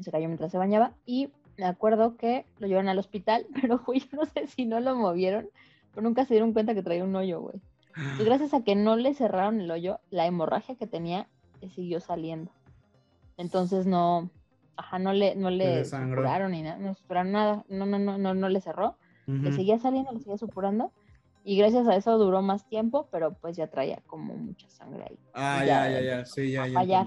se 0.00 0.12
cayó 0.12 0.28
mientras 0.28 0.52
se 0.52 0.58
bañaba 0.58 0.92
y 1.06 1.32
me 1.56 1.64
acuerdo 1.64 2.16
que 2.16 2.46
lo 2.60 2.68
llevaron 2.68 2.88
al 2.88 3.00
hospital, 3.00 3.46
pero 3.60 3.80
güey, 3.84 3.98
yo 3.98 4.18
no 4.18 4.26
sé 4.26 4.46
si 4.46 4.64
no 4.64 4.78
lo 4.78 4.94
movieron, 4.94 5.48
pero 5.90 6.02
nunca 6.02 6.24
se 6.24 6.34
dieron 6.34 6.52
cuenta 6.52 6.72
que 6.72 6.84
traía 6.84 7.02
un 7.02 7.16
hoyo, 7.16 7.40
güey. 7.40 7.60
Y 8.20 8.24
gracias 8.24 8.54
a 8.54 8.62
que 8.62 8.76
no 8.76 8.94
le 8.94 9.12
cerraron 9.12 9.60
el 9.60 9.72
hoyo, 9.72 9.98
la 10.10 10.24
hemorragia 10.24 10.76
que 10.76 10.86
tenía 10.86 11.26
le 11.60 11.68
siguió 11.70 11.98
saliendo. 11.98 12.52
Entonces 13.36 13.86
no, 13.88 14.30
ajá, 14.76 14.98
no 14.98 15.12
le, 15.12 15.34
no 15.36 15.50
le 15.50 15.84
supuraron 16.10 16.52
ni 16.52 16.62
nada, 16.62 16.78
no 16.78 16.94
supuraron 16.94 17.32
nada, 17.32 17.64
no, 17.68 17.86
no, 17.86 17.98
no, 17.98 18.18
no, 18.18 18.34
no 18.34 18.48
le 18.48 18.60
cerró, 18.60 18.96
le 19.44 19.50
seguía 19.52 19.78
saliendo, 19.78 20.12
le 20.12 20.20
seguía 20.20 20.38
supurando. 20.38 20.92
Y 21.44 21.56
gracias 21.56 21.86
a 21.86 21.94
eso 21.96 22.18
duró 22.18 22.42
más 22.42 22.66
tiempo, 22.68 23.08
pero 23.12 23.34
pues 23.34 23.56
ya 23.56 23.68
traía 23.68 24.02
como 24.06 24.34
mucha 24.34 24.68
sangre 24.68 25.04
ahí. 25.08 25.18
Ah, 25.32 25.64
ya, 25.64 25.88
ya, 25.88 26.00
ya. 26.00 26.24
Sí, 26.64 26.72
ya, 26.72 26.82
ya. 26.84 27.04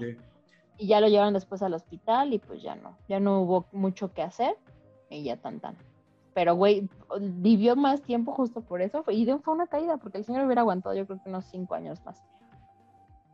Y 0.78 0.86
ya 0.86 1.00
lo 1.00 1.08
llevaron 1.08 1.34
después 1.34 1.60
al 1.62 1.74
hospital 1.74 2.32
y 2.32 2.38
pues 2.38 2.62
ya 2.62 2.74
no, 2.74 2.96
ya 3.06 3.20
no 3.20 3.40
hubo 3.42 3.66
mucho 3.72 4.12
que 4.14 4.22
hacer 4.22 4.56
y 5.10 5.24
ya 5.24 5.36
tan 5.36 5.60
tan. 5.60 5.76
Pero 6.32 6.54
güey, 6.54 6.88
vivió 7.20 7.76
más 7.76 8.00
tiempo 8.02 8.32
justo 8.32 8.62
por 8.62 8.80
eso 8.80 9.04
y 9.08 9.24
de- 9.26 9.38
fue 9.40 9.52
una 9.52 9.66
caída 9.66 9.98
porque 9.98 10.16
el 10.18 10.24
señor 10.24 10.46
hubiera 10.46 10.62
aguantado 10.62 10.94
yo 10.94 11.06
creo 11.06 11.20
que 11.22 11.28
unos 11.28 11.44
cinco 11.46 11.74
años 11.74 12.02
más. 12.06 12.22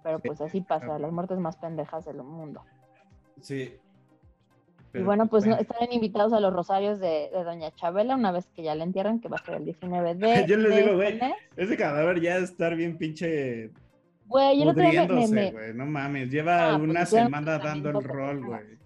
Pero 0.03 0.18
pues 0.18 0.41
así 0.41 0.61
pasa, 0.61 0.99
las 0.99 1.12
muertes 1.12 1.39
más 1.39 1.57
pendejas 1.57 2.05
del 2.05 2.22
mundo. 2.22 2.62
Sí. 3.41 3.78
Y 4.99 5.03
bueno, 5.03 5.27
pues 5.27 5.47
no, 5.47 5.57
estarán 5.57 5.93
invitados 5.93 6.33
a 6.33 6.41
los 6.41 6.53
rosarios 6.53 6.99
de, 6.99 7.31
de 7.33 7.45
Doña 7.45 7.71
Chabela 7.75 8.15
una 8.15 8.33
vez 8.33 8.47
que 8.55 8.63
ya 8.63 8.75
la 8.75 8.85
entierran, 8.85 9.21
que 9.21 9.29
va 9.29 9.37
a 9.37 9.45
ser 9.45 9.57
el 9.57 9.65
19 9.65 10.15
de... 10.15 10.45
Yo 10.49 10.57
les 10.57 10.71
de 10.71 10.77
digo, 10.83 11.03
este 11.03 11.19
güey, 11.19 11.31
mes. 11.31 11.35
ese 11.57 11.77
cadáver 11.77 12.21
ya 12.21 12.39
estar 12.39 12.75
bien 12.77 12.97
pinche 12.99 13.71
Güey, 14.27 14.59
yo 14.59 14.71
el 14.71 14.75
pudriéndose, 14.75 15.51
güey. 15.53 15.75
No 15.75 15.87
mames, 15.87 16.31
lleva 16.31 16.75
Ah, 16.75 16.79
pues, 16.79 16.91
una 16.91 17.07
semana 17.07 17.59
dando 17.59 17.91
el 17.91 18.03
rol, 18.03 18.45
güey. 18.45 18.77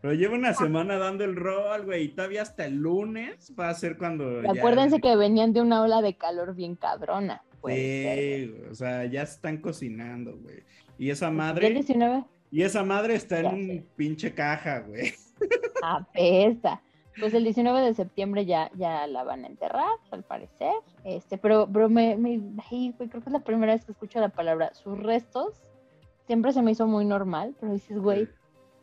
Pero 0.00 0.14
lleva 0.14 0.34
una 0.34 0.54
semana 0.54 0.96
dando 0.98 1.24
el 1.24 1.36
rol, 1.36 1.84
güey, 1.84 2.04
y 2.04 2.08
todavía 2.08 2.42
hasta 2.42 2.64
el 2.64 2.76
lunes 2.76 3.52
va 3.58 3.68
a 3.68 3.74
ser 3.74 3.96
cuando 3.98 4.42
ya... 4.42 4.52
acuérdense 4.52 5.00
que 5.00 5.16
venían 5.16 5.52
de 5.52 5.60
una 5.60 5.82
ola 5.82 6.00
de 6.00 6.16
calor 6.16 6.54
bien 6.54 6.76
cabrona. 6.76 7.42
Puede 7.60 7.76
ser, 7.76 8.48
Sí, 8.48 8.70
o 8.70 8.74
sea, 8.74 9.04
ya 9.06 9.22
están 9.22 9.58
cocinando, 9.58 10.36
güey. 10.38 10.62
Y 10.98 11.10
esa 11.10 11.28
el 11.28 11.34
madre, 11.34 11.70
19 11.70 12.24
y 12.56 12.62
esa 12.62 12.82
madre 12.82 13.14
está 13.14 13.38
en 13.40 13.42
Ya 13.44 13.50
un 13.50 13.66
sé. 13.66 13.84
pinche 13.96 14.32
caja, 14.34 14.80
güey. 14.80 15.12
apesta. 15.82 16.82
Pues 17.18 17.32
el 17.32 17.44
19 17.44 17.80
de 17.80 17.94
septiembre 17.94 18.44
ya, 18.44 18.70
ya 18.76 19.06
la 19.06 19.24
van 19.24 19.44
a 19.44 19.46
enterrar, 19.46 19.88
al 20.10 20.22
parecer. 20.22 20.72
Este, 21.04 21.38
pero, 21.38 21.66
pero 21.72 21.88
me, 21.88 22.16
me 22.16 22.40
ay, 22.70 22.92
güey, 22.96 23.08
creo 23.08 23.22
que 23.22 23.30
es 23.30 23.32
la 23.32 23.40
primera 23.44 23.72
vez 23.72 23.84
que 23.84 23.92
escucho 23.92 24.20
la 24.20 24.28
palabra 24.28 24.74
sus 24.74 24.98
restos. 24.98 25.54
Siempre 26.26 26.52
se 26.52 26.60
me 26.62 26.72
hizo 26.72 26.86
muy 26.86 27.04
normal, 27.06 27.54
pero 27.60 27.72
dices, 27.72 27.98
güey, 27.98 28.28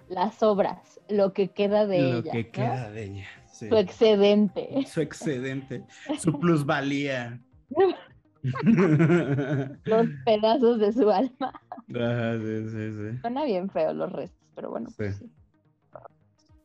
las 0.10 0.42
obras, 0.42 1.00
lo 1.10 1.34
que 1.34 1.50
queda 1.50 1.86
de 1.86 2.00
Lo 2.02 2.18
ella, 2.20 2.32
que 2.32 2.44
¿no? 2.44 2.52
queda 2.52 2.92
de 2.92 3.04
ella. 3.04 3.28
sí. 3.52 3.70
su 3.70 3.76
excedente. 3.78 4.86
Su 4.88 5.02
excedente, 5.02 5.84
su 6.20 6.40
plusvalía. 6.40 7.40
los 9.86 10.08
pedazos 10.26 10.80
de 10.80 10.92
su 10.94 11.10
alma. 11.10 11.54
Ajá, 11.96 12.38
sí, 12.40 12.70
sí, 12.70 12.92
sí. 12.92 13.18
Suena 13.22 13.46
bien 13.46 13.70
feo 13.70 13.94
los 13.94 14.12
restos, 14.12 14.48
pero 14.56 14.70
bueno, 14.70 14.90
pues 14.98 15.18
Sí. 15.18 15.32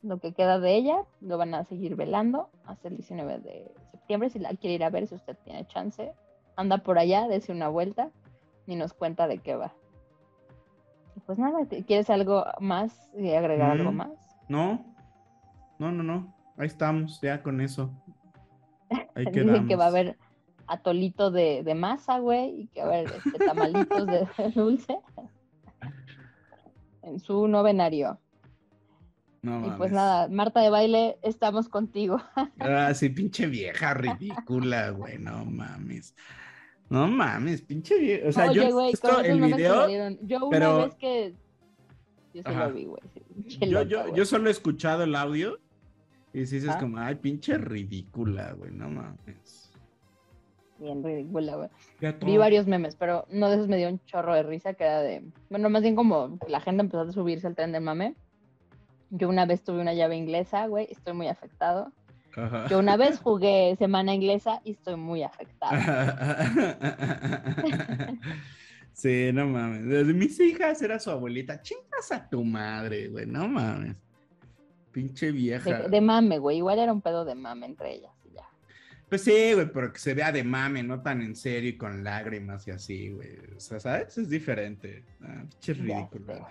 Lo 0.03 0.19
que 0.19 0.33
queda 0.33 0.61
de 0.61 0.77
ella 0.77 1.05
lo 1.21 1.39
van 1.39 1.55
a 1.55 1.65
seguir 1.65 1.97
velando 1.97 2.51
hasta 2.67 2.87
el 2.89 2.97
19 2.97 3.41
de 3.41 3.75
septiembre. 3.91 4.31
Si 4.31 4.39
la 4.39 4.51
quiere 4.51 4.75
ir 4.75 4.85
a 4.85 4.91
ver, 4.91 5.09
si 5.09 5.17
usted 5.17 5.37
tiene 5.45 5.67
chance, 5.67 6.13
anda 6.57 6.79
por 6.79 6.99
allá, 7.01 7.27
dése 7.27 7.51
una 7.53 7.69
vuelta 7.69 8.11
y 8.69 8.77
nos 8.77 8.93
cuenta 8.93 9.27
de 9.27 9.39
qué 9.39 9.57
va. 9.57 9.73
Pues 11.27 11.37
nada, 11.39 11.67
¿te- 11.67 11.85
¿quieres 11.85 12.09
algo 12.11 12.45
más 12.61 13.11
y 13.19 13.33
agregar 13.33 13.73
algo 13.73 13.91
Mm. 13.91 13.97
más? 13.97 14.11
No, 14.49 14.95
no, 15.81 15.91
no, 15.91 16.03
no. 16.05 16.33
Ahí 16.57 16.69
estamos, 16.69 17.21
ya 17.21 17.43
con 17.43 17.61
eso. 17.61 17.91
Ahí 19.17 19.25
quedamos. 19.33 19.67
que 19.67 19.75
va 19.77 19.87
a 19.87 19.89
haber 19.89 20.17
atolito 20.69 21.31
de, 21.31 21.63
de 21.65 21.75
masa, 21.75 22.19
güey, 22.19 22.63
y 22.63 22.67
que 22.69 22.81
a 22.83 22.85
haber 22.85 23.07
este, 23.07 23.39
tamalitos 23.47 24.07
de, 24.07 24.29
de 24.37 24.51
dulce 24.55 24.99
en 27.03 27.19
su 27.21 27.49
novenario. 27.49 28.19
No 29.43 29.65
Y 29.67 29.71
pues 29.71 29.93
nada, 29.93 30.29
Marta 30.29 30.61
de 30.61 30.71
baile, 30.71 31.19
estamos 31.23 31.69
contigo. 31.69 32.21
Ah, 32.59 32.93
sí, 32.95 33.09
pinche 33.09 33.47
vieja 33.47 33.95
ridícula, 33.95 34.91
güey, 34.91 35.19
no 35.19 35.45
mames. 35.45 36.15
No 36.91 37.07
mames, 37.07 37.63
pinche 37.63 37.99
vieja. 37.99 38.29
O 38.29 38.33
sea, 38.33 38.51
Oye, 38.51 38.69
yo 38.69 38.81
esto, 38.83 39.21
el 39.21 39.41
video, 39.41 39.89
Yo 40.23 40.47
una 40.47 40.51
pero- 40.51 40.79
vez 40.79 40.95
que. 40.97 41.35
Yo 42.35 42.43
se 42.43 42.55
lo 42.55 42.73
vi, 42.73 42.85
güey. 42.85 43.03
sí, 43.49 43.59
yo, 43.71 43.83
yo, 43.83 44.15
yo 44.15 44.25
solo 44.27 44.49
he 44.49 44.53
escuchado 44.53 45.03
el 45.05 45.15
audio 45.17 45.59
Y 46.35 46.45
si 46.47 46.57
dices 46.57 46.75
Ah. 46.75 46.79
como, 46.79 46.99
ay, 46.99 47.15
pinche 47.17 47.57
ridícula, 47.57 48.53
güey, 48.53 48.71
no 48.73 48.91
mames. 48.91 49.68
Bien 50.79 51.03
ridícula, 51.03 51.57
güey. 51.57 51.69
Vi 52.25 52.37
varios 52.37 52.67
memes, 52.67 52.95
pero 52.95 53.27
uno 53.31 53.49
de 53.49 53.57
esos 53.57 53.69
me 53.69 53.77
dio 53.77 53.89
un 53.89 54.01
chorro 54.05 54.35
de 54.35 54.45
risa 54.45 54.75
que 54.75 54.85
era 54.85 55.01
de. 55.01 55.25
Bueno, 55.51 55.71
más 55.71 55.83
bien 55.83 55.97
como 55.97 56.39
la 56.47 56.61
gente 56.61 56.83
empezó 56.83 57.01
a 57.01 57.13
subirse 57.13 57.47
al 57.47 57.57
tren 57.57 57.73
del 57.73 57.83
mame. 57.83 58.15
Yo 59.11 59.29
una 59.29 59.47
vez 59.47 59.65
tuve 59.65 59.81
una 59.81 59.95
llave 59.95 60.17
inglesa, 60.17 60.67
güey, 60.67 60.87
estoy 60.91 61.15
muy 61.15 61.29
afectado. 61.29 61.93
Ajá. 62.37 62.67
Yo 62.69 62.79
una 62.79 62.97
vez 62.97 63.19
jugué 63.19 63.75
semana 63.79 64.15
inglesa 64.15 64.61
y 64.65 64.73
estoy 64.73 64.97
muy 64.97 65.23
afectado. 65.23 65.75
sí, 68.93 69.31
no 69.33 69.47
mames. 69.47 69.87
Desde 69.87 70.13
mis 70.13 70.39
hijas 70.39 70.81
era 70.83 71.01
su 71.01 71.11
abuelita. 71.11 71.63
Chingas 71.63 72.13
a 72.13 72.29
tu 72.29 72.45
madre, 72.45 73.09
güey, 73.09 73.27
no 73.27 73.49
mames. 73.49 73.97
Pinche 74.93 75.33
vieja. 75.33 75.83
De, 75.83 75.89
de 75.89 76.01
mame, 76.01 76.39
güey. 76.39 76.59
Igual 76.59 76.79
era 76.79 76.93
un 76.93 77.01
pedo 77.01 77.25
de 77.25 77.35
mame 77.35 77.67
entre 77.67 77.95
ellas. 77.95 78.13
Pues 79.09 79.23
sí, 79.25 79.55
güey, 79.55 79.67
pero 79.73 79.91
que 79.93 79.99
se 79.99 80.13
vea 80.13 80.31
de 80.33 80.45
mame, 80.45 80.83
no 80.83 81.01
tan 81.01 81.23
en 81.23 81.35
serio 81.35 81.71
y 81.71 81.79
con 81.79 82.05
lágrimas 82.05 82.67
y 82.69 82.73
así, 82.73 83.09
güey. 83.11 83.39
O 83.57 83.61
sea, 83.61 83.81
¿sabes? 83.81 84.19
Es 84.19 84.29
diferente. 84.29 85.05
Ah, 85.23 85.45
pinche 85.49 85.73
ridículo. 85.75 86.25
güey. 86.27 86.43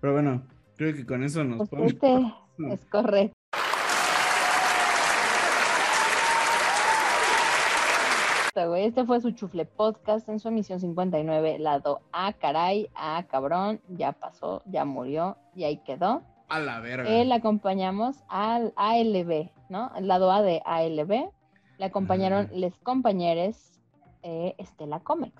Pero 0.00 0.12
bueno, 0.14 0.46
creo 0.76 0.94
que 0.94 1.06
con 1.06 1.22
eso 1.22 1.44
nos 1.44 1.68
Pues 1.68 1.94
podemos. 1.94 2.32
este 2.58 2.74
es 2.74 2.84
correcto. 2.86 3.34
güey. 8.66 8.84
Este 8.84 9.04
fue 9.04 9.20
su 9.20 9.30
chufle 9.30 9.64
podcast 9.64 10.28
en 10.28 10.38
su 10.38 10.48
emisión 10.48 10.80
59, 10.80 11.58
lado 11.58 12.00
A, 12.12 12.32
caray, 12.34 12.90
A, 12.94 13.24
cabrón, 13.30 13.80
ya 13.88 14.12
pasó, 14.12 14.62
ya 14.66 14.84
murió 14.84 15.36
y 15.54 15.64
ahí 15.64 15.78
quedó. 15.78 16.22
A 16.48 16.58
la 16.58 16.80
verga. 16.80 17.08
Le 17.08 17.32
acompañamos 17.32 18.16
al 18.28 18.72
ALB, 18.76 19.50
¿no? 19.68 19.92
El 19.96 20.08
lado 20.08 20.30
A 20.32 20.42
de 20.42 20.60
ALB. 20.64 21.30
Le 21.80 21.86
acompañaron 21.86 22.44
Ajá. 22.44 22.54
les 22.54 22.78
compañeros 22.80 23.80
eh, 24.22 24.54
Estela 24.58 25.00
Comex. 25.00 25.32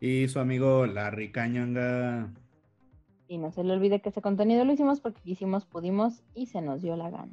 Y 0.00 0.26
su 0.26 0.40
amigo 0.40 0.86
Larry 0.86 1.30
Cañonga. 1.30 2.32
Y 3.28 3.38
no 3.38 3.52
se 3.52 3.62
le 3.62 3.72
olvide 3.72 4.00
que 4.00 4.08
ese 4.08 4.20
contenido 4.20 4.64
lo 4.64 4.72
hicimos 4.72 4.98
porque 4.98 5.22
quisimos, 5.22 5.64
pudimos 5.64 6.24
y 6.34 6.46
se 6.46 6.62
nos 6.62 6.82
dio 6.82 6.96
la 6.96 7.10
gana. 7.10 7.32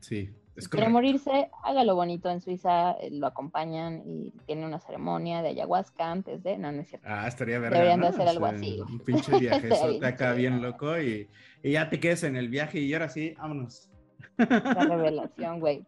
Sí, 0.00 0.34
es 0.54 0.64
Si 0.64 0.70
quiere 0.70 0.90
morirse, 0.90 1.48
hágalo 1.64 1.94
bonito 1.94 2.28
en 2.28 2.42
Suiza, 2.42 2.92
eh, 2.92 3.08
lo 3.10 3.26
acompañan 3.26 4.02
y 4.04 4.34
tiene 4.44 4.66
una 4.66 4.78
ceremonia 4.78 5.40
de 5.40 5.48
ayahuasca 5.48 6.12
antes 6.12 6.42
de. 6.42 6.58
No, 6.58 6.70
no 6.72 6.82
es 6.82 6.88
cierto. 6.88 7.06
Ah, 7.08 7.26
estaría 7.26 7.58
verga. 7.58 7.78
Deberían 7.78 8.00
de 8.00 8.08
¿no? 8.10 8.14
hacer 8.14 8.28
algo 8.28 8.44
O 8.44 8.48
sea, 8.50 8.58
así. 8.58 8.78
Un 8.82 9.00
pinche 9.06 9.38
viaje 9.38 9.70
bien 9.88 10.04
acá 10.04 10.34
bien 10.34 10.60
loco 10.60 11.00
y, 11.00 11.26
y 11.62 11.70
ya 11.70 11.88
te 11.88 12.00
quedes 12.00 12.22
en 12.24 12.36
el 12.36 12.50
viaje 12.50 12.80
y 12.80 12.92
ahora 12.92 13.08
sí, 13.08 13.32
vámonos. 13.38 13.88
La 14.36 14.46
revelación, 14.90 15.58
güey. 15.58 15.86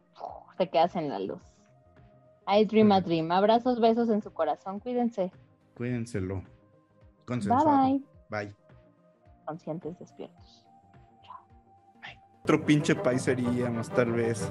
Te 0.56 0.70
quedas 0.70 0.96
en 0.96 1.10
la 1.10 1.18
luz. 1.18 1.42
I 2.50 2.64
dream 2.64 2.90
a 2.92 3.00
dream. 3.00 3.30
Abrazos, 3.30 3.78
besos 3.78 4.08
en 4.08 4.22
su 4.22 4.32
corazón. 4.32 4.80
Cuídense. 4.80 5.30
Cuídenselo. 5.76 6.36
Bye 6.36 6.46
Consensuado. 7.26 7.82
bye. 7.82 8.02
Bye. 8.30 8.54
Conscientes 9.44 9.98
despiertos. 9.98 10.64
Otro 12.42 12.64
pinche 12.64 12.94
país 12.94 13.20
seríamos, 13.22 13.90
tal 13.90 14.12
vez. 14.12 14.50